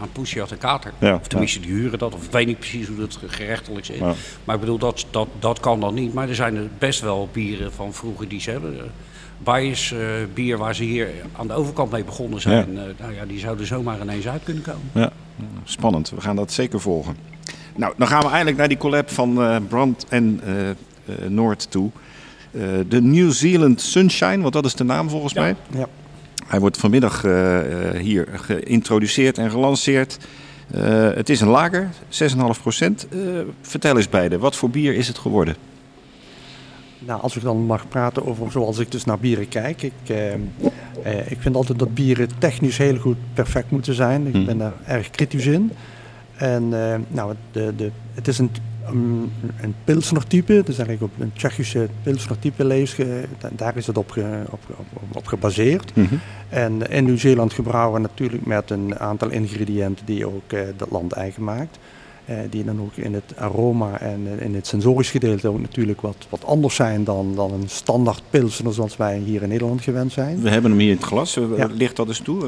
aan 0.00 0.12
Poesiat 0.12 0.50
en 0.50 0.58
Kater. 0.58 0.92
Ja, 0.98 1.14
of 1.14 1.26
tenminste, 1.26 1.60
die 1.60 1.70
huren 1.70 1.98
dat. 1.98 2.14
Of 2.14 2.24
ik 2.24 2.30
weet 2.30 2.46
niet 2.46 2.58
precies 2.58 2.86
hoe 2.86 2.96
dat 2.96 3.18
gerechtelijk. 3.26 3.84
Ja. 3.84 4.14
Maar 4.44 4.54
ik 4.54 4.60
bedoel, 4.60 4.78
dat, 4.78 5.06
dat, 5.10 5.28
dat 5.38 5.60
kan 5.60 5.80
dan 5.80 5.94
niet. 5.94 6.14
Maar 6.14 6.28
er 6.28 6.34
zijn 6.34 6.56
er 6.56 6.68
best 6.78 7.00
wel 7.00 7.28
bieren 7.32 7.72
van 7.72 7.92
vroeger 7.92 8.28
die 8.28 8.40
ze 8.40 8.50
hebben. 8.50 8.76
Bayers 9.44 9.92
eh, 9.92 9.98
bier 10.34 10.58
waar 10.58 10.74
ze 10.74 10.82
hier 10.84 11.08
aan 11.32 11.46
de 11.46 11.52
overkant 11.52 11.90
mee 11.90 12.04
begonnen 12.04 12.40
zijn. 12.40 12.78
eh, 12.78 12.84
nou 13.00 13.14
ja, 13.14 13.24
die 13.24 13.38
zouden 13.38 13.66
zomaar 13.66 14.00
ineens 14.02 14.28
uit 14.28 14.42
kunnen 14.44 14.62
komen. 14.62 14.80
Ja, 14.92 15.10
spannend. 15.64 16.10
We 16.10 16.20
gaan 16.20 16.36
dat 16.36 16.52
zeker 16.52 16.80
volgen. 16.80 17.16
Nou, 17.76 17.94
dan 17.96 18.08
gaan 18.08 18.20
we 18.22 18.28
eindelijk 18.28 18.56
naar 18.56 18.68
die 18.68 18.76
collab 18.78 19.10
van 19.10 19.42
eh, 19.42 19.56
Brand 19.68 20.06
en 20.08 20.40
Noord 21.28 21.70
toe. 21.70 21.90
Eh, 22.50 22.62
de 22.88 23.02
New 23.02 23.30
Zealand 23.30 23.80
Sunshine, 23.80 24.40
want 24.40 24.52
dat 24.52 24.64
is 24.64 24.74
de 24.74 24.84
naam 24.84 25.08
volgens 25.10 25.32
Ja. 25.32 25.40
mij. 25.40 25.54
Ja. 25.70 25.86
Hij 26.46 26.60
wordt 26.60 26.76
vanmiddag 26.76 27.22
hier 28.00 28.28
geïntroduceerd 28.32 29.38
en 29.38 29.50
gelanceerd. 29.50 30.18
Eh, 30.70 31.10
het 31.14 31.28
is 31.28 31.40
een 31.40 31.48
lager, 31.48 31.88
6,5 32.08 32.60
procent. 32.60 33.08
Eh, 33.08 33.18
vertel 33.60 33.96
eens 33.96 34.08
beide, 34.08 34.38
wat 34.38 34.56
voor 34.56 34.70
bier 34.70 34.94
is 34.94 35.08
het 35.08 35.18
geworden? 35.18 35.56
Nou, 36.98 37.20
als 37.22 37.36
ik 37.36 37.42
dan 37.42 37.56
mag 37.56 37.88
praten 37.88 38.26
over 38.26 38.50
zoals 38.50 38.78
ik 38.78 38.90
dus 38.90 39.04
naar 39.04 39.18
bieren 39.18 39.48
kijk. 39.48 39.82
Ik, 39.82 39.92
eh, 40.06 40.32
eh, 40.32 40.38
ik 41.30 41.40
vind 41.40 41.56
altijd 41.56 41.78
dat 41.78 41.94
bieren 41.94 42.28
technisch 42.38 42.78
heel 42.78 42.96
goed 42.96 43.16
perfect 43.34 43.70
moeten 43.70 43.94
zijn. 43.94 44.26
Ik 44.26 44.32
Hmm. 44.34 44.44
ben 44.44 44.58
daar 44.58 44.72
erg 44.86 45.10
kritisch 45.10 45.46
in. 45.46 45.72
En 46.36 46.62
eh, 46.72 46.98
nou, 47.08 47.34
de, 47.52 47.72
de, 47.76 47.90
het 48.14 48.28
is 48.28 48.38
een, 48.38 48.50
een, 48.86 49.32
een 49.60 49.74
pilsner 49.84 50.26
type. 50.26 50.52
Het 50.52 50.68
is 50.68 50.78
eigenlijk 50.78 51.12
op 51.14 51.20
een 51.20 51.32
Tsjechische 51.32 51.88
pilsner 52.02 52.38
type 52.38 52.64
lees. 52.64 52.96
Daar 53.52 53.76
is 53.76 53.86
het 53.86 53.98
op, 53.98 54.16
op, 54.50 54.60
op, 54.76 55.16
op 55.16 55.26
gebaseerd. 55.26 55.92
En 56.48 56.90
in 56.90 57.04
Nieuw-Zeeland 57.04 57.52
gebrouwen 57.52 58.02
natuurlijk 58.02 58.46
met 58.46 58.70
een 58.70 58.98
aantal 58.98 59.30
ingrediënten 59.30 60.06
die 60.06 60.26
ook 60.26 60.52
eh, 60.52 60.60
dat 60.76 60.90
land 60.90 61.12
eigen 61.12 61.44
maakt. 61.44 61.78
Eh, 62.26 62.36
die 62.50 62.64
dan 62.64 62.80
ook 62.80 62.96
in 62.96 63.14
het 63.14 63.36
aroma 63.36 64.00
en 64.00 64.20
eh, 64.38 64.44
in 64.46 64.54
het 64.54 64.66
sensorisch 64.66 65.10
gedeelte 65.10 65.48
ook 65.48 65.60
natuurlijk 65.60 66.00
wat, 66.00 66.26
wat 66.28 66.44
anders 66.44 66.74
zijn 66.74 67.04
dan, 67.04 67.32
dan 67.34 67.52
een 67.52 67.68
standaard 67.68 68.22
pilsner 68.30 68.74
zoals 68.74 68.96
wij 68.96 69.18
hier 69.18 69.42
in 69.42 69.48
Nederland 69.48 69.82
gewend 69.82 70.12
zijn. 70.12 70.42
We 70.42 70.50
hebben 70.50 70.70
hem 70.70 70.80
hier 70.80 70.90
in 70.90 70.96
het 70.96 71.04
glas. 71.06 71.34
Ja. 71.56 71.66
Ligt 71.72 71.96
dat 71.96 72.08
eens 72.08 72.18
toe? 72.20 72.44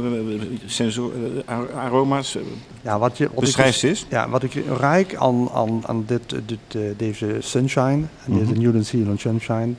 Sensor, 0.67 1.13
eh, 1.47 1.55
ar- 1.55 1.73
aroma's. 1.73 2.39
Ja, 2.83 2.99
wat 2.99 3.19
je, 3.19 3.29
wat 3.35 3.41
Beschrijf 3.41 3.69
ik, 3.69 3.75
ze 3.75 3.89
eens. 3.89 4.07
Ja, 4.11 4.29
wat 4.29 4.43
ik 4.43 4.63
ruik 4.79 5.15
aan, 5.17 5.49
aan, 5.51 5.81
aan 5.87 6.05
dit, 6.07 6.35
dit, 6.47 6.79
deze 6.97 7.37
Sunshine, 7.41 8.03
en 8.27 8.33
deze 8.33 8.53
Mhm. 8.53 8.61
New 8.61 8.83
Zealand 8.83 9.21
Sunshine, 9.21 9.73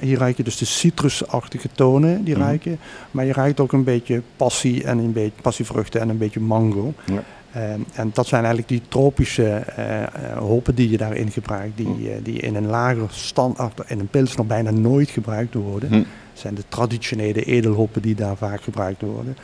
hier 0.00 0.18
ruik 0.18 0.36
je 0.36 0.42
dus 0.42 0.56
de 0.56 0.64
citrusachtige 0.64 1.68
tonen, 1.74 2.24
die 2.24 2.34
Mhm. 2.34 2.42
ruik 2.44 2.64
je. 2.64 2.76
Maar 3.10 3.24
je 3.24 3.32
ruikt 3.32 3.60
ook 3.60 3.72
een 3.72 3.84
beetje 3.84 4.22
passie 4.36 4.84
en 4.84 4.98
een 4.98 5.12
beetje 5.12 5.42
passievruchten 5.42 6.00
en 6.00 6.08
een 6.08 6.18
beetje 6.18 6.40
mango. 6.40 6.92
Ja. 7.06 7.22
Eh, 7.52 7.72
en 7.72 8.10
dat 8.12 8.26
zijn 8.26 8.44
eigenlijk 8.44 8.68
die 8.68 8.82
tropische 8.88 9.44
eh, 9.46 10.02
eh, 10.02 10.08
hoppen 10.38 10.74
die 10.74 10.90
je 10.90 10.96
daarin 10.96 11.30
gebruikt, 11.30 11.76
die, 11.76 12.10
eh, 12.10 12.16
die 12.22 12.38
in 12.38 12.54
een 12.54 12.66
lager 12.66 13.06
standaard, 13.10 13.80
in 13.86 13.98
een 13.98 14.08
pils 14.08 14.36
nog 14.36 14.46
bijna 14.46 14.70
nooit 14.70 15.10
gebruikt 15.10 15.54
worden. 15.54 15.88
Hm. 15.88 16.02
zijn 16.32 16.54
de 16.54 16.64
traditionele 16.68 17.44
edelhoppen 17.44 18.02
die 18.02 18.14
daar 18.14 18.36
vaak 18.36 18.62
gebruikt 18.62 19.02
worden. 19.02 19.36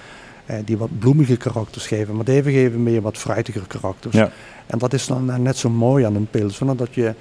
die 0.64 0.77
wat 0.77 0.99
bloemige 0.99 1.37
karakters 1.37 1.87
geven, 1.87 2.16
maar 2.16 2.25
deze 2.25 2.51
geven 2.51 2.83
meer 2.83 3.01
wat 3.01 3.19
fruitiger 3.19 3.66
karakters. 3.66 4.14
Ja. 4.14 4.31
En 4.66 4.79
dat 4.79 4.92
is 4.92 5.07
dan 5.07 5.42
net 5.42 5.57
zo 5.57 5.71
mooi 5.71 6.05
aan 6.05 6.14
een 6.14 6.31
pilsner, 6.31 6.77
dat 6.77 6.95
je... 6.95 7.14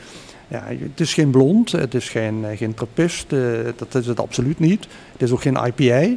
Ja, 0.47 0.63
het 0.67 0.99
is 0.99 1.13
geen 1.13 1.29
blond, 1.29 1.71
het 1.71 1.93
is 1.93 2.09
geen, 2.09 2.45
geen 2.55 2.73
trappist, 2.73 3.29
dat 3.75 3.95
is 3.95 4.07
het 4.07 4.19
absoluut 4.19 4.59
niet. 4.59 4.87
Het 5.11 5.21
is 5.21 5.31
ook 5.31 5.41
geen 5.41 5.57
IPA, 5.65 6.15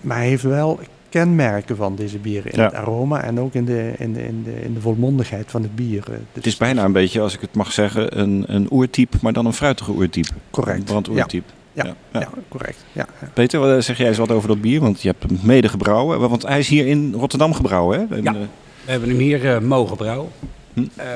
maar 0.00 0.16
hij 0.16 0.26
heeft 0.26 0.42
wel 0.42 0.80
kenmerken 1.12 1.76
van 1.76 1.94
deze 1.96 2.18
bieren 2.18 2.52
in 2.52 2.58
Ja. 2.58 2.64
het 2.64 2.74
aroma 2.74 3.22
en 3.22 3.40
ook 3.40 3.54
in 3.54 3.64
de, 3.64 3.92
in 3.98 4.12
de, 4.12 4.24
in 4.26 4.42
de, 4.42 4.62
in 4.64 4.74
de 4.74 4.80
volmondigheid 4.80 5.50
van 5.50 5.62
het 5.62 5.74
bier. 5.74 6.04
eh. 6.10 6.16
Het 6.32 6.46
is 6.46 6.56
bijna 6.56 6.84
een 6.84 6.92
beetje, 6.92 7.20
als 7.20 7.34
ik 7.34 7.40
het 7.40 7.54
mag 7.54 7.72
zeggen, 7.72 8.18
een, 8.20 8.44
een 8.46 8.66
oertype, 8.70 9.16
maar 9.20 9.32
dan 9.32 9.46
een 9.46 9.52
fruitige 9.52 9.90
oertype. 9.90 10.28
Correct. 10.50 10.78
Een 10.78 10.84
brandoertype. 10.84 11.50
Ja, 11.72 11.84
Ja, 11.84 11.94
ja, 12.12 12.20
ja. 12.20 12.28
correct. 12.48 12.84
Ja. 12.92 13.06
Peter, 13.32 13.60
wat- 13.60 13.84
zeg 13.84 13.98
jij 13.98 14.08
eens 14.08 14.18
wat 14.18 14.30
over 14.30 14.48
dat 14.48 14.60
bier? 14.60 14.80
Want 14.80 15.02
je 15.02 15.08
hebt 15.08 15.22
hem 15.22 15.38
mede 15.42 15.68
gebrouwen. 15.68 16.20
Want 16.28 16.46
hij 16.46 16.58
is 16.58 16.68
hier 16.68 16.86
in 16.86 17.12
Rotterdam 17.16 17.54
gebrouwen, 17.54 17.98
hè? 18.10 18.16
Ja. 18.16 18.22
eh, 18.34 18.40
We 18.84 18.90
hebben 18.90 19.08
hem 19.08 19.18
hier 19.18 19.54
eh, 19.54 19.60
mogen 19.60 19.96
brouwen. 19.96 20.28
Hm. 20.74 20.80
Eh, 20.96 21.06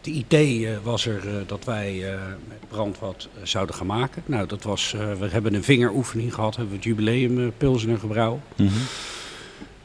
de 0.00 0.10
idee 0.10 0.68
eh, 0.68 0.76
was 0.82 1.06
er 1.06 1.28
eh, 1.28 1.34
dat 1.46 1.64
wij 1.64 2.12
eh, 2.12 2.20
met 2.48 2.58
brand 2.68 2.98
wat 2.98 3.28
zouden 3.42 3.74
gaan 3.74 3.86
maken. 3.86 4.22
Nou, 4.26 4.46
dat 4.46 4.62
was, 4.62 4.94
we 5.18 5.28
hebben 5.28 5.54
een 5.54 5.64
vingeroefening 5.64 6.34
gehad, 6.34 6.56
hebben 6.56 6.72
we 6.72 6.76
het 6.76 6.88
jubileum 6.88 7.52
Pilsener 7.56 7.98
gebrouwen. 7.98 8.42
mhm. 8.56 8.68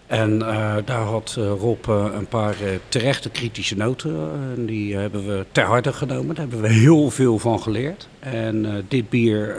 En 0.07 0.39
daar 0.85 1.05
had 1.05 1.33
Rob 1.59 1.87
een 1.87 2.27
paar 2.27 2.55
terechte 2.87 3.29
kritische 3.29 3.75
noten. 3.75 4.29
en 4.55 4.65
die 4.65 4.95
hebben 4.95 5.27
we 5.27 5.45
ter 5.51 5.63
harte 5.63 5.93
genomen. 5.93 6.35
Daar 6.35 6.47
hebben 6.49 6.61
we 6.61 6.73
heel 6.73 7.09
veel 7.09 7.39
van 7.39 7.61
geleerd. 7.61 8.07
En 8.19 8.85
dit 8.87 9.09
bier 9.09 9.55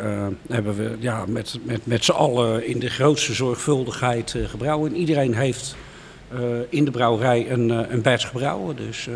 hebben 0.49 0.77
we 0.77 0.97
ja, 0.99 1.25
met, 1.29 1.59
met, 1.63 1.87
met 1.87 2.05
z'n 2.05 2.13
allen 2.13 2.67
in 2.67 2.79
de 2.79 2.91
grootste 2.91 3.35
zorgvuldigheid 3.35 4.37
gebrouwen. 4.47 4.93
En 4.93 4.99
iedereen 4.99 5.35
heeft 5.35 5.77
in 6.69 6.85
de 6.85 6.91
brouwerij 6.91 7.51
een, 7.51 7.93
een 7.93 8.03
batch 8.03 8.29
gebrouwen. 8.29 8.77
Dus, 8.77 9.09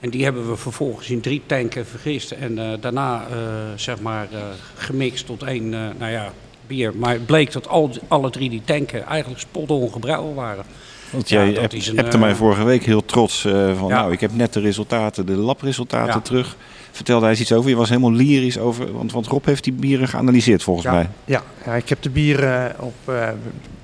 en 0.00 0.10
die 0.10 0.24
hebben 0.24 0.48
we 0.50 0.56
vervolgens 0.56 1.10
in 1.10 1.20
drie 1.20 1.42
tanken 1.46 1.86
vergist. 1.86 2.30
En 2.30 2.58
eh, 2.58 2.66
daarna 2.80 3.26
eh, 3.30 3.36
zeg 3.76 4.00
maar 4.00 4.28
eh, 4.32 4.38
gemixt 4.74 5.26
tot 5.26 5.42
één 5.42 5.74
eh, 5.74 5.80
nou 5.98 6.10
ja, 6.12 6.32
bier. 6.66 6.92
Maar 6.96 7.12
het 7.12 7.26
bleek 7.26 7.52
dat 7.52 7.68
al, 7.68 7.90
alle 8.08 8.30
drie 8.30 8.50
die 8.50 8.62
tanken 8.64 9.06
eigenlijk 9.06 9.40
spot-on 9.40 9.92
gebrouwen 9.92 10.34
waren. 10.34 10.64
Want 11.10 11.28
Ja, 11.28 11.36
jij 11.42 11.52
dat 11.52 11.60
hebt, 11.60 11.72
is 11.72 11.88
een, 11.88 11.96
hebt 11.96 12.12
er 12.12 12.18
mij 12.18 12.34
vorige 12.34 12.64
week 12.64 12.84
heel 12.84 13.04
trots 13.04 13.44
eh, 13.44 13.52
van, 13.76 13.88
Ja. 13.88 13.94
nou, 14.00 14.12
ik 14.12 14.20
heb 14.20 14.34
net 14.34 14.52
de 14.52 14.60
resultaten, 14.60 15.26
de 15.26 15.32
labresultaten 15.36 16.14
Ja. 16.14 16.20
terug. 16.20 16.56
Vertelde 16.90 17.20
hij 17.22 17.30
eens 17.30 17.40
iets 17.40 17.52
over? 17.52 17.70
Je 17.70 17.76
was 17.76 17.88
helemaal 17.88 18.12
lyrisch 18.12 18.58
over, 18.58 18.92
want, 18.92 19.12
want 19.12 19.26
Rob 19.26 19.44
heeft 19.44 19.64
die 19.64 19.72
bieren 19.72 20.08
geanalyseerd 20.08 20.62
volgens 20.62 20.86
Ja. 20.86 20.92
mij. 20.92 21.08
Ja, 21.24 21.42
ja, 21.64 21.74
ik 21.74 21.88
heb 21.88 22.02
de 22.02 22.10
bieren 22.10 22.74
op 22.78 22.94
eh 23.04 23.28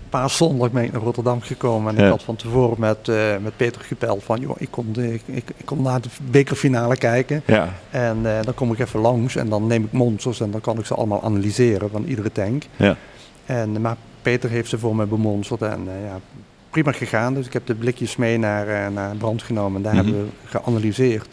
paaszondag 0.09 0.71
ben 0.71 0.85
ik 0.85 0.93
naar 0.93 1.03
Rotterdam 1.03 1.41
gekomen. 1.41 1.93
En 1.95 1.99
Ja. 2.01 2.05
ik 2.05 2.11
had 2.11 2.23
van 2.23 2.37
tevoren 2.37 2.81
met, 2.81 3.09
eh, 3.09 3.37
met 3.43 3.57
Peter 3.57 3.81
gebeld 3.81 4.25
van... 4.25 4.41
joh, 4.41 4.57
ik 4.59 4.71
kom, 4.71 4.93
de, 4.93 5.15
ik, 5.15 5.23
ik, 5.27 5.45
kom 5.65 5.83
naar 5.83 6.01
de 6.01 6.09
bekerfinale 6.31 6.97
kijken. 6.97 7.43
Ja, 7.47 7.69
En 7.91 8.19
eh, 8.39 8.43
dan 8.43 8.55
kom 8.55 8.73
ik 8.73 8.79
even 8.79 9.01
langs 9.01 9.37
en 9.37 9.49
dan 9.49 9.67
neem 9.67 9.85
ik 9.85 9.93
monsters... 9.93 10.41
en 10.41 10.51
dan 10.51 10.61
kan 10.61 10.79
ik 10.79 10.87
ze 10.87 10.95
allemaal 10.95 11.23
analyseren 11.23 11.91
van 11.91 12.05
iedere 12.05 12.33
tank. 12.33 12.63
ja. 12.77 12.97
En, 13.47 13.81
maar 13.81 13.97
Peter 14.23 14.51
heeft 14.51 14.69
ze 14.69 14.79
voor 14.79 14.97
mij 14.97 15.07
bemonsterd 15.07 15.63
en 15.63 15.81
eh, 15.89 16.05
ja, 16.07 16.19
prima 16.71 16.93
gegaan. 16.93 17.35
Dus 17.35 17.47
ik 17.47 17.53
heb 17.53 17.67
de 17.67 17.75
blikjes 17.75 18.17
mee 18.17 18.39
naar, 18.39 18.93
naar 18.93 19.17
brand 19.17 19.43
genomen 19.43 19.77
en 19.77 19.83
daar 19.83 19.95
Mhm. 19.95 20.05
hebben 20.05 20.25
we 20.25 20.31
geanalyseerd. 20.59 21.29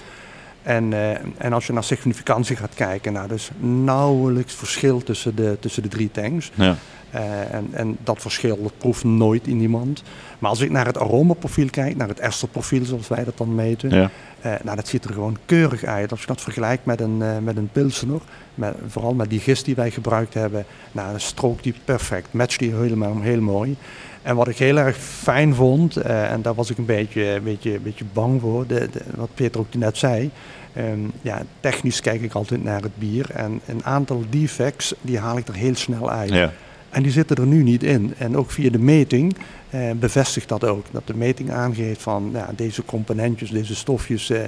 En, 0.63 0.93
en 1.37 1.53
als 1.53 1.67
je 1.67 1.73
naar 1.73 1.83
significantie 1.83 2.55
gaat 2.55 2.73
kijken, 2.75 3.13
nou, 3.13 3.27
dus 3.27 3.49
nauwelijks 3.59 4.53
verschil 4.53 5.03
tussen 5.03 5.35
de, 5.35 5.57
tussen 5.59 5.83
de 5.83 5.89
drie 5.89 6.11
tanks. 6.11 6.51
ja. 6.55 6.75
Eh, 7.13 7.53
en, 7.53 7.67
en 7.71 7.97
dat 8.03 8.21
verschil 8.21 8.59
dat 8.63 8.77
proeft 8.77 9.03
nooit 9.03 9.47
in 9.47 9.59
iemand. 9.61 10.03
Maar 10.39 10.49
als 10.49 10.59
ik 10.59 10.69
naar 10.71 10.85
het 10.85 10.97
aromaprofiel 10.97 11.69
kijk, 11.69 11.95
naar 11.95 12.07
het 12.07 12.19
esterprofiel 12.19 12.85
zoals 12.85 13.07
wij 13.07 13.23
dat 13.23 13.37
dan 13.37 13.55
meten, 13.55 13.89
ja. 13.89 14.09
eh, 14.41 14.51
nou, 14.63 14.75
dat 14.75 14.87
ziet 14.87 15.03
er 15.05 15.13
gewoon 15.13 15.37
keurig 15.45 15.83
uit. 15.83 16.11
Als 16.11 16.19
je 16.21 16.27
dat 16.27 16.41
vergelijkt 16.41 16.85
met 16.85 17.01
een, 17.01 17.21
eh 17.21 17.37
met 17.41 17.57
een 17.57 17.69
pilsener, 17.71 18.19
met, 18.55 18.75
vooral 18.87 19.13
met 19.13 19.29
die 19.29 19.39
gist 19.39 19.65
die 19.65 19.75
wij 19.75 19.91
gebruikt 19.91 20.33
hebben, 20.33 20.65
nou, 20.91 21.09
dan 21.11 21.19
strookt 21.19 21.63
die 21.63 21.73
perfect, 21.85 22.27
matcht 22.33 22.59
die 22.59 22.73
helemaal 22.75 23.21
heel 23.21 23.41
mooi. 23.41 23.75
En 24.21 24.35
wat 24.35 24.47
ik 24.47 24.57
heel 24.57 24.77
erg 24.77 24.97
fijn 24.97 25.55
vond, 25.55 25.95
en 25.97 26.41
daar 26.41 26.53
was 26.53 26.69
ik 26.69 26.77
een 26.77 26.85
beetje, 26.85 27.23
een 27.29 27.43
beetje, 27.43 27.73
een 27.75 27.83
beetje 27.83 28.05
bang 28.13 28.41
voor, 28.41 28.67
de, 28.67 28.89
de- 28.91 29.01
wat 29.15 29.29
Peter 29.33 29.59
ook 29.59 29.73
net 29.73 29.97
zei. 29.97 30.29
ehm, 30.73 30.99
ja, 31.21 31.41
technisch 31.59 32.01
kijk 32.01 32.21
ik 32.21 32.33
altijd 32.33 32.63
naar 32.63 32.81
het 32.81 32.97
bier 32.97 33.29
en 33.33 33.59
een 33.65 33.85
aantal 33.85 34.23
defects 34.29 34.93
die 35.01 35.19
haal 35.19 35.37
ik 35.37 35.47
er 35.47 35.53
heel 35.53 35.75
snel 35.75 36.09
uit. 36.11 36.29
ja. 36.29 36.51
En 36.93 37.03
die 37.03 37.11
zitten 37.11 37.35
er 37.35 37.45
nu 37.45 37.63
niet 37.63 37.83
in. 37.83 38.13
En 38.17 38.37
ook 38.37 38.51
via 38.51 38.69
de 38.69 38.79
meting 38.79 39.35
eh, 39.69 39.79
bevestigt 39.95 40.49
dat 40.49 40.63
ook. 40.63 40.85
Dat 40.91 41.07
de 41.07 41.15
meting 41.15 41.51
aangeeft 41.51 42.01
van 42.01 42.29
ja, 42.33 42.49
deze 42.55 42.85
componentjes, 42.85 43.49
deze 43.49 43.75
stofjes, 43.75 44.29
eh, 44.29 44.41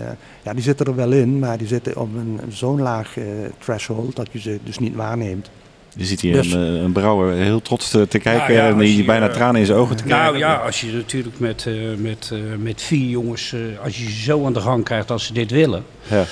ja, 0.44 0.54
die 0.54 0.64
zitten 0.64 0.86
er 0.86 0.96
wel 0.96 1.12
in, 1.12 1.40
maar 1.40 1.58
die 1.58 1.68
zitten 1.68 1.98
op 1.98 2.16
een, 2.16 2.40
zo'n 2.50 2.82
laag 2.82 3.18
eh, 3.18 3.24
threshold 3.58 4.16
dat 4.16 4.28
je 4.32 4.40
ze 4.40 4.60
dus 4.64 4.80
niet 4.80 4.96
waarneemt. 4.96 5.50
Je 5.98 6.06
ziet 6.06 6.22
hier 6.22 6.34
Dus- 6.34 6.54
een, 6.54 6.76
eh, 6.76 6.82
een 6.82 6.92
brouwer 6.92 7.34
heel 7.34 7.62
trots 7.62 7.90
te, 7.90 8.08
te 8.08 8.20
kijken 8.20 8.54
ja, 8.54 8.68
en 8.68 8.74
als 8.74 8.84
die 8.84 8.98
je, 8.98 9.04
bijna 9.06 9.28
eh, 9.28 9.34
tranen 9.34 9.60
in 9.60 9.66
zijn 9.66 9.78
ogen 9.78 9.96
te 9.96 10.04
krijgen. 10.04 10.26
Nou 10.26 10.38
ja, 10.38 10.56
als 10.56 10.82
je 10.82 10.92
natuurlijk 10.92 11.40
met, 11.40 11.66
eh, 11.66 11.74
met, 11.98 12.30
eh, 12.34 12.40
met 12.60 12.82
vier 12.82 13.10
jongens, 13.10 13.54
eh, 13.54 13.60
als 13.84 13.98
je 13.98 14.04
ze 14.04 14.22
zo 14.22 14.46
aan 14.46 14.54
de 14.54 14.60
gang 14.62 14.84
krijgt 14.84 15.12
als 15.12 15.26
ze 15.26 15.34
dit 15.34 15.52
willen. 15.52 15.84
Ja. 16.10 16.24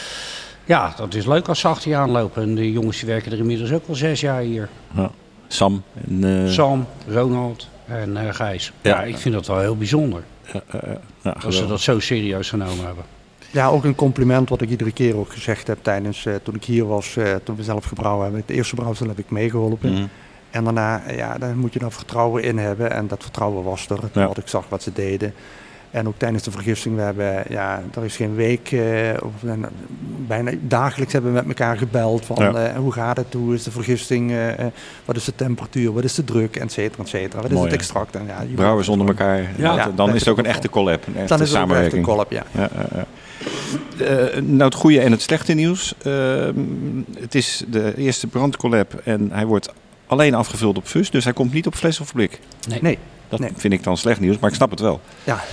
Ja, 0.66 0.94
dat 0.98 1.14
is 1.16 1.26
leuk 1.26 1.48
als 1.48 1.60
ze 1.60 1.68
achter 1.68 1.90
je 1.90 1.96
aanlopen. 1.96 2.44
En 2.44 2.56
de 2.56 2.72
jongens 2.72 3.00
die 3.00 3.08
werken 3.08 3.32
er 3.32 3.38
inmiddels 3.38 3.72
ook 3.72 3.84
al 3.88 3.96
zes 3.96 4.22
jaar 4.22 4.42
hier. 4.42 4.70
Sam. 5.54 5.84
En, 6.08 6.44
eh, 6.46 6.52
Sam, 6.52 6.86
Ronald 7.08 7.68
en 7.88 8.18
eh, 8.18 8.34
Gijs. 8.34 8.72
Ja, 8.82 8.90
Ja. 8.92 9.04
ik 9.04 9.18
vind 9.18 9.34
dat 9.36 9.48
wel 9.48 9.60
heel 9.60 9.78
bijzonder. 9.78 10.24
ja. 10.54 10.62
Ja, 11.24 11.36
Dat 11.44 11.54
ze 11.54 11.68
dat 11.68 11.80
zo 11.80 12.00
serieus 12.00 12.50
genomen 12.50 12.86
hebben. 12.86 13.04
Ja, 13.52 13.68
ook 13.68 13.84
een 13.84 13.96
compliment 13.96 14.50
wat 14.50 14.62
ik 14.62 14.70
iedere 14.70 14.92
keer 14.92 15.18
ook 15.18 15.32
gezegd 15.32 15.68
heb 15.68 15.78
tijdens 15.82 16.26
eh, 16.26 16.34
toen 16.44 16.56
ik 16.56 16.64
hier 16.64 16.88
was, 16.88 17.16
eh, 17.18 17.36
toen 17.44 17.56
we 17.56 17.64
zelf 17.64 17.86
gebrouwen 17.86 18.24
hebben. 18.24 18.42
Het 18.42 18.50
eerste 18.50 18.76
brouwsel 18.76 19.08
heb 19.08 19.20
ik 19.20 19.30
meegeholpen. 19.30 19.92
Mhm. 19.94 20.06
En 20.52 20.64
daarna, 20.64 21.04
eh, 21.04 21.18
ja, 21.18 21.38
daar 21.38 21.56
moet 21.56 21.74
je 21.74 21.80
dan 21.80 21.92
vertrouwen 21.92 22.44
in 22.44 22.58
hebben. 22.58 22.92
En 22.92 23.08
dat 23.08 23.22
vertrouwen 23.24 23.64
was 23.64 23.90
er, 23.90 24.00
Ja. 24.14 24.28
wat 24.28 24.38
ik 24.38 24.48
zag 24.48 24.70
wat 24.70 24.84
ze 24.84 24.94
deden. 24.94 25.34
En 25.94 26.08
ook 26.08 26.14
tijdens 26.18 26.44
de 26.44 26.52
vergisting, 26.52 26.96
we 26.96 27.02
hebben, 27.02 27.44
ja, 27.50 27.84
er 27.96 28.04
is 28.06 28.16
geen 28.16 28.36
week, 28.36 28.72
eh, 28.72 28.80
of 29.24 29.44
eh, 29.44 29.52
bijna 30.28 30.52
dagelijks 30.62 31.14
hebben 31.14 31.32
we 31.32 31.38
met 31.38 31.48
elkaar 31.48 31.78
gebeld 31.78 32.26
van 32.26 32.36
Ja. 32.40 32.54
eh, 32.54 32.76
hoe 32.78 32.92
gaat 32.92 33.18
het, 33.18 33.34
hoe 33.34 33.54
is 33.54 33.64
de 33.64 33.72
vergisting, 33.72 34.32
eh, 34.32 34.60
eh, 34.60 34.66
wat 35.06 35.16
is 35.16 35.24
de 35.26 35.36
temperatuur, 35.36 35.94
wat 35.94 36.04
is 36.04 36.14
de 36.16 36.24
druk, 36.24 36.56
et 36.56 36.72
cetera, 36.72 37.04
et 37.04 37.10
cetera. 37.10 37.42
Wat 37.42 37.52
is 37.52 37.60
het 37.60 37.74
extract? 37.74 38.16
En, 38.16 38.26
ja, 38.28 38.42
je 38.42 38.54
Brouwers 38.56 38.90
onder 38.90 39.08
elkaar. 39.08 39.50
Ja. 39.58 39.92
Dan 39.96 40.10
is 40.14 40.20
het 40.20 40.30
ook 40.30 40.38
een 40.38 40.46
echte 40.46 40.70
collab. 40.70 41.08
Een 41.08 41.16
echte 41.16 41.28
Dan 41.28 41.42
is 41.42 41.50
het 41.52 41.60
ook 41.62 41.72
echt 41.72 41.72
een 41.72 42.02
samenwerking. 42.02 42.06
collab, 42.06 42.32
ja. 42.32 42.44
Ja, 42.52 42.70
ja, 42.76 42.86
ja. 42.96 43.06
Eh, 44.06 44.42
nou, 44.42 44.64
het 44.64 44.76
goede 44.76 45.00
en 45.00 45.12
het 45.12 45.22
slechte 45.22 45.54
nieuws. 45.54 45.94
Ehm, 46.04 46.54
het 47.20 47.36
is 47.36 47.64
de 47.68 47.94
eerste 47.98 48.28
brandcollab 48.28 49.02
en 49.04 49.30
hij 49.32 49.46
wordt 49.46 49.74
alleen 50.08 50.34
afgevuld 50.34 50.78
op 50.78 50.86
fus. 50.86 51.10
Dus 51.12 51.24
hij 51.24 51.34
komt 51.34 51.54
niet 51.54 51.68
op 51.68 51.76
fles 51.76 52.00
of 52.00 52.14
blik. 52.14 52.40
Nee, 52.82 52.98
Dat 53.40 53.42
Nee. 53.42 53.52
vind 53.58 53.74
ik 53.74 53.84
dan 53.84 53.98
slecht 53.98 54.20
nieuws, 54.20 54.40
maar 54.40 54.50
ik 54.50 54.56
snap 54.56 54.70
het 54.70 54.80
wel. 54.80 55.02
Ja. 55.24 55.44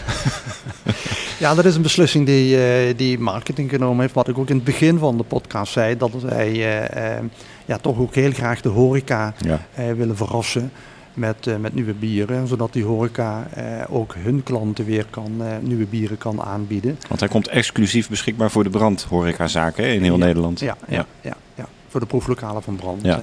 ja, 1.38 1.54
dat 1.54 1.64
is 1.64 1.74
een 1.76 1.82
beslissing 1.82 2.26
die, 2.26 2.64
eh, 2.64 2.96
die 2.96 3.18
marketing 3.18 3.70
genomen 3.70 4.00
heeft. 4.00 4.14
Wat 4.14 4.28
ik 4.28 4.38
ook 4.38 4.48
in 4.48 4.54
het 4.54 4.64
begin 4.64 4.98
van 4.98 5.16
de 5.16 5.22
podcast 5.22 5.72
zei, 5.72 5.96
dat 5.96 6.10
wij 6.22 6.48
eh, 6.50 7.16
eh, 7.16 7.24
ja, 7.64 7.78
toch 7.78 7.98
ook 7.98 8.14
heel 8.14 8.32
graag 8.32 8.60
de 8.60 8.68
horeca 8.68 9.34
Ja. 9.38 9.60
willen 9.94 10.16
verrassen 10.16 10.72
met, 11.14 11.60
met 11.60 11.74
nieuwe 11.74 11.92
bieren. 11.92 12.46
Zodat 12.48 12.72
die 12.72 12.84
horeca 12.84 13.46
ook 13.88 14.14
hun 14.18 14.42
klanten 14.42 14.84
weer 14.84 15.06
kan, 15.10 15.42
nieuwe 15.60 15.84
bieren 15.86 16.18
kan 16.18 16.42
aanbieden. 16.42 16.98
Want 17.08 17.20
hij 17.20 17.28
komt 17.28 17.48
exclusief 17.48 18.08
beschikbaar 18.08 18.50
voor 18.50 18.64
de 18.64 18.70
brandhorecazaken 18.70 19.84
in 19.94 20.02
heel 20.02 20.18
Ja. 20.18 20.24
Nederland. 20.24 20.60
Ja, 20.60 20.76
ja, 20.88 21.06
ja. 21.20 21.36
ja, 21.54 21.66
voor 21.88 22.00
de 22.00 22.06
proeflokalen 22.06 22.62
van 22.62 22.76
Brand. 22.76 23.02
Ja. 23.02 23.22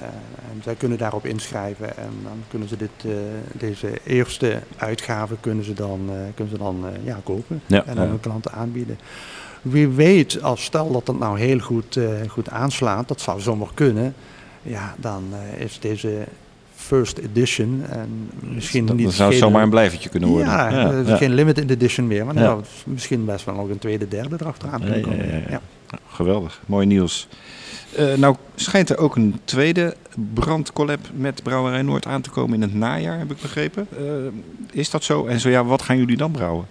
Zij 0.62 0.74
kunnen 0.74 0.98
daarop 0.98 1.26
inschrijven 1.26 1.96
en 1.96 2.10
dan 2.22 2.42
kunnen 2.48 2.68
ze 2.68 2.76
dit, 2.76 2.90
eh, 3.04 3.10
deze 3.52 3.88
eerste 4.04 4.58
uitgave 4.76 5.36
kunnen 5.40 5.64
ze 5.64 5.72
dan, 5.72 6.00
eh, 6.08 6.14
kunnen 6.34 6.52
ze 6.54 6.58
dan 6.58 6.84
eh, 6.86 7.04
ja, 7.04 7.20
kopen 7.24 7.60
Ja, 7.66 7.84
en 7.86 7.98
aan 7.98 8.04
ja. 8.04 8.08
hun 8.10 8.20
klanten 8.20 8.52
aanbieden. 8.52 8.98
wie 9.62 9.88
weet, 9.88 10.42
als 10.42 10.64
stel 10.64 10.92
dat 10.92 11.06
het 11.06 11.18
nou 11.18 11.38
heel 11.38 11.58
goed, 11.58 11.98
goed 12.28 12.50
aanslaat, 12.50 13.08
dat 13.08 13.20
zou 13.20 13.40
zomaar 13.40 13.68
kunnen. 13.74 14.14
Ja, 14.62 14.94
dan 14.98 15.24
is 15.58 15.78
deze 15.80 16.24
first 16.74 17.18
edition 17.18 17.82
en 17.90 18.30
misschien 18.40 18.84
niet... 18.84 19.02
dan 19.02 19.12
zou 19.12 19.30
geen- 19.30 19.38
zomaar 19.38 19.62
een 19.62 19.70
blijvertje 19.70 20.08
kunnen 20.08 20.28
worden. 20.28 20.46
Ja, 20.48 20.70
ja. 21.06 21.16
geen 21.16 21.34
limited 21.34 21.70
edition 21.70 22.06
meer, 22.06 22.24
maar 22.26 22.34
Ja. 22.34 22.56
misschien 22.86 23.24
best 23.24 23.44
wel 23.44 23.54
nog 23.54 23.68
een 23.68 23.78
tweede, 23.78 24.08
derde 24.08 24.36
erachteraan 24.40 24.80
kunnen 24.80 25.16
Ja, 25.16 25.24
ja, 25.24 25.40
komen. 25.40 25.60
Geweldig, 26.08 26.60
mooi 26.66 26.86
nieuws. 26.86 27.28
Eh, 27.96 28.14
nou 28.14 28.36
schijnt 28.54 28.90
er 28.90 28.98
ook 28.98 29.16
een 29.16 29.40
tweede 29.44 29.96
brandcollab 30.34 31.00
met 31.14 31.42
Brouwerij 31.42 31.82
Noord 31.82 32.06
aan 32.06 32.20
te 32.20 32.30
komen 32.30 32.54
in 32.54 32.62
het 32.62 32.74
najaar, 32.74 33.18
heb 33.18 33.30
ik 33.30 33.40
begrepen. 33.40 33.86
Eh, 33.90 34.04
is 34.70 34.90
dat 34.90 35.04
zo? 35.04 35.26
En 35.26 35.40
zo 35.40 35.48
ja, 35.48 35.64
wat 35.64 35.82
gaan 35.82 35.98
jullie 35.98 36.16
dan 36.16 36.30
brouwen? 36.30 36.66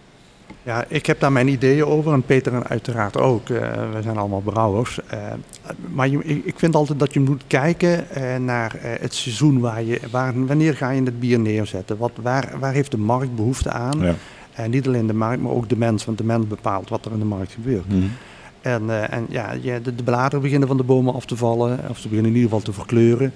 Ja, 0.68 0.86
ik 0.88 1.06
heb 1.06 1.20
daar 1.20 1.32
mijn 1.32 1.48
ideeën 1.48 1.86
over 1.86 2.14
en 2.14 2.22
Peter 2.22 2.54
en 2.54 2.68
uiteraard 2.68 3.18
ook. 3.18 3.50
Eh, 3.50 3.60
we 3.94 4.02
zijn 4.02 4.18
allemaal 4.18 4.42
brouwers. 4.42 5.00
Eh, 5.08 5.20
maar 5.94 6.08
je, 6.08 6.24
ik 6.24 6.46
ik 6.46 6.60
vind 6.60 6.76
altijd 6.76 7.00
dat 7.00 7.14
je 7.14 7.20
moet 7.20 7.44
kijken 7.48 8.06
naar 8.46 8.76
eh, 8.76 8.92
het 9.00 9.14
seizoen. 9.14 9.60
Waar 9.60 9.84
je, 9.84 10.00
waar, 10.12 10.46
wanneer 10.46 10.76
ga 10.76 10.90
je 10.90 11.04
het 11.04 11.20
bier 11.20 11.40
neerzetten? 11.40 11.98
Wat, 11.98 12.12
waar, 12.22 12.52
waar 12.60 12.74
heeft 12.74 12.92
de 12.92 12.98
markt 12.98 13.36
behoefte 13.36 13.72
aan? 13.72 14.00
Ja. 14.00 14.16
En 14.54 14.70
niet 14.70 14.88
alleen 14.88 15.08
de 15.08 15.14
markt, 15.14 15.42
maar 15.42 15.52
ook 15.52 15.70
de 15.70 15.78
mens. 15.78 16.06
Want 16.06 16.18
de 16.18 16.24
mens 16.24 16.48
bepaalt 16.48 16.90
wat 16.90 17.06
er 17.06 17.12
in 17.12 17.20
de 17.20 17.26
markt 17.26 17.52
gebeurt. 17.52 17.88
Mhm. 17.88 18.06
En, 18.68 18.90
eh, 18.90 19.14
en 19.18 19.26
ja, 19.30 19.52
je, 19.62 19.82
de, 19.82 19.96
de 19.96 20.04
bladeren 20.04 20.42
beginnen 20.42 20.68
van 20.68 20.78
de 20.78 20.84
bomen 20.84 21.14
af 21.14 21.26
te 21.26 21.36
vallen. 21.36 21.80
Of 21.90 21.98
ze 21.98 22.08
beginnen 22.08 22.32
in 22.32 22.38
ieder 22.38 22.50
geval 22.50 22.66
te 22.66 22.74
verkleuren. 22.74 23.34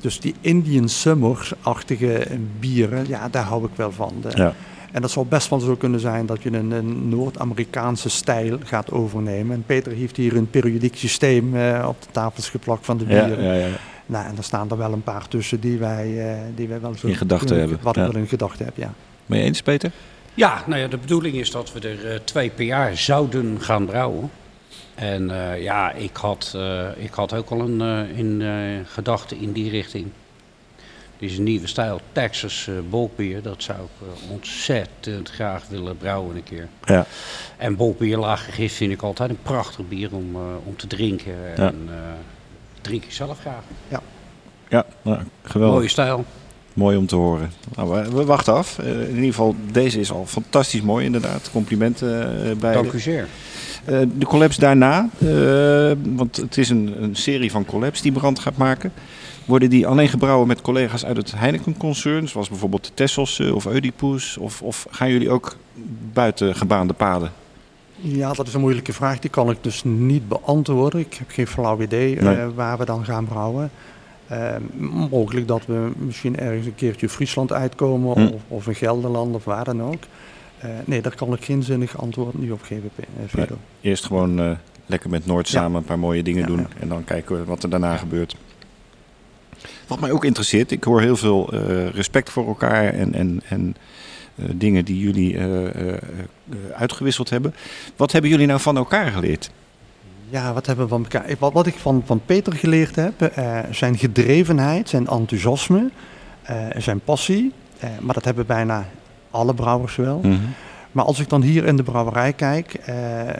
Dus 0.00 0.20
die 0.20 0.34
Indian 0.40 0.88
Summer-achtige 0.88 2.26
bieren, 2.60 3.08
ja, 3.08 3.28
daar 3.28 3.44
hou 3.44 3.64
ik 3.64 3.70
wel 3.74 3.92
van. 3.92 4.14
De- 4.20 4.30
Ja. 4.34 4.54
en 4.92 5.02
dat 5.02 5.10
zou 5.10 5.26
best 5.26 5.48
wel 5.50 5.60
zo 5.60 5.76
kunnen 5.76 6.00
zijn 6.00 6.26
dat 6.26 6.42
je 6.42 6.52
een, 6.52 6.70
een 6.70 7.08
Noord-Amerikaanse 7.08 8.08
stijl 8.08 8.58
gaat 8.64 8.90
overnemen. 8.90 9.56
En 9.56 9.62
Peter 9.66 9.92
heeft 9.92 10.16
hier 10.16 10.36
een 10.36 10.50
periodiek 10.50 10.96
systeem 10.96 11.56
eh, 11.56 11.84
op 11.88 12.02
de 12.02 12.08
tafels 12.10 12.48
geplakt 12.48 12.84
van 12.84 12.96
de 12.98 13.04
Ja, 13.08 13.24
bieren. 13.26 13.44
ja, 13.44 13.52
ja. 13.52 13.66
Nou, 14.06 14.26
en 14.26 14.36
er 14.36 14.44
staan 14.44 14.70
er 14.70 14.76
wel 14.76 14.92
een 14.92 15.02
paar 15.02 15.28
tussen 15.28 15.60
die 15.60 15.78
wij, 15.78 16.30
eh, 16.30 16.36
die 16.54 16.68
wij 16.68 16.80
wel 16.80 16.94
zo 16.94 17.06
In 17.06 17.14
gedachten 17.16 17.58
hebben, 17.58 17.78
Wat 17.82 17.94
ja. 17.94 18.04
ik 18.06 18.12
wel 18.12 18.20
in 18.22 18.28
gedachten 18.28 18.64
heb, 18.64 18.76
ja. 18.76 18.92
Ben 19.26 19.38
je 19.38 19.44
eens, 19.44 19.62
Peter? 19.62 19.90
Ja, 20.34 20.62
nou 20.66 20.80
ja, 20.80 20.88
de 20.88 20.98
bedoeling 20.98 21.34
is 21.36 21.50
dat 21.50 21.72
we 21.72 21.80
er 21.88 22.24
twee 22.24 22.50
per 22.50 22.64
jaar 22.64 22.96
zouden 22.96 23.56
gaan 23.60 23.86
brouwen. 23.86 24.30
En 24.94 25.30
eh, 25.30 25.62
ja, 25.62 25.92
ik 25.92 26.16
had, 26.16 26.52
eh, 26.56 26.88
ik 26.96 27.12
had 27.12 27.34
ook 27.34 27.50
al 27.50 27.60
een 27.60 27.80
eh, 27.80 28.18
in, 28.18 28.42
gedachte 28.86 29.36
in 29.36 29.52
die 29.52 29.70
richting. 29.70 30.06
Is 31.18 31.38
een 31.38 31.44
nieuwe 31.44 31.66
stijl, 31.66 32.00
Texas 32.12 32.66
eh 32.68 32.74
bolkbier. 32.90 33.42
Dat 33.42 33.62
zou 33.62 33.78
ik 33.78 34.06
ontzettend 34.30 35.30
graag 35.30 35.68
willen 35.68 35.96
brouwen 35.96 36.36
een 36.36 36.42
keer. 36.42 36.68
Ja. 36.84 37.06
En 37.60 37.76
bolkbier 37.76 38.18
laag 38.18 38.44
gegist 38.44 38.76
vind 38.76 38.92
ik 38.92 39.02
altijd 39.02 39.30
een 39.30 39.42
prachtig 39.42 39.88
bier 39.88 40.14
om, 40.14 40.34
eh, 40.34 40.40
om 40.64 40.76
te 40.76 40.86
drinken. 40.86 41.32
Ja. 41.56 41.66
En 41.66 41.88
eh, 41.88 41.94
drink 42.80 43.04
ik 43.04 43.12
zelf 43.12 43.40
graag. 43.40 43.62
Ja, 44.68 44.84
nou, 45.02 45.18
geweldig. 45.42 45.76
Mooie 45.76 45.88
stijl. 45.88 46.24
Mooi 46.74 46.96
om 46.96 47.06
te 47.06 47.16
horen. 47.16 47.52
Nou, 47.76 47.90
we, 47.90 48.10
we 48.10 48.24
wachten 48.24 48.54
af. 48.54 48.78
In 48.78 49.08
ieder 49.08 49.24
geval, 49.24 49.54
deze 49.72 50.00
is 50.00 50.10
al 50.10 50.26
fantastisch 50.26 50.82
mooi 50.82 51.04
inderdaad. 51.04 51.50
Complimenten 51.52 52.44
eh, 52.44 52.56
bij 52.56 52.72
Dank 52.72 52.92
u 52.92 53.00
zeer. 53.00 53.28
Eh, 53.84 53.98
de 54.18 54.26
collabs 54.26 54.56
daarna, 54.56 55.08
eh, 55.18 55.92
want 56.14 56.36
het 56.36 56.56
is 56.58 56.68
een, 56.68 57.02
een 57.02 57.16
serie 57.16 57.50
van 57.50 57.64
collabs 57.64 58.02
die 58.02 58.12
Brand 58.12 58.38
gaat 58.38 58.56
maken. 58.56 58.92
Worden 59.44 59.70
die 59.70 59.86
alleen 59.86 60.08
gebrouwen 60.08 60.46
met 60.46 60.60
collega's 60.60 61.04
uit 61.04 61.16
het 61.16 61.32
Heineken-concern, 61.36 62.28
zoals 62.28 62.48
bijvoorbeeld 62.48 62.92
Tessos 62.94 63.38
eh, 63.38 63.54
of 63.54 63.66
Oedipus? 63.66 64.36
Of, 64.36 64.62
of 64.62 64.86
gaan 64.90 65.10
jullie 65.10 65.30
ook 65.30 65.56
buiten 66.12 66.54
gebaande 66.54 66.92
paden? 66.92 67.32
Ja, 67.96 68.32
dat 68.32 68.46
is 68.46 68.54
een 68.54 68.60
moeilijke 68.60 68.92
vraag. 68.92 69.18
Die 69.18 69.30
kan 69.30 69.50
ik 69.50 69.58
dus 69.60 69.84
niet 69.84 70.28
beantwoorden. 70.28 71.00
Ik 71.00 71.14
heb 71.14 71.30
geen 71.30 71.46
flauw 71.46 71.80
idee 71.80 72.18
waar 72.54 72.78
we 72.78 72.84
dan 72.84 73.04
gaan 73.04 73.24
brouwen. 73.24 73.70
Mogelijk 75.10 75.48
dat 75.48 75.66
we 75.66 75.90
misschien 75.96 76.38
ergens 76.38 76.66
een 76.66 76.74
keertje 76.74 77.08
Friesland 77.08 77.52
uitkomen 77.52 78.12
Hm. 78.12 78.34
of, 78.34 78.40
of 78.48 78.66
in 78.66 78.74
Gelderland 78.74 79.34
of 79.34 79.44
waar 79.44 79.64
dan 79.64 79.82
ook. 79.82 80.02
Eh, 80.60 80.70
nee, 80.84 81.02
daar 81.02 81.14
kan 81.14 81.32
ik 81.32 81.44
geen 81.44 81.62
zinnig 81.62 81.98
antwoord 81.98 82.38
nu 82.38 82.50
op 82.50 82.62
geven, 82.62 82.90
Pe- 82.94 83.40
eh. 83.40 83.46
Eerst 83.80 84.04
gewoon 84.06 84.40
eh, 84.40 84.50
lekker 84.86 85.10
met 85.10 85.26
Noord 85.26 85.48
Ja. 85.48 85.60
samen 85.60 85.78
een 85.78 85.84
paar 85.86 85.98
mooie 85.98 86.22
dingen 86.22 86.40
Ja, 86.40 86.46
doen 86.46 86.58
ja. 86.58 86.66
en 86.80 86.88
dan 86.88 87.04
kijken 87.04 87.36
we 87.38 87.44
wat 87.44 87.62
er 87.62 87.70
daarna 87.70 87.96
gebeurt. 87.96 88.36
Wat 89.86 90.00
mij 90.00 90.10
ook 90.10 90.24
interesseert, 90.24 90.70
ik 90.70 90.84
hoor 90.84 91.00
heel 91.00 91.16
veel 91.16 91.54
respect 91.94 92.30
voor 92.30 92.46
elkaar 92.46 92.84
en, 92.92 93.14
en, 93.14 93.40
en 93.48 93.76
dingen 94.34 94.84
die 94.84 94.98
jullie 94.98 95.38
uitgewisseld 96.74 97.30
hebben. 97.30 97.54
Wat 97.96 98.12
hebben 98.12 98.30
jullie 98.30 98.46
nou 98.46 98.60
van 98.60 98.76
elkaar 98.76 99.10
geleerd? 99.10 99.50
Ja, 100.28 100.52
wat 100.52 100.66
hebben 100.66 100.84
we 100.84 100.90
van 100.90 101.02
elkaar? 101.02 101.34
Wat, 101.38 101.52
wat 101.52 101.66
ik 101.66 101.74
van, 101.74 102.02
van 102.06 102.20
Peter 102.26 102.52
geleerd 102.52 102.96
heb, 102.96 103.32
zijn 103.70 103.98
gedrevenheid, 103.98 104.88
zijn 104.88 105.06
enthousiasme, 105.06 105.90
zijn 106.76 107.00
passie. 107.00 107.52
Maar 108.00 108.14
dat 108.14 108.24
hebben 108.24 108.46
bijna 108.46 108.88
alle 109.30 109.54
brouwers 109.54 109.96
wel. 109.96 110.20
Maar 110.92 111.04
als 111.04 111.20
ik 111.20 111.28
dan 111.28 111.42
hier 111.42 111.64
in 111.64 111.76
de 111.76 111.82
brouwerij 111.82 112.32
kijk, 112.32 112.74
eh, 112.74 113.28
eh, 113.28 113.34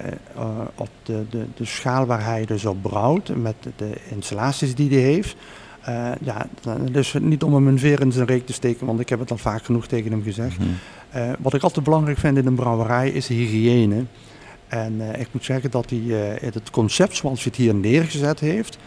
op 0.75 0.89
de, 1.03 1.25
de, 1.31 1.47
de 1.57 1.65
schaal 1.65 2.07
waar 2.07 2.25
hij 2.25 2.45
dus 2.45 2.65
op 2.65 2.83
brouwt, 2.83 3.33
met 3.37 3.55
de, 3.61 3.71
de 3.77 3.93
installaties 4.11 4.75
die 4.75 4.91
hij 4.91 4.99
heeft. 5.01 5.37
eh, 5.81 6.11
ja, 6.21 6.47
dus 6.91 7.15
niet 7.21 7.43
om 7.43 7.55
hem 7.55 7.67
een 7.67 7.79
veer 7.79 8.01
in 8.01 8.13
zijn 8.13 8.27
reek 8.27 8.47
te 8.47 8.53
steken, 8.53 8.87
want 8.87 9.01
ik 9.01 9.09
heb 9.09 9.19
het 9.19 9.31
al 9.31 9.37
vaak 9.37 9.65
genoeg 9.65 9.87
tegen 9.87 10.11
hem 10.11 10.23
gezegd. 10.23 10.59
Mhm. 10.59 10.69
Eh, 11.11 11.31
wat 11.39 11.55
ik 11.55 11.63
altijd 11.63 11.85
belangrijk 11.85 12.19
vind 12.19 12.37
in 12.37 12.47
een 12.47 12.55
brouwerij 12.55 13.11
is 13.11 13.27
hygiëne. 13.29 14.05
En 14.69 15.01
ik 15.19 15.29
moet 15.33 15.45
zeggen 15.45 15.71
dat 15.71 15.91
hij, 15.91 16.39
het 16.41 16.71
concept 16.71 17.17
zoals 17.17 17.43
hij 17.43 17.53
het 17.53 17.57
hier 17.57 17.75
neergezet 17.75 18.41
heeft, 18.41 18.79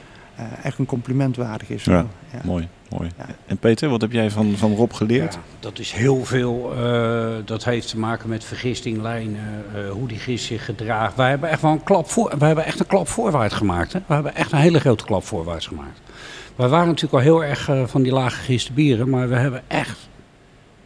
echt 0.64 0.78
een 0.78 0.86
compliment 0.86 1.36
waardig 1.36 1.70
is. 1.70 1.84
Ja, 1.84 2.06
Ja. 2.34 2.40
Mooi, 2.44 2.68
mooi. 2.90 3.10
Ja. 3.18 3.26
En 3.46 3.58
Peter, 3.58 3.90
wat 3.90 4.02
heb 4.02 4.12
jij 4.12 4.32
van, 4.32 4.54
van 4.58 4.76
Rob 4.76 4.94
geleerd? 4.94 5.34
Ja, 5.34 5.40
dat 5.60 5.80
is 5.80 5.92
heel 5.92 6.26
veel. 6.26 6.74
eh, 6.78 7.32
dat 7.46 7.64
heeft 7.64 7.88
te 7.90 7.98
maken 8.00 8.30
met 8.30 8.44
vergisting, 8.44 9.02
lijnen, 9.02 9.66
eh, 9.76 9.90
hoe 9.92 10.08
die 10.08 10.18
gist 10.20 10.46
zich 10.46 10.66
gedraagt. 10.66 11.16
Wij 11.16 11.30
hebben 11.30 11.50
echt 11.50 11.62
wel 11.62 11.72
een 11.72 11.84
klap 11.84 12.10
voor. 12.10 12.34
Wij 12.38 12.48
hebben 12.48 12.66
echt 12.66 12.80
een 12.80 12.88
klap 12.88 13.08
voorwaarts 13.08 13.56
gemaakt. 13.56 13.94
Hè? 13.94 14.00
We 14.08 14.14
hebben 14.14 14.36
echt 14.36 14.52
een 14.52 14.58
hele 14.58 14.80
grote 14.80 15.06
klap 15.06 15.24
voorwaarts 15.26 15.68
gemaakt. 15.68 16.00
Wij 16.56 16.68
waren 16.68 16.88
natuurlijk 16.88 17.14
al 17.14 17.20
heel 17.20 17.44
erg 17.44 17.70
eh, 17.70 17.84
van 17.86 18.02
die 18.04 18.12
lage 18.12 18.42
giste 18.42 18.74
bieren, 18.74 19.10
maar 19.10 19.30
we 19.30 19.36
hebben 19.36 19.62
echt, 19.68 19.98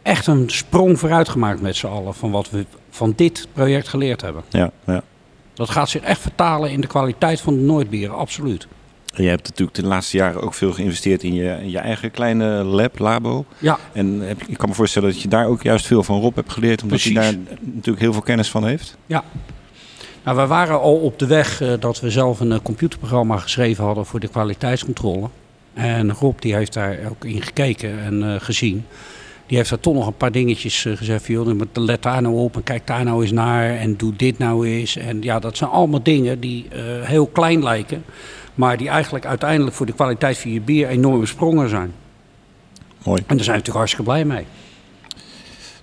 echt 0.02 0.26
een 0.26 0.50
sprong 0.50 0.98
vooruit 0.98 1.28
gemaakt 1.28 1.60
met 1.60 1.76
z'n 1.76 1.86
allen 1.86 2.14
van 2.14 2.30
wat 2.30 2.50
we 2.50 2.66
van 2.90 3.12
dit 3.16 3.48
project 3.52 3.88
geleerd 3.88 4.20
hebben. 4.20 4.42
Ja, 4.48 4.70
ja. 4.86 5.02
Dat 5.54 5.70
gaat 5.70 5.88
zich 5.88 6.02
echt 6.02 6.20
vertalen 6.20 6.70
in 6.70 6.80
de 6.80 6.86
kwaliteit 6.86 7.40
van 7.40 7.54
de 7.54 7.60
Noordbieren, 7.60 8.16
absoluut. 8.16 8.66
Jij 9.22 9.30
hebt 9.30 9.48
natuurlijk 9.48 9.76
de 9.76 9.86
laatste 9.86 10.16
jaren 10.16 10.42
ook 10.42 10.54
veel 10.54 10.72
geïnvesteerd 10.72 11.22
in 11.22 11.34
je, 11.34 11.58
in 11.60 11.70
je 11.70 11.78
eigen 11.78 12.10
kleine 12.10 12.46
lab, 12.46 12.98
labo. 12.98 13.44
Ja, 13.58 13.78
En 13.92 14.20
heb, 14.20 14.42
ik 14.46 14.58
kan 14.58 14.68
me 14.68 14.74
voorstellen 14.74 15.10
dat 15.10 15.22
je 15.22 15.28
daar 15.28 15.46
ook 15.46 15.62
juist 15.62 15.86
veel 15.86 16.02
van 16.02 16.20
Rob 16.20 16.36
hebt 16.36 16.52
geleerd, 16.52 16.82
omdat 16.82 17.02
hij 17.02 17.12
daar 17.12 17.34
Precies. 17.34 17.58
natuurlijk 17.62 18.00
heel 18.00 18.12
veel 18.12 18.22
kennis 18.22 18.50
van 18.50 18.66
heeft. 18.66 18.96
Ja. 19.06 19.24
Nou, 20.28 20.36
wij 20.36 20.46
waren 20.46 20.80
al 20.80 20.96
op 20.96 21.18
de 21.18 21.26
weg 21.26 21.60
eh, 21.60 21.72
dat 21.80 22.00
we 22.00 22.10
zelf 22.10 22.40
een 22.40 22.52
eh, 22.52 22.58
computerprogramma 22.62 23.36
geschreven 23.36 23.84
hadden 23.84 24.06
voor 24.06 24.20
de 24.20 24.28
kwaliteitscontrole. 24.28 25.28
En 25.74 26.12
Rob 26.12 26.40
die 26.40 26.54
heeft 26.54 26.72
daar 26.72 26.98
ook 27.10 27.24
in 27.24 27.42
gekeken 27.42 27.98
en 27.98 28.22
eh, 28.22 28.40
gezien. 28.40 28.86
Die 29.46 29.56
heeft 29.56 29.70
daar 29.70 29.80
toch 29.80 29.94
nog 29.94 30.06
een 30.06 30.16
paar 30.16 30.32
dingetjes 30.32 30.86
gezegd. 30.94 31.24
Van, 31.24 31.34
joh, 31.34 31.60
let 31.72 32.02
daar 32.02 32.22
nou 32.22 32.34
op 32.34 32.56
en 32.56 32.62
kijk 32.62 32.86
daar 32.86 33.04
nou 33.04 33.22
eens 33.22 33.32
naar 33.32 33.76
en 33.76 33.96
doe 33.96 34.16
dit 34.16 34.38
nou 34.38 34.68
eens. 34.68 34.96
En 34.96 35.22
ja, 35.22 35.38
dat 35.38 35.56
zijn 35.56 35.70
allemaal 35.70 36.02
dingen 36.02 36.40
die 36.40 36.66
heel 37.02 37.26
klein 37.26 37.62
lijken. 37.62 38.04
Maar 38.58 38.76
die 38.76 38.88
eigenlijk 38.88 39.26
uiteindelijk 39.26 39.76
voor 39.76 39.86
de 39.86 39.92
kwaliteit 39.92 40.38
van 40.38 40.50
je 40.52 40.60
bier 40.60 40.88
enorme 40.88 41.26
sprongen 41.26 41.68
zijn. 41.68 41.92
Mooi. 43.04 43.22
En 43.26 43.36
daar 43.36 43.44
zijn 43.44 43.56
we 43.56 43.66
natuurlijk 43.66 43.76
hartstikke 43.76 44.10
blij 44.10 44.24
mee. 44.24 44.44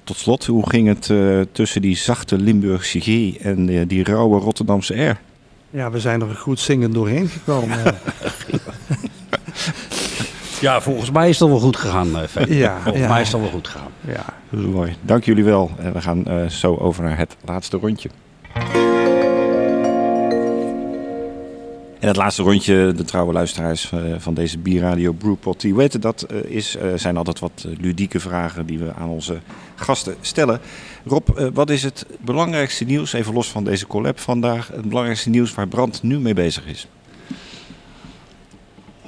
Tot 0.03 0.17
slot, 0.17 0.45
hoe 0.45 0.69
ging 0.69 0.87
het 0.87 1.09
eh, 1.09 1.39
tussen 1.51 1.81
die 1.81 1.95
zachte 1.97 2.37
Limburgse 2.37 2.99
G 2.99 3.37
en 3.37 3.69
eh, 3.69 3.81
die 3.87 4.03
rauwe 4.03 4.39
Rotterdamse 4.39 5.03
R? 5.03 5.19
Ja, 5.69 5.91
we 5.91 5.99
zijn 5.99 6.21
er 6.21 6.35
goed 6.35 6.59
zingend 6.59 6.93
doorheen 6.93 7.27
gekomen. 7.27 7.79
Ja, 10.61 10.81
volgens 10.87 11.11
mij 11.11 11.29
is 11.29 11.39
het 11.39 11.49
wel 11.49 11.59
goed 11.59 11.75
gegaan, 11.77 12.17
eh, 12.19 12.27
Fred. 12.27 12.47
Ja, 12.49 12.79
Volgens 12.81 13.03
ja. 13.03 13.09
mij 13.09 13.21
is 13.21 13.31
het 13.31 13.41
wel 13.41 13.49
goed 13.49 13.67
gegaan. 13.67 13.91
ja. 14.07 14.25
Dat 14.49 14.59
is 14.59 14.65
mooi. 14.65 14.95
Dank 15.01 15.23
jullie 15.23 15.43
wel. 15.43 15.71
En 15.77 15.93
we 15.93 16.01
gaan 16.01 16.25
eh, 16.25 16.45
zo 16.45 16.75
over 16.75 17.03
naar 17.03 17.17
het 17.17 17.35
laatste 17.45 17.77
rondje. 17.77 18.09
En 21.99 22.07
het 22.07 22.15
laatste 22.15 22.43
rondje, 22.43 22.93
de 22.95 23.03
trouwe 23.03 23.33
luisteraars 23.33 23.91
eh, 23.91 23.99
van 24.17 24.33
deze 24.33 24.57
Bierradio 24.57 25.11
Brewpot, 25.11 25.61
die 25.61 25.75
weten 25.75 26.01
dat 26.01 26.21
eh, 26.21 26.43
is, 26.43 26.75
eh, 26.75 26.87
zijn 26.95 27.17
altijd 27.17 27.39
wat 27.39 27.67
ludieke 27.79 28.19
vragen 28.19 28.65
die 28.65 28.79
we 28.79 28.93
aan 28.93 29.09
onze 29.09 29.39
gasten 29.75 30.15
stellen. 30.21 30.59
Rob, 31.05 31.27
wat 31.53 31.69
is 31.69 31.83
het 31.83 32.05
belangrijkste 32.21 32.83
nieuws, 32.83 33.13
even 33.13 33.33
los 33.33 33.51
van 33.51 33.63
deze 33.63 33.87
collab 33.87 34.19
vandaag, 34.19 34.67
het 34.67 34.89
belangrijkste 34.89 35.29
nieuws 35.29 35.53
waar 35.53 35.67
Brand 35.67 36.03
nu 36.03 36.19
mee 36.19 36.33
bezig 36.33 36.65
is? 36.65 36.87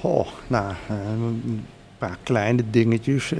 Oh, 0.02 0.28
nou, 0.48 0.74
een 0.90 1.66
paar 1.98 2.18
kleine 2.24 2.64
dingetjes. 2.70 3.34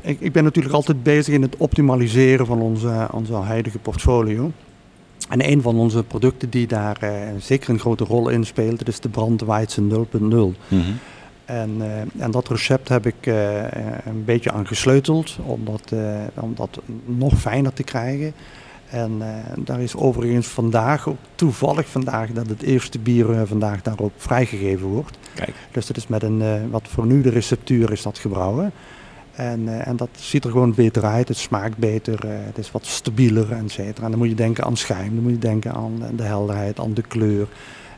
Ik, 0.00 0.20
ik 0.20 0.32
ben 0.32 0.44
natuurlijk 0.44 0.74
altijd 0.74 1.02
bezig 1.02 1.34
in 1.34 1.42
het 1.42 1.56
optimaliseren 1.56 2.46
van 2.46 2.60
onze, 2.60 3.08
onze 3.10 3.34
huidige 3.34 3.78
portfolio. 3.78 4.52
En 5.28 5.50
een 5.50 5.62
van 5.62 5.76
onze 5.76 6.02
producten 6.02 6.50
die 6.50 6.66
daar 6.66 6.98
uh, 7.04 7.10
zeker 7.38 7.70
een 7.70 7.78
grote 7.78 8.04
rol 8.04 8.28
in 8.28 8.44
speelt, 8.44 8.78
dat 8.78 8.88
is 8.88 9.00
de 9.00 9.08
brandweizen 9.08 9.90
0.0. 9.90 10.20
Mm 10.20 10.54
-hmm. 10.68 10.98
En, 11.44 11.70
uh, 11.78 12.22
en 12.24 12.30
dat 12.30 12.48
recept 12.48 12.88
heb 12.88 13.06
ik 13.06 13.26
uh, 13.26 13.62
een 14.04 14.24
beetje 14.24 14.52
aan 14.52 14.66
gesleuteld 14.66 15.36
om 15.46 15.64
dat, 15.64 15.92
om 16.34 16.54
dat 16.54 16.80
nog 17.04 17.34
fijner 17.40 17.72
te 17.72 17.82
krijgen. 17.82 18.32
En 18.90 19.22
daar 19.56 19.80
is 19.80 19.96
overigens 19.96 20.46
vandaag, 20.46 21.08
ook 21.08 21.16
toevallig 21.34 21.88
vandaag, 21.88 22.30
dat 22.30 22.48
het 22.48 22.62
eerste 22.62 22.98
bier 22.98 23.46
vandaag 23.46 23.82
daarop 23.82 24.12
vrijgegeven 24.16 24.86
wordt. 24.86 25.18
Kijk. 25.34 25.54
Dus 25.70 25.86
dat 25.86 25.96
is 25.96 26.06
met 26.06 26.22
een 26.22 26.70
wat 26.70 26.88
vernieuwde 26.88 27.30
receptuur 27.30 27.92
is 27.92 28.02
dat 28.02 28.18
gebrouwen. 28.18 28.72
En, 29.34 29.60
uh, 29.60 29.86
en 29.86 29.96
dat 29.96 30.08
ziet 30.12 30.44
er 30.44 30.50
gewoon 30.50 30.74
beter 30.74 31.04
uit, 31.04 31.28
het 31.28 31.36
smaakt 31.36 31.78
beter, 31.78 32.24
uh, 32.24 32.30
het 32.34 32.58
is 32.58 32.70
wat 32.70 32.86
stabieler, 32.86 33.52
et 33.52 33.70
cetera. 33.70 34.04
En 34.04 34.10
dan 34.10 34.18
moet 34.18 34.28
je 34.28 34.34
denken 34.34 34.64
aan 34.64 34.76
schuim, 34.76 35.14
dan 35.14 35.22
moet 35.22 35.32
je 35.32 35.38
denken 35.38 35.72
aan 35.72 36.02
de 36.16 36.22
helderheid, 36.22 36.80
aan 36.80 36.94
de 36.94 37.02
kleur. 37.02 37.46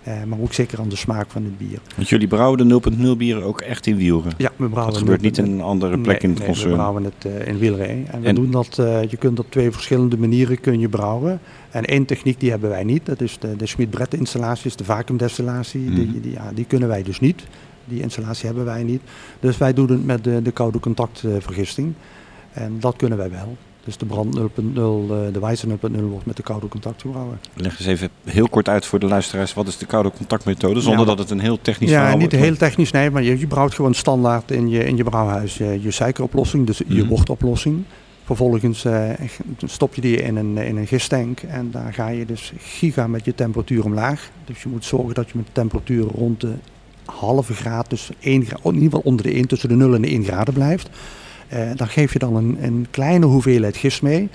Uh, 0.08 0.22
maar 0.22 0.38
ook 0.40 0.52
zeker 0.52 0.80
aan 0.80 0.88
de 0.88 0.96
smaak 0.96 1.30
van 1.30 1.44
het 1.44 1.58
bier. 1.58 1.78
Want 1.96 2.08
jullie 2.08 2.26
brouwen 2.26 2.68
de 2.68 2.80
0.0 3.14 3.16
bieren 3.16 3.42
ook 3.42 3.60
echt 3.60 3.86
in 3.86 3.96
Wielren? 3.96 4.32
Ja, 4.36 4.50
we 4.56 4.68
brouwen 4.68 4.92
Dat 4.92 5.02
gebeurt 5.02 5.20
niet 5.20 5.38
in 5.38 5.44
een 5.44 5.60
andere 5.60 5.98
plek 5.98 6.06
nee, 6.06 6.18
in 6.22 6.28
het 6.30 6.38
nee, 6.38 6.48
concern? 6.48 6.70
we 6.70 6.76
brouwen 6.76 7.04
het 7.04 7.46
in 7.46 7.58
Wielree. 7.58 8.04
En 8.10 8.20
we 8.20 8.26
en... 8.26 8.34
doen 8.34 8.50
dat, 8.50 8.74
je 9.08 9.16
kunt 9.18 9.38
op 9.38 9.50
twee 9.50 9.70
verschillende 9.70 10.18
manieren 10.18 10.60
kun 10.60 10.80
je 10.80 10.88
brouwen. 10.88 11.40
En 11.70 11.84
één 11.84 12.04
techniek 12.04 12.40
die 12.40 12.50
hebben 12.50 12.70
wij 12.70 12.84
niet, 12.84 13.06
dat 13.06 13.20
is 13.20 13.38
de, 13.38 13.56
de 13.56 13.66
Schmidt-Brett 13.66 14.14
installaties, 14.14 14.76
de 14.76 14.84
vacuumdestillatie. 14.84 15.80
Mm. 15.80 15.94
die, 15.94 16.20
die, 16.20 16.32
ja, 16.32 16.50
die 16.54 16.64
kunnen 16.64 16.88
wij 16.88 17.02
dus 17.02 17.20
niet. 17.20 17.44
Die 17.88 18.00
installatie 18.02 18.46
hebben 18.46 18.64
wij 18.64 18.82
niet. 18.82 19.02
Dus 19.40 19.58
wij 19.58 19.72
doen 19.72 19.90
het 19.90 20.04
met 20.06 20.24
de, 20.24 20.42
de 20.42 20.50
koude 20.50 20.80
contactvergisting. 20.80 21.92
En 22.52 22.76
dat 22.80 22.96
kunnen 22.96 23.18
wij 23.18 23.30
wel. 23.30 23.56
Dus 23.84 23.96
de 23.96 24.06
brand 24.06 24.38
0.0, 24.38 24.42
de 24.74 25.38
wijze 25.40 25.66
0.0 25.68 25.74
wordt 26.00 26.26
met 26.26 26.36
de 26.36 26.42
koude 26.42 26.68
contact 26.68 27.00
gebrouwen. 27.00 27.40
Leg 27.54 27.78
eens 27.78 27.88
even 27.88 28.08
heel 28.24 28.48
kort 28.48 28.68
uit 28.68 28.86
voor 28.86 28.98
de 28.98 29.06
luisteraars. 29.06 29.54
Wat 29.54 29.66
is 29.66 29.78
de 29.78 29.86
koude 29.86 30.10
contactmethode? 30.16 30.80
Zonder 30.80 31.00
ja, 31.00 31.06
dat 31.06 31.18
het 31.18 31.30
een 31.30 31.40
heel 31.40 31.58
technisch 31.62 31.90
ja, 31.90 31.98
verhaal 32.00 32.16
niet 32.18 32.30
wordt. 32.32 32.46
heel 32.46 32.56
technisch, 32.56 32.90
nee. 32.90 33.10
Maar 33.10 33.22
je, 33.22 33.38
je 33.38 33.46
brouwt 33.46 33.74
gewoon 33.74 33.94
standaard 33.94 34.50
in 34.50 34.68
je, 34.68 34.84
in 34.84 34.96
je 34.96 35.04
brouwhuis 35.04 35.56
je, 35.56 35.78
je 35.82 35.90
suikeroplossing. 35.90 36.66
Dus 36.66 36.78
je 36.78 36.84
Mhm. 37.02 37.06
wortoplossing. 37.08 37.82
Vervolgens 38.24 38.84
uh, 38.84 39.10
stop 39.64 39.94
je 39.94 40.00
die 40.00 40.16
in 40.22 40.36
een, 40.36 40.56
in 40.58 40.76
een 40.76 40.86
gistank. 40.86 41.40
En 41.40 41.70
daar 41.70 41.92
ga 41.92 42.08
je 42.08 42.26
dus 42.26 42.52
giga 42.58 43.06
met 43.06 43.24
je 43.24 43.34
temperatuur 43.34 43.84
omlaag. 43.84 44.30
Dus 44.44 44.62
je 44.62 44.68
moet 44.68 44.84
zorgen 44.84 45.14
dat 45.14 45.26
je 45.28 45.36
met 45.36 45.46
de 45.46 45.52
temperatuur 45.52 46.04
rond 46.04 46.40
de 46.40 46.52
halve 47.06 47.54
graad, 47.54 47.90
dus 47.90 48.10
1 48.20 48.44
graad, 48.44 48.60
in 48.64 48.74
ieder 48.74 48.88
geval 48.88 49.00
onder 49.04 49.26
de 49.26 49.32
1, 49.32 49.46
tussen 49.46 49.68
de 49.68 49.74
0 49.74 49.94
en 49.94 50.02
de 50.02 50.08
1 50.08 50.24
graden 50.24 50.54
blijft. 50.54 50.88
Uh, 51.52 51.70
dan 51.74 51.88
geef 51.88 52.12
je 52.12 52.18
dan 52.18 52.36
een, 52.36 52.58
een 52.60 52.86
kleine 52.90 53.26
hoeveelheid 53.26 53.76
gist 53.76 54.02
mee. 54.02 54.28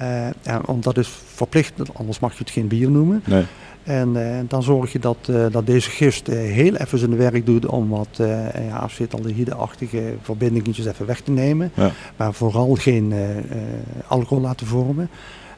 Uh, 0.00 0.26
want 0.64 0.82
dat 0.82 0.98
is 0.98 1.08
verplicht, 1.34 1.72
anders 1.92 2.18
mag 2.18 2.32
je 2.32 2.38
het 2.38 2.50
geen 2.50 2.68
bier 2.68 2.90
noemen. 2.90 3.22
Nee. 3.26 3.44
En 3.82 4.14
uh, 4.16 4.38
dan 4.48 4.62
zorg 4.62 4.92
je 4.92 4.98
dat, 4.98 5.30
dat 5.50 5.66
deze 5.66 5.90
gist 5.90 6.26
heel 6.26 6.74
even 6.74 6.98
zijn 6.98 7.16
werk 7.16 7.46
doet 7.46 7.66
om 7.66 7.88
wat 7.88 8.08
ja, 8.16 8.70
acetaldehyde-achtige 8.70 10.14
verbindingetjes 10.22 10.86
even 10.86 11.06
weg 11.06 11.20
te 11.20 11.30
nemen. 11.30 11.70
Ja. 11.74 11.90
Maar 12.16 12.34
vooral 12.34 12.74
geen 12.74 13.14
alcohol 14.06 14.40
laten 14.42 14.66
vormen. 14.66 15.10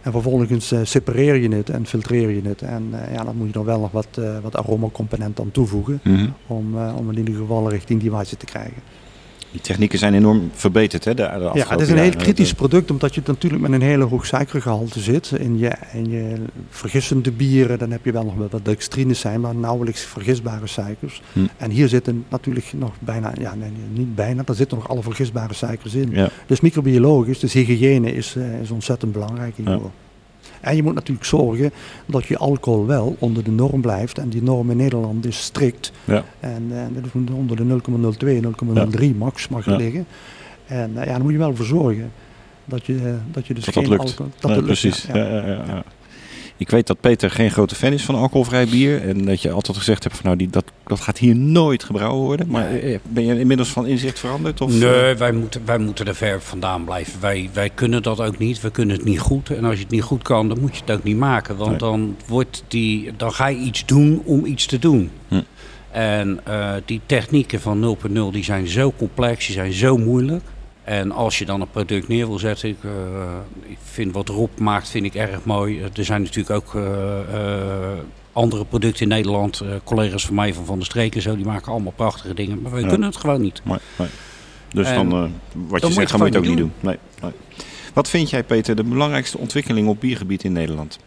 En 0.02 0.12
vervolgens 0.12 0.72
uh, 0.72 0.80
separeer 0.82 1.36
je 1.36 1.54
het 1.54 1.70
en 1.70 1.86
filtreer 1.86 2.30
je 2.30 2.42
het. 2.48 2.62
En 2.62 2.88
uh, 2.92 3.14
ja, 3.14 3.24
dan 3.24 3.36
moet 3.36 3.52
je 3.52 3.58
er 3.58 3.64
wel 3.64 3.80
nog 3.80 3.90
wat, 3.90 4.08
uh, 4.18 4.38
wat 4.38 4.56
aromacomponent 4.56 5.40
aan 5.40 5.50
toevoegen. 5.50 6.00
Mhm. 6.04 6.26
Om, 6.46 6.76
om 6.76 7.10
in 7.10 7.18
ieder 7.18 7.34
geval 7.34 7.70
richting 7.70 8.00
die 8.00 8.10
wijze 8.10 8.36
te 8.36 8.46
krijgen. 8.46 8.82
Die 9.50 9.60
technieken 9.60 9.98
zijn 9.98 10.14
enorm 10.14 10.50
verbeterd 10.54 11.04
hè, 11.04 11.14
de, 11.14 11.22
de 11.22 11.50
Ja, 11.54 11.68
het 11.68 11.80
is 11.80 11.88
een 11.88 11.98
heel 11.98 12.16
kritisch 12.16 12.54
product 12.54 12.90
omdat 12.90 13.14
je 13.14 13.22
natuurlijk 13.24 13.62
met 13.62 13.72
een 13.72 13.82
hele 13.82 14.04
hoog 14.04 14.26
suikergehalte 14.26 15.00
zit. 15.00 15.30
In 15.38 15.58
je, 15.58 15.72
in 15.92 16.10
je 16.10 16.34
vergissende 16.68 17.32
bieren, 17.32 17.78
dan 17.78 17.90
heb 17.90 18.04
je 18.04 18.12
wel 18.12 18.24
nog 18.24 18.50
wat 18.50 18.64
dextrines 18.64 19.20
zijn, 19.20 19.40
maar 19.40 19.54
nauwelijks 19.54 20.00
vergisbare 20.00 20.66
suikers. 20.66 21.22
Hm. 21.32 21.40
En 21.56 21.70
hier 21.70 21.88
zitten 21.88 22.24
natuurlijk 22.28 22.72
nog 22.76 22.92
bijna, 22.98 23.32
ja 23.40 23.54
nee, 23.54 23.70
niet 23.92 24.14
bijna, 24.14 24.42
daar 24.42 24.56
zitten 24.56 24.78
nog 24.78 24.88
alle 24.88 25.02
vergisbare 25.02 25.54
suikers 25.54 25.94
in. 25.94 26.10
Ja. 26.10 26.28
Dus 26.46 26.60
microbiologisch, 26.60 27.38
dus 27.38 27.52
hygiëne 27.52 28.14
is, 28.14 28.34
uh, 28.36 28.60
is 28.60 28.70
ontzettend 28.70 29.12
belangrijk 29.12 29.56
hiervoor. 29.56 29.74
Ja. 29.74 30.08
En 30.60 30.76
je 30.76 30.82
moet 30.82 30.94
natuurlijk 30.94 31.26
zorgen 31.26 31.72
dat 32.06 32.26
je 32.26 32.38
alcohol 32.38 32.86
wel 32.86 33.16
onder 33.18 33.44
de 33.44 33.50
norm 33.50 33.80
blijft. 33.80 34.18
En 34.18 34.28
die 34.28 34.42
norm 34.42 34.70
in 34.70 34.76
Nederland 34.76 35.26
is 35.26 35.42
strikt. 35.42 35.92
Ja. 36.04 36.24
En 36.40 36.70
uh, 36.70 37.02
dat 37.02 37.14
moet 37.14 37.30
onder 37.30 37.56
de 37.56 37.64
0,02, 37.64 38.94
0,03 38.96 39.00
ja. 39.00 39.10
max 39.16 39.48
mag 39.48 39.64
ja. 39.64 39.76
liggen. 39.76 40.06
En 40.66 40.90
uh, 40.90 40.96
ja, 40.96 41.04
daar 41.04 41.22
moet 41.22 41.32
je 41.32 41.38
wel 41.38 41.56
voor 41.56 41.66
zorgen 41.66 42.12
dat 42.64 42.86
je, 42.86 43.16
dat 43.30 43.46
je 43.46 43.54
dus 43.54 43.64
dat 43.64 43.74
geen 43.74 43.82
dat 43.82 43.92
lukt. 43.92 44.02
alcohol... 44.02 44.30
Dat 44.38 44.50
nee, 44.50 44.54
lukt, 44.54 44.66
precies. 44.66 45.06
Ja. 45.12 45.84
Ik 46.60 46.70
weet 46.70 46.86
dat 46.86 47.00
Peter 47.00 47.30
geen 47.30 47.50
grote 47.50 47.74
fan 47.74 47.92
is 47.92 48.04
van 48.04 48.14
alcoholvrij 48.14 48.66
bier. 48.66 49.08
En 49.08 49.24
dat 49.24 49.42
je 49.42 49.50
altijd 49.50 49.76
gezegd 49.76 50.02
hebt 50.02 50.16
van 50.16 50.24
nou, 50.24 50.36
die, 50.36 50.48
dat, 50.48 50.64
dat 50.86 51.00
gaat 51.00 51.18
hier 51.18 51.36
nooit 51.36 51.84
gebrouwen 51.84 52.24
worden. 52.24 52.46
Maar 52.48 52.70
nee. 52.70 53.00
ben 53.02 53.24
je 53.26 53.38
inmiddels 53.38 53.68
van 53.68 53.86
inzicht 53.86 54.18
veranderd? 54.18 54.60
Of? 54.60 54.72
Nee, 54.72 55.14
wij 55.14 55.32
moeten, 55.32 55.62
wij 55.64 55.78
moeten 55.78 56.06
er 56.06 56.14
ver 56.14 56.40
vandaan 56.40 56.84
blijven. 56.84 57.20
Wij, 57.20 57.50
wij 57.52 57.70
kunnen 57.70 58.02
dat 58.02 58.20
ook 58.20 58.38
niet. 58.38 58.60
We 58.60 58.70
kunnen 58.70 58.96
het 58.96 59.04
niet 59.04 59.20
goed. 59.20 59.50
En 59.50 59.64
als 59.64 59.74
je 59.74 59.82
het 59.82 59.90
niet 59.90 60.02
goed 60.02 60.22
kan, 60.22 60.48
dan 60.48 60.60
moet 60.60 60.74
je 60.74 60.82
het 60.84 60.96
ook 60.96 61.04
niet 61.04 61.16
maken. 61.16 61.56
Want 61.56 61.70
nee. 61.70 61.78
dan, 61.78 62.16
wordt 62.26 62.64
die, 62.68 63.12
dan 63.16 63.32
ga 63.32 63.46
je 63.46 63.58
iets 63.58 63.86
doen 63.86 64.22
om 64.24 64.44
iets 64.44 64.66
te 64.66 64.78
doen. 64.78 65.10
Hm. 65.28 65.40
En 65.90 66.40
uh, 66.48 66.72
die 66.84 67.00
technieken 67.06 67.60
van 67.60 67.96
0.0 68.06 68.12
die 68.32 68.44
zijn 68.44 68.68
zo 68.68 68.92
complex, 68.96 69.46
die 69.46 69.54
zijn 69.54 69.72
zo 69.72 69.96
moeilijk. 69.96 70.42
En 70.90 71.12
als 71.12 71.38
je 71.38 71.44
dan 71.44 71.60
een 71.60 71.70
product 71.70 72.08
neer 72.08 72.26
wil 72.28 72.38
zetten, 72.38 72.68
ik, 72.68 72.76
uh, 72.82 72.90
ik 73.62 73.78
vind 73.82 74.12
wat 74.12 74.28
Rob 74.28 74.58
maakt, 74.58 74.88
vind 74.88 75.04
ik 75.04 75.14
erg 75.14 75.44
mooi. 75.44 75.82
Er 75.94 76.04
zijn 76.04 76.22
natuurlijk 76.22 76.50
ook 76.50 76.74
uh, 76.74 76.82
uh, 77.34 77.98
andere 78.32 78.64
producten 78.64 79.02
in 79.02 79.08
Nederland. 79.08 79.62
collega's 79.84 80.26
van 80.26 80.34
mij 80.34 80.54
van 80.54 80.64
Van 80.64 80.76
der 80.76 80.86
Streek 80.86 81.14
en 81.14 81.22
zo, 81.22 81.36
die 81.36 81.44
maken 81.44 81.72
allemaal 81.72 81.92
prachtige 81.96 82.34
dingen. 82.34 82.62
Maar 82.62 82.72
wij 82.72 82.80
Ja. 82.80 82.88
kunnen 82.88 83.08
het 83.08 83.16
gewoon 83.16 83.40
niet. 83.40 83.60
Nee, 83.64 83.78
nee. 83.98 84.08
Dus 84.72 84.86
En 84.86 84.94
dan, 85.08 85.24
eh, 85.24 85.30
wat 85.52 85.80
je 85.80 85.86
dan 85.86 85.92
zegt, 85.92 86.12
moet 86.12 86.20
je 86.20 86.24
het 86.26 86.36
ook 86.36 86.46
niet 86.46 86.56
doen. 86.58 86.72
Nee, 86.80 86.98
nee. 87.22 87.32
Wat 87.94 88.08
vind 88.08 88.30
jij, 88.30 88.42
Peter, 88.44 88.76
de 88.76 88.84
belangrijkste 88.84 89.38
ontwikkeling 89.38 89.88
op 89.88 90.00
biergebied 90.00 90.44
in 90.44 90.52
Nederland? 90.52 90.98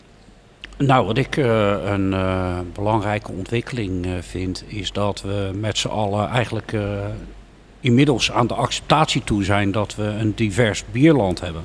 Nou, 0.77 1.05
wat 1.05 1.17
ik 1.17 1.38
eh, 1.38 1.75
een 1.86 2.13
eh, 2.13 2.59
belangrijke 2.73 3.31
ontwikkeling 3.31 4.05
eh, 4.05 4.11
vind, 4.21 4.63
is 4.67 4.91
dat 4.91 5.21
we 5.21 5.51
met 5.59 5.77
z'n 5.77 5.88
allen 5.88 6.27
eigenlijk 6.29 6.73
eh, 6.73 6.81
inmiddels 7.84 8.31
aan 8.31 8.47
de 8.47 8.53
acceptatie 8.53 9.23
toe 9.23 9.43
zijn 9.43 9.71
dat 9.71 9.95
we 9.95 10.03
een 10.03 10.34
divers 10.36 10.84
bierland 10.91 11.39
hebben. 11.39 11.63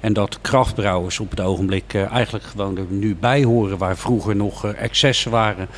En 0.00 0.12
dat 0.12 0.38
krachtbrouwers 0.40 1.20
op 1.20 1.30
het 1.30 1.40
ogenblik 1.40 1.94
eh, 1.94 2.10
eigenlijk 2.12 2.44
gewoon 2.44 2.76
er 2.76 2.84
nu 2.88 3.16
bij 3.20 3.42
horen, 3.44 3.78
waar 3.78 3.96
vroeger 3.96 4.36
nog 4.36 4.64
eh, 4.64 4.82
excessen 4.82 5.30
waren. 5.30 5.68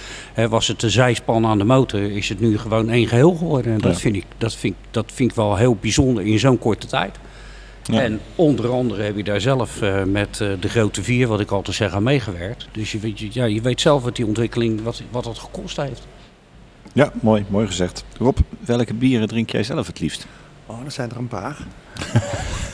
Was 0.49 0.69
het 0.69 0.81
de 0.81 0.91
zijspan 0.91 1.47
aan 1.47 1.59
de 1.59 1.65
motor, 1.65 2.01
is 2.01 2.29
het 2.29 2.41
nu 2.41 2.59
gewoon 2.59 2.91
één 2.91 3.07
geheel 3.09 3.35
geworden. 3.35 3.73
En 3.73 3.79
dat, 3.79 3.93
Ja. 3.93 3.99
vind 3.99 4.17
ik, 4.17 4.25
dat, 4.39 4.55
vind, 4.55 4.75
ik- 4.75 4.89
dat 4.91 5.13
vind 5.15 5.31
ik 5.31 5.37
wel 5.37 5.57
heel 5.57 5.77
bijzonder 5.81 6.27
in 6.27 6.39
zo'n 6.39 6.59
korte 6.59 6.87
tijd. 6.87 7.17
Ja. 7.85 8.01
En 8.03 8.21
onder 8.35 8.71
andere 8.73 9.03
heb 9.03 9.17
je 9.17 9.25
daar 9.25 9.41
zelf 9.41 9.83
eh, 9.83 10.03
met 10.05 10.37
de 10.37 10.69
grote 10.69 11.03
vier, 11.03 11.27
wat 11.29 11.41
ik 11.41 11.51
altijd 11.51 11.77
zeg, 11.77 11.93
aan 11.93 12.03
meegewerkt. 12.03 12.69
Dus 12.73 12.93
je 12.93 12.99
weet, 12.99 13.19
je- 13.19 13.29
ja, 13.33 13.45
je 13.45 13.61
weet 13.61 13.81
zelf 13.81 14.03
wat 14.03 14.17
die 14.17 14.27
ontwikkeling, 14.27 14.83
wat, 14.83 15.03
wat 15.11 15.25
dat 15.25 15.39
gekost 15.39 15.77
heeft. 15.77 16.07
Ja, 16.93 17.13
mooi, 17.21 17.45
mooi 17.49 17.67
gezegd. 17.67 18.05
Rob, 18.19 18.39
welke 18.65 18.95
bieren 18.95 19.29
drink 19.29 19.51
jij 19.51 19.63
zelf 19.63 19.87
het 19.87 20.01
liefst? 20.01 20.27
Oh, 20.67 20.85
er 20.85 20.91
zijn 20.91 21.11
er 21.11 21.17
een 21.17 21.29
paar. 21.29 21.59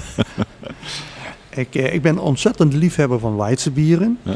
ik, 1.63 1.75
eh, 1.75 1.95
ik 1.95 2.03
ben 2.03 2.19
ontzettend 2.19 2.75
liefhebber 2.75 3.19
van 3.19 3.37
Weizenbieren. 3.37 4.19
Ja. 4.23 4.35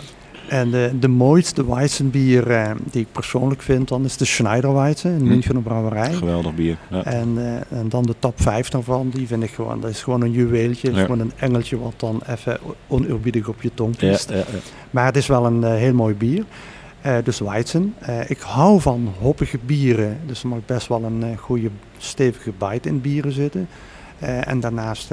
En 0.51 0.71
de, 0.71 0.91
de 1.01 1.09
mooiste 1.09 1.67
Weizenbier 1.67 2.51
eh, 2.51 2.71
die 2.91 3.01
ik 3.01 3.13
persoonlijk 3.13 3.63
vind, 3.63 3.89
dan 3.89 4.05
is 4.05 4.17
de 4.17 4.25
Schneiderweizen 4.25 5.11
in. 5.11 5.29
München 5.29 5.63
Brouwerij. 5.63 6.13
Geweldig 6.13 6.55
bier. 6.55 6.77
Ja. 6.91 7.05
En, 7.05 7.33
eh, 7.37 7.79
en 7.79 7.89
dan 7.89 8.03
de 8.03 8.15
top 8.19 8.41
5 8.41 8.69
daarvan, 8.69 9.11
die 9.15 9.27
vind 9.27 9.43
ik 9.43 9.51
gewoon, 9.51 9.81
dat 9.81 9.91
is 9.91 10.03
gewoon 10.03 10.23
een 10.23 10.33
juweeltje. 10.33 10.91
Is 10.91 10.99
gewoon 10.99 11.21
een 11.21 11.33
engeltje 11.37 11.79
wat 11.79 11.93
dan 11.97 12.21
even 12.27 12.59
oneerbiedig 12.87 13.49
op 13.49 13.63
je 13.63 13.71
tong 13.75 13.97
kiest. 13.97 14.31
ja, 14.31 14.37
ja. 14.37 14.45
Maar 14.91 15.05
het 15.05 15.17
is 15.17 15.27
wel 15.27 15.47
een 15.47 15.65
eh, 15.65 15.75
heel 15.75 15.95
mooi 15.95 16.15
bier. 16.15 16.45
Eh, 17.03 17.17
dus 17.25 17.39
Weizen. 17.39 17.95
Eh, 17.99 18.31
ik 18.31 18.39
hou 18.41 18.81
van 18.81 19.13
hoppige 19.19 19.59
bieren. 19.67 20.19
Dus 20.27 20.43
er 20.43 20.49
mag 20.49 20.59
best 20.67 20.87
wel 20.89 21.05
een 21.05 21.23
eh, 21.23 21.39
goede 21.39 21.71
stevige 21.99 22.53
bite 22.59 22.89
in 22.89 23.01
bieren 23.01 23.33
zitten. 23.33 23.69
En 24.21 24.61
daarnaast, 24.61 25.13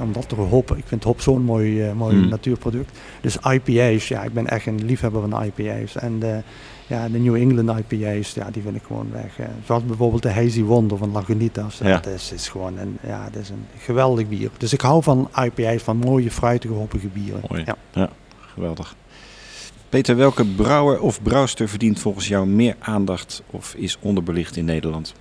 omdat 0.00 0.30
er 0.30 0.36
hop, 0.36 0.76
ik 0.76 0.84
vind 0.86 1.04
hop 1.04 1.20
zo'n 1.20 1.42
mooi, 1.42 1.92
mooi 1.94 2.16
Mm. 2.16 2.28
natuurproduct. 2.28 2.98
Dus 3.20 3.36
IPA's, 3.36 4.08
ja, 4.08 4.22
ik 4.22 4.32
ben 4.32 4.46
echt 4.46 4.66
een 4.66 4.84
liefhebber 4.84 5.28
van 5.28 5.42
IPA's. 5.42 5.96
En 5.96 6.18
de, 6.18 6.42
ja, 6.86 7.08
de 7.08 7.18
New 7.18 7.34
England 7.34 7.78
IPA's, 7.78 8.34
ja, 8.34 8.50
die 8.50 8.62
vind 8.62 8.76
ik 8.76 8.82
gewoon 8.86 9.10
weg. 9.12 9.38
zoals 9.64 9.84
bijvoorbeeld 9.84 10.22
de 10.22 10.30
Hazy 10.32 10.62
Wonder 10.62 10.98
van 10.98 11.10
Lagunitas. 11.12 11.78
Ja. 11.78 11.98
Dat 12.00 12.06
is, 12.12 12.32
is 12.32 12.48
gewoon 12.48 12.78
een, 12.78 12.98
ja, 13.06 13.28
dat 13.32 13.42
is 13.42 13.48
een 13.50 13.66
geweldig 13.78 14.28
bier. 14.28 14.50
Dus 14.56 14.72
ik 14.72 14.80
hou 14.80 15.02
van 15.02 15.28
IPA's, 15.44 15.82
van 15.82 15.96
mooie, 15.96 16.30
fruitige, 16.30 16.74
hoppige 16.74 17.08
bieren. 17.08 17.40
Mooi. 17.48 17.64
Ja. 17.92 18.08
Geweldig. 18.54 18.94
Peter, 19.88 20.16
welke 20.16 20.44
brouwer 20.44 21.00
of 21.00 21.22
brouwster 21.22 21.68
verdient 21.68 21.98
volgens 21.98 22.28
jou 22.28 22.46
meer 22.46 22.74
aandacht 22.78 23.42
of 23.50 23.74
is 23.74 23.96
onderbelicht 24.00 24.56
in 24.56 24.64
Nederland? 24.64 25.14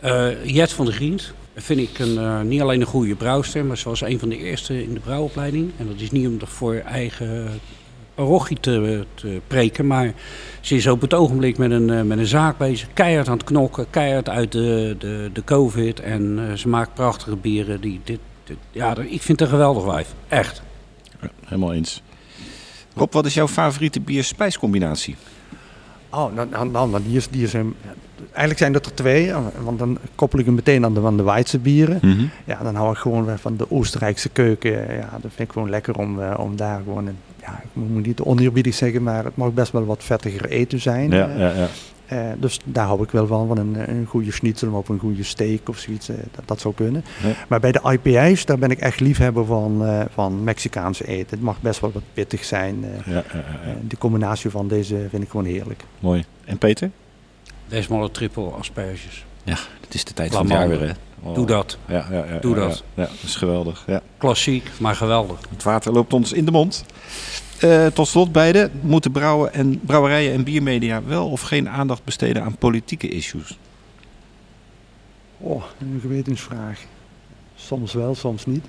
Eh, 0.00 0.44
Jet 0.44 0.72
van 0.72 0.84
der 0.84 0.94
Griend 0.94 1.32
vind 1.54 1.80
ik 1.80 1.98
een, 1.98 2.18
eh, 2.18 2.40
niet 2.40 2.60
alleen 2.60 2.80
een 2.80 2.86
goede 2.86 3.14
brouwster, 3.14 3.64
maar 3.64 3.78
ze 3.78 3.88
was 3.88 4.00
een 4.00 4.18
van 4.18 4.28
de 4.28 4.36
eerste 4.38 4.82
in 4.82 4.94
de 4.94 5.00
brouwopleiding. 5.00 5.70
En 5.78 5.86
dat 5.86 6.00
is 6.00 6.10
niet 6.10 6.26
omdat 6.26 6.48
voor 6.48 6.74
eigen 6.74 7.60
parochie 8.14 8.60
te, 8.60 9.04
te 9.14 9.40
preken. 9.46 9.86
Maar 9.86 10.12
ze 10.60 10.74
is 10.74 10.86
op 10.86 11.00
het 11.00 11.14
ogenblik 11.14 11.58
met 11.58 11.70
een, 11.70 11.90
eh, 11.90 12.02
met 12.02 12.18
een 12.18 12.26
zaak 12.26 12.58
bezig. 12.58 12.88
Keihard 12.94 13.28
aan 13.28 13.36
het 13.36 13.44
knokken, 13.46 13.86
keihard 13.90 14.28
uit 14.28 14.52
de, 14.52 14.96
de, 14.98 15.30
de 15.32 15.44
covid. 15.44 16.00
En 16.00 16.52
ze 16.58 16.68
maakt 16.68 16.94
prachtige 16.94 17.36
bieren. 17.36 17.80
Die, 17.80 18.00
dit, 18.04 18.18
dit- 18.44 18.56
ja, 18.70 18.96
ik 18.96 19.22
vind 19.22 19.28
het 19.28 19.40
een 19.40 19.48
geweldig 19.54 19.84
wijf. 19.84 20.14
Echt. 20.28 20.62
Ja, 21.20 21.30
helemaal 21.44 21.72
eens. 21.72 22.02
Rob, 22.98 23.12
wat 23.12 23.26
is 23.26 23.34
jouw 23.34 23.48
favoriete 23.48 24.00
bier-spijscombinatie? 24.00 25.16
Oh, 26.10 26.34
nou, 26.34 26.48
nou, 26.50 26.68
nou, 26.70 26.90
nou, 26.90 27.02
die 27.02 27.16
is, 27.16 27.28
die 27.28 27.42
is 27.42 27.52
een, 27.52 27.74
eigenlijk 28.28 28.58
zijn 28.58 28.72
dat 28.72 28.86
er 28.86 28.94
twee, 28.94 29.30
eh, 29.30 29.38
want 29.62 29.78
dan 29.78 29.98
koppel 30.14 30.38
ik 30.38 30.44
hem 30.44 30.54
meteen 30.54 30.84
aan 30.84 30.94
de, 30.94 31.04
aan 31.04 31.16
de 31.16 31.22
Weidse 31.22 31.58
bieren. 31.58 31.98
Mhm. 32.02 32.24
Ja, 32.44 32.62
dan 32.62 32.74
hou 32.74 32.90
ik 32.92 32.96
gewoon 32.98 33.24
weer 33.24 33.38
van 33.38 33.56
de 33.56 33.70
Oostenrijkse 33.70 34.28
keuken. 34.28 34.70
Ja, 34.72 35.08
dat 35.20 35.30
vind 35.34 35.48
ik 35.48 35.52
gewoon 35.52 35.70
lekker 35.70 35.98
om, 35.98 36.22
eh, 36.22 36.34
om 36.38 36.56
daar 36.56 36.80
gewoon, 36.84 37.06
een, 37.06 37.16
ja, 37.40 37.60
ik 37.64 37.68
moet 37.72 38.06
niet 38.06 38.20
oneerbiedig 38.20 38.74
zeggen, 38.74 39.02
maar 39.02 39.24
het 39.24 39.36
mag 39.36 39.52
best 39.52 39.72
wel 39.72 39.84
wat 39.84 40.04
vettiger 40.04 40.48
eten 40.48 40.80
zijn. 40.80 41.10
Ja, 41.10 41.28
Eh, 41.28 41.38
ja, 41.38 41.52
ja. 41.52 41.68
Eh, 42.08 42.18
dus 42.38 42.60
daar 42.64 42.86
hou 42.86 43.02
ik 43.02 43.10
wel 43.10 43.26
van, 43.26 43.46
van 43.48 43.58
een, 43.58 43.90
een 43.90 44.06
goede 44.06 44.32
schnitzel 44.32 44.72
of 44.72 44.88
een 44.88 44.98
goede 44.98 45.22
steak 45.22 45.68
of 45.68 45.78
zoiets. 45.78 46.08
eh, 46.08 46.16
dat, 46.30 46.48
dat 46.48 46.60
zou 46.60 46.74
kunnen. 46.74 47.04
Ja. 47.22 47.32
Maar 47.48 47.60
bij 47.60 47.72
de 47.72 47.80
IPA's, 48.02 48.44
daar 48.44 48.58
ben 48.58 48.70
ik 48.70 48.78
echt 48.78 49.00
liefhebber 49.00 49.44
van, 49.46 49.84
eh, 49.86 50.00
van 50.12 50.44
Mexicaanse 50.44 51.06
eten. 51.06 51.30
Het 51.30 51.40
mag 51.40 51.60
best 51.60 51.80
wel 51.80 51.92
wat 51.92 52.02
pittig 52.14 52.44
zijn. 52.44 52.84
eh. 52.84 53.06
ja, 53.06 53.12
ja, 53.12 53.22
ja, 53.32 53.68
ja. 53.70 53.76
De 53.88 53.98
combinatie 53.98 54.50
van 54.50 54.68
deze 54.68 55.06
vind 55.10 55.22
ik 55.22 55.30
gewoon 55.30 55.46
heerlijk. 55.46 55.84
Mooi. 55.98 56.24
En 56.44 56.58
Peter? 56.58 56.90
Desmond 57.68 58.14
triple 58.14 58.50
asperges. 58.50 59.24
Het 59.44 59.94
is 59.94 60.04
de 60.04 60.12
tijd 60.14 60.32
Laat 60.32 60.38
van 60.46 60.50
het 60.50 60.58
jaar 60.58 60.68
weer, 60.78 60.88
hè? 60.88 60.92
Oh. 61.22 61.34
Doe 61.34 61.46
dat. 61.46 61.78
Ja, 61.86 62.06
ja, 62.10 62.24
ja, 62.24 62.38
Doe 62.38 62.54
ja, 62.56 62.60
dat. 62.68 62.84
Ja, 62.94 63.02
ja, 63.02 63.08
dat 63.08 63.22
is 63.22 63.36
geweldig. 63.36 63.84
Ja. 63.86 64.00
Klassiek, 64.18 64.70
maar 64.78 64.94
geweldig. 64.94 65.38
Het 65.50 65.62
water 65.62 65.92
loopt 65.92 66.12
ons 66.12 66.32
in 66.32 66.44
de 66.44 66.50
mond. 66.50 66.84
Eh, 67.60 67.86
tot 67.86 68.08
slot 68.08 68.32
beide. 68.32 68.70
Moeten 68.80 69.12
brouwen 69.12 69.52
en, 69.52 69.80
brouwerijen 69.80 70.32
en 70.32 70.44
biermedia 70.44 71.02
wel 71.04 71.30
of 71.30 71.40
geen 71.40 71.68
aandacht 71.68 72.04
besteden 72.04 72.42
aan 72.42 72.56
politieke 72.56 73.08
issues? 73.08 73.58
Oh, 75.38 75.64
een 75.80 75.98
gewetensvraag. 76.00 76.80
Soms 77.54 77.92
wel, 77.92 78.14
soms 78.14 78.46
niet. 78.46 78.64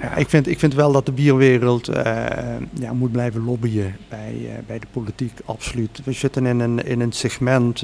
Ja, 0.00 0.16
ik, 0.16 0.28
vind, 0.28 0.46
ik 0.48 0.58
vind 0.58 0.74
wel 0.74 0.92
dat 0.92 1.06
de 1.06 1.12
bierwereld 1.12 1.88
eh, 1.88 2.24
ja, 2.72 2.92
moet 2.92 3.12
blijven 3.12 3.44
lobbyen 3.44 3.96
bij, 4.08 4.34
eh, 4.42 4.66
bij 4.66 4.78
de 4.78 4.86
politiek, 4.90 5.32
absoluut. 5.44 6.00
We 6.04 6.12
zitten 6.12 6.46
in 6.46 6.60
een, 6.60 6.84
in 6.84 7.00
een 7.00 7.12
segment 7.12 7.82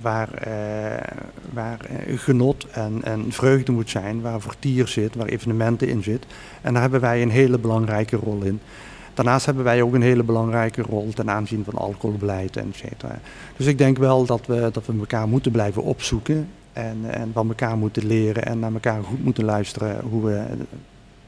waar, 0.00 0.32
eh, 0.34 1.16
waar 1.52 1.78
eh, 1.80 2.18
genot 2.18 2.66
en, 2.70 3.00
en 3.02 3.24
vreugde 3.32 3.72
moet 3.72 3.90
zijn, 3.90 4.20
waar 4.20 4.40
vertier 4.40 4.88
zit, 4.88 5.14
waar 5.14 5.26
evenementen 5.26 5.88
in 5.88 6.02
zit. 6.02 6.26
En 6.62 6.72
daar 6.72 6.82
hebben 6.82 7.00
wij 7.00 7.22
een 7.22 7.30
hele 7.30 7.58
belangrijke 7.58 8.16
rol 8.16 8.42
in. 8.42 8.60
Daarnaast 9.14 9.46
hebben 9.46 9.64
wij 9.64 9.82
ook 9.82 9.94
een 9.94 10.02
hele 10.02 10.22
belangrijke 10.22 10.82
rol 10.82 11.08
ten 11.14 11.30
aanzien 11.30 11.64
van 11.64 11.74
alcoholbeleid, 11.74 12.56
et 12.56 12.64
cetera. 12.70 13.18
Dus 13.56 13.66
ik 13.66 13.78
denk 13.78 13.98
wel 13.98 14.26
dat 14.26 14.46
we, 14.46 14.68
dat 14.72 14.86
we 14.86 14.98
elkaar 14.98 15.28
moeten 15.28 15.52
blijven 15.52 15.82
opzoeken 15.82 16.48
en, 16.72 16.98
en 17.06 17.30
van 17.32 17.48
elkaar 17.48 17.76
moeten 17.76 18.06
leren 18.06 18.44
en 18.44 18.58
naar 18.58 18.72
elkaar 18.72 19.02
goed 19.02 19.24
moeten 19.24 19.44
luisteren 19.44 20.00
hoe 20.10 20.24
we 20.24 20.42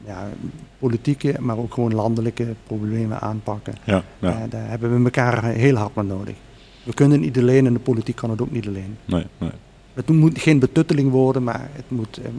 ja, 0.05 0.27
politieke, 0.79 1.35
maar 1.39 1.57
ook 1.57 1.73
gewoon 1.73 1.93
landelijke 1.93 2.55
problemen 2.67 3.19
aanpakken. 3.19 3.73
Ja, 3.83 4.03
Eh, 4.19 4.35
daar 4.49 4.69
hebben 4.69 4.97
we 4.97 5.03
elkaar 5.03 5.43
heel 5.43 5.75
hard 5.75 5.95
mee 5.95 6.05
nodig. 6.05 6.35
We 6.83 6.93
kunnen 6.93 7.17
het 7.17 7.25
niet 7.25 7.37
alleen 7.37 7.65
en 7.65 7.73
de 7.73 7.79
politiek 7.79 8.15
kan 8.15 8.29
het 8.29 8.41
ook 8.41 8.51
niet 8.51 8.67
alleen. 8.67 8.97
nee, 9.05 9.25
nee. 9.37 9.49
Het 9.93 10.09
moet 10.09 10.39
geen 10.39 10.59
betutteling 10.59 11.11
worden, 11.11 11.43
maar 11.43 11.69
het 11.73 11.85
moet, 11.87 12.17
eh, 12.17 12.29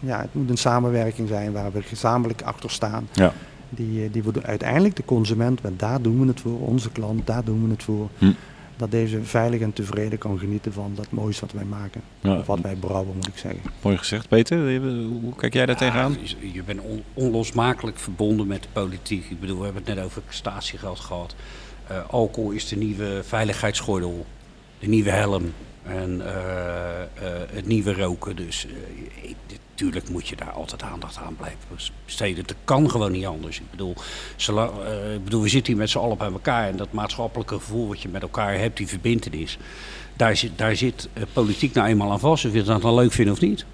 ja, 0.00 0.20
het 0.20 0.34
moet 0.34 0.50
een 0.50 0.56
samenwerking 0.56 1.28
zijn 1.28 1.52
waar 1.52 1.72
we 1.72 1.82
gezamenlijk 1.82 2.42
achter 2.42 2.70
staan. 2.70 3.08
Ja. 3.12 3.32
Die, 3.70 4.04
eh, 4.04 4.12
die 4.12 4.22
we 4.22 4.42
uiteindelijk 4.42 4.96
de 4.96 5.04
consument, 5.04 5.60
want 5.60 5.78
daar 5.80 6.02
doen 6.02 6.20
we 6.20 6.26
het 6.26 6.40
voor, 6.40 6.60
onze 6.60 6.90
klant, 6.90 7.26
daar 7.26 7.44
doen 7.44 7.64
we 7.64 7.70
het 7.70 7.82
voor. 7.82 8.08
Hm. 8.18 8.32
Dat 8.76 8.90
deze 8.90 9.22
veilig 9.24 9.60
en 9.60 9.72
tevreden 9.72 10.18
kan 10.18 10.38
genieten 10.38 10.72
van 10.72 10.92
dat 10.94 11.10
moois 11.10 11.40
wat 11.40 11.52
wij 11.52 11.64
maken. 11.64 12.00
Ja, 12.20 12.38
Of 12.38 12.46
wat 12.46 12.60
wij 12.60 12.74
brouwen, 12.74 13.14
moet 13.14 13.26
ik 13.26 13.36
zeggen. 13.36 13.60
Mooi 13.82 13.96
gezegd. 13.96 14.28
Peter, 14.28 14.76
hoe 15.22 15.34
kijk 15.36 15.54
jij 15.54 15.66
daar 15.66 15.76
tegenaan? 15.76 16.12
Ja, 16.12 16.18
je- 16.40 16.52
je 16.52 16.62
bent 16.62 16.80
on- 16.80 17.02
onlosmakelijk 17.14 17.98
verbonden 17.98 18.46
met 18.46 18.62
de 18.62 18.68
politiek. 18.72 19.30
Ik 19.30 19.40
bedoel, 19.40 19.58
we 19.58 19.64
hebben 19.64 19.82
het 19.86 19.94
net 19.94 20.04
over 20.04 20.22
statiegeld 20.28 21.00
gehad. 21.00 21.34
Eh, 21.86 21.96
alcohol 22.10 22.50
is 22.50 22.68
de 22.68 22.76
nieuwe 22.76 23.22
veiligheidsgordel, 23.24 24.26
de 24.78 24.86
nieuwe 24.86 25.10
helm 25.10 25.52
en 25.82 26.20
eh, 26.26 27.02
eh, 27.02 27.06
het 27.52 27.66
nieuwe 27.66 27.92
roken. 27.92 28.36
Dus 28.36 28.66
natuurlijk 29.70 30.08
moet 30.08 30.28
je 30.28 30.36
daar 30.36 30.50
altijd 30.50 30.82
aandacht 30.82 31.16
aan 31.16 31.36
blijven 31.36 31.58
besteden. 32.04 32.46
Dat 32.46 32.56
kan 32.64 32.90
gewoon 32.90 33.12
niet 33.12 33.26
anders. 33.26 33.58
Ik 33.58 33.70
bedoel, 33.70 33.94
zolang, 34.36 34.70
ik 35.14 35.24
bedoel 35.24 35.42
we 35.42 35.48
zitten 35.48 35.72
hier 35.72 35.82
met 35.82 35.90
z'n 35.90 35.98
allen 35.98 36.18
bij 36.18 36.32
elkaar 36.32 36.68
en 36.68 36.76
dat 36.76 36.92
maatschappelijke 36.92 37.54
gevoel 37.54 37.88
wat 37.88 38.02
je 38.02 38.08
met 38.08 38.22
elkaar 38.22 38.58
hebt, 38.58 38.76
die 38.76 38.88
verbindenis. 38.88 39.58
Daar 40.16 40.36
zit, 40.36 40.58
daar 40.58 40.76
zit 40.76 41.08
politiek 41.32 41.74
nou 41.74 41.88
eenmaal 41.88 42.10
aan 42.10 42.20
vast. 42.20 42.44
Of 42.44 42.52
je 42.52 42.62
dat 42.62 42.82
dan 42.82 42.94
leuk 42.94 43.12
vindt 43.12 43.30
of 43.32 43.40
niet. 43.40 43.64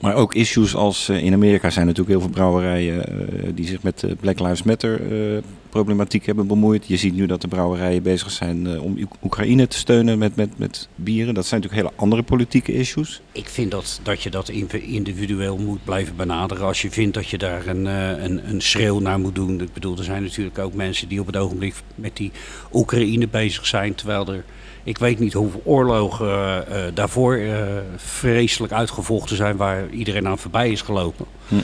Maar 0.00 0.14
ook 0.14 0.34
issues 0.34 0.74
als 0.74 1.08
eh, 1.08 1.22
in 1.22 1.32
Amerika 1.32 1.70
zijn 1.70 1.86
natuurlijk 1.86 2.12
heel 2.16 2.24
veel 2.26 2.34
brouwerijen 2.34 3.06
eh, 3.08 3.48
die 3.54 3.66
zich 3.66 3.82
met 3.82 4.00
de 4.00 4.16
Black 4.20 4.38
Lives 4.40 4.62
Matter 4.62 5.00
eh, 5.12 5.42
problematiek 5.70 6.26
hebben 6.26 6.46
bemoeid. 6.46 6.86
Je 6.86 6.96
ziet 6.96 7.14
nu 7.14 7.26
dat 7.26 7.40
de 7.40 7.48
brouwerijen 7.48 8.02
bezig 8.02 8.30
zijn 8.30 8.66
eh, 8.66 8.82
om 8.82 8.96
Oek- 9.02 9.16
Oekraïne 9.24 9.68
te 9.68 9.76
steunen 9.76 10.18
met, 10.18 10.36
met, 10.36 10.58
met 10.58 10.88
bieren. 10.94 11.34
Dat 11.34 11.46
zijn 11.46 11.60
natuurlijk 11.60 11.88
hele 11.88 12.00
andere 12.02 12.22
politieke 12.22 12.72
issues. 12.72 13.20
Ik 13.32 13.48
vind 13.48 13.70
dat, 13.70 14.00
dat 14.02 14.22
je 14.22 14.30
dat 14.30 14.48
individueel 14.48 15.56
moet 15.58 15.84
blijven 15.84 16.16
benaderen. 16.16 16.66
Als 16.66 16.82
je 16.82 16.90
vindt 16.90 17.14
dat 17.14 17.28
je 17.28 17.38
daar 17.38 17.66
een, 17.66 17.86
eh, 17.86 18.22
een, 18.24 18.48
een 18.48 18.60
schreeuw 18.60 18.98
naar 18.98 19.18
moet 19.18 19.34
doen. 19.34 19.60
Ik 19.60 19.72
bedoel, 19.72 19.98
er 19.98 20.04
zijn 20.04 20.22
natuurlijk 20.22 20.58
ook 20.58 20.74
mensen 20.74 21.08
die 21.08 21.20
op 21.20 21.26
het 21.26 21.36
ogenblik 21.36 21.74
met 21.94 22.16
die 22.16 22.32
Oekraïne 22.72 23.28
bezig 23.28 23.66
zijn. 23.66 23.94
Terwijl 23.94 24.32
er, 24.32 24.44
ik 24.86 24.98
weet 24.98 25.18
niet 25.18 25.32
hoeveel 25.32 25.60
oorlogen 25.64 26.26
eh, 26.26 26.86
eh, 26.86 26.94
daarvoor 26.94 27.36
eh, 27.36 27.62
vreselijk 27.96 28.72
uitgevochten 28.72 29.36
zijn. 29.36 29.56
Waar 29.56 29.88
iedereen 29.90 30.26
aan 30.26 30.38
voorbij 30.38 30.70
is 30.70 30.82
gelopen. 30.82 31.26
Hm. 31.48 31.54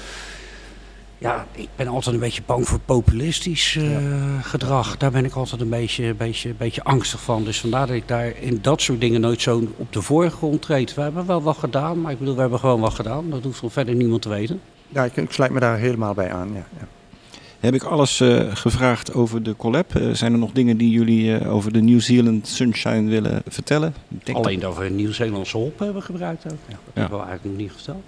Ja, 1.22 1.46
ik 1.52 1.68
ben 1.76 1.88
altijd 1.88 2.14
een 2.14 2.20
beetje 2.20 2.42
bang 2.46 2.68
voor 2.68 2.78
populistisch 2.78 3.76
eh, 3.76 3.96
gedrag. 4.42 4.96
Daar 4.96 5.10
ben 5.10 5.24
ik 5.24 5.34
altijd 5.34 5.60
een 5.60 5.68
beetje, 5.68 6.14
beetje, 6.14 6.54
beetje 6.54 6.84
angstig 6.84 7.20
van. 7.20 7.44
Dus 7.44 7.60
vandaar 7.60 7.86
dat 7.86 7.96
ik 7.96 8.08
daar 8.08 8.32
in 8.40 8.58
dat 8.62 8.80
soort 8.80 9.00
dingen 9.00 9.20
nooit 9.20 9.42
zo 9.42 9.62
op 9.76 9.92
de 9.92 10.02
voorgrond 10.02 10.62
treed. 10.62 10.94
We 10.94 11.00
hebben 11.00 11.26
wel 11.26 11.42
wat 11.42 11.56
gedaan, 11.56 12.00
maar 12.00 12.12
ik 12.12 12.18
bedoel, 12.18 12.34
we 12.34 12.40
hebben 12.40 12.58
gewoon 12.58 12.80
wat 12.80 12.94
gedaan. 12.94 13.30
Dat 13.30 13.42
hoeft 13.42 13.62
nog 13.62 13.72
verder 13.72 13.94
niemand 13.94 14.22
te 14.22 14.28
weten. 14.28 14.60
Ja, 14.88 15.04
ik, 15.04 15.16
ik 15.16 15.32
sluit 15.32 15.50
me 15.50 15.60
daar 15.60 15.78
helemaal 15.78 16.14
bij 16.14 16.32
aan. 16.32 16.48
Ja, 16.52 16.66
ja. 16.78 16.86
Heb 17.62 17.74
ik 17.74 17.82
alles 17.82 18.20
eh, 18.20 18.40
gevraagd 18.56 19.14
over 19.14 19.42
de 19.42 19.56
collab? 19.56 19.94
Eh, 19.94 20.10
zijn 20.12 20.32
er 20.32 20.38
nog 20.38 20.52
dingen 20.52 20.76
die 20.76 20.90
jullie 20.90 21.36
eh, 21.36 21.54
over 21.54 21.72
de 21.72 21.80
New 21.82 22.00
Zealand 22.00 22.48
Sunshine 22.48 23.10
willen 23.10 23.42
vertellen? 23.48 23.94
Denk 24.08 24.38
Alleen 24.38 24.60
dat 24.60 24.76
we 24.78 24.88
Nieuw-Zeelandse 24.88 25.56
hop 25.56 25.78
hebben 25.78 26.02
gebruikt 26.02 26.44
ook. 26.44 26.58
Ja, 26.68 26.74
dat 26.74 26.78
Ja. 26.94 27.00
hebben 27.00 27.18
we 27.18 27.24
eigenlijk 27.24 27.56
nog 27.56 27.66
niet 27.66 27.72
verteld. 27.76 28.02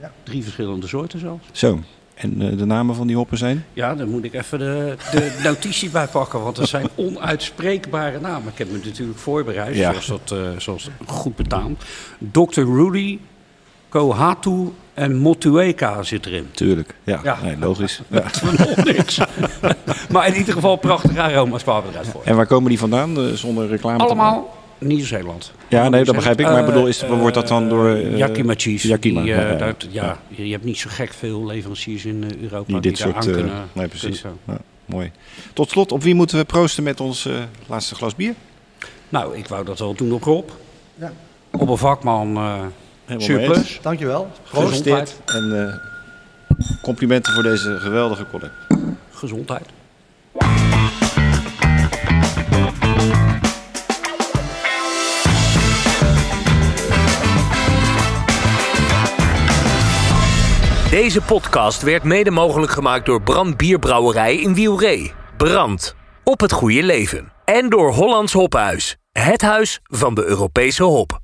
Ja. 0.00 0.12
Drie 0.22 0.42
verschillende 0.42 0.86
soorten 0.86 1.18
zelfs. 1.18 1.44
Zo. 1.52 1.78
En 2.14 2.42
eh, 2.50 2.58
de 2.58 2.64
namen 2.64 2.94
van 2.94 3.06
die 3.06 3.16
hoppen 3.16 3.38
zijn? 3.38 3.64
Ja, 3.72 3.94
daar 3.94 4.06
moet 4.08 4.24
ik 4.24 4.34
even 4.34 4.58
de, 4.58 4.96
de 5.12 5.38
notitie 5.48 5.90
bij 5.90 6.06
pakken, 6.06 6.42
want 6.42 6.58
er 6.58 6.66
zijn 6.66 6.88
onuitspreekbare 6.94 8.20
namen. 8.20 8.52
Ik 8.52 8.58
heb 8.58 8.70
me 8.70 8.80
natuurlijk 8.84 9.18
voorbereid, 9.18 9.76
Ja. 9.76 9.90
zoals 9.90 10.06
dat 10.06 10.38
eh, 10.38 10.58
zoals 10.58 10.90
goed 11.06 11.36
betaamt. 11.36 11.82
Dr. 12.32 12.60
Rudy, 12.60 13.18
Kohatu 13.90 14.72
en 14.94 15.16
Motueka 15.16 16.02
zit 16.02 16.26
erin. 16.26 16.46
Tuurlijk. 16.50 16.94
Ja, 17.04 17.20
Ja. 17.22 17.38
Nee, 17.42 17.56
logisch. 17.58 18.00
Ja. 18.08 18.24
Nog 18.58 18.84
niks. 18.84 19.18
maar 20.12 20.26
in 20.28 20.34
ieder 20.36 20.54
geval 20.54 20.76
prachtige 20.76 21.20
aroma's 21.20 21.64
waar 21.64 21.82
we 21.82 21.88
eruit 21.90 22.06
voor. 22.08 22.22
En 22.24 22.36
waar 22.36 22.46
komen 22.46 22.68
die 22.68 22.78
vandaan? 22.78 23.16
eh, 23.18 23.24
zonder 23.32 23.68
reclame 23.68 23.98
Allemaal 23.98 24.58
Nieuw-Zeeland. 24.78 25.52
Ja, 25.68 25.88
nee, 25.88 26.04
dat 26.04 26.14
begrijp 26.14 26.40
ik. 26.40 26.46
Maar 26.46 26.60
ik 26.60 26.66
bedoel, 26.66 26.86
is, 26.86 27.02
Eh, 27.02 27.18
wordt 27.18 27.34
dat 27.34 27.48
dan 27.48 27.68
door... 27.68 27.88
eh, 27.88 28.16
Yakima 28.16 28.54
Cheese. 28.56 28.88
Yakima, 28.88 29.20
die, 29.20 29.30
ja, 29.30 29.40
ja, 29.50 29.54
dat- 29.56 29.86
ja, 29.90 30.04
ja. 30.28 30.44
Je, 30.44 30.52
hebt 30.52 30.64
niet 30.64 30.78
zo 30.78 30.88
gek 30.92 31.12
veel 31.12 31.46
leveranciers 31.46 32.04
in 32.04 32.24
Europa 32.42 32.64
Die 32.66 32.80
die, 32.80 32.90
dit 32.90 32.98
soort, 33.00 33.14
aan 33.16 33.32
kunnen. 33.32 33.52
nee, 33.72 33.88
precies. 33.88 34.20
kunnen. 34.20 34.38
Ja, 34.46 34.58
mooi. 34.84 35.10
Tot 35.52 35.70
slot, 35.70 35.92
op 35.92 36.02
wie 36.02 36.14
moeten 36.14 36.38
we 36.38 36.44
proosten 36.44 36.82
met 36.82 37.00
ons 37.00 37.28
laatste 37.66 37.94
glas 37.94 38.14
bier? 38.14 38.34
Nou, 39.08 39.36
ik 39.36 39.46
wou 39.46 39.64
dat 39.64 39.78
wel 39.78 39.94
doen 39.94 40.12
op 40.12 40.22
Rob. 40.22 40.48
Ja. 40.94 41.12
Op 41.50 41.68
een 41.68 41.76
vakman 41.76 42.36
uh, 42.36 42.54
Helemaal 43.18 43.46
surplus. 43.46 43.78
Dankjewel. 43.82 44.30
Gefeliciteerd. 44.44 45.16
En 45.26 45.68
eh, 45.68 45.74
complimenten 46.82 47.32
voor 47.32 47.42
deze 47.42 47.78
geweldige 47.78 48.26
collab. 48.30 48.50
Gezondheid. 49.10 49.66
Deze 60.90 61.20
podcast 61.20 61.82
werd 61.82 62.02
mede 62.02 62.30
mogelijk 62.30 62.72
gemaakt 62.72 63.06
door 63.06 63.22
Brand 63.22 63.56
Bierbrouwerij 63.56 64.36
in 64.36 64.54
Wielree. 64.54 65.12
Brand. 65.36 65.94
Op 66.24 66.40
het 66.40 66.52
goede 66.52 66.82
leven. 66.82 67.32
En 67.44 67.68
door 67.68 67.92
Hollands 67.92 68.32
Hophuis. 68.32 68.96
Het 69.12 69.42
huis 69.42 69.80
van 69.82 70.14
de 70.14 70.24
Europese 70.24 70.82
hop. 70.82 71.20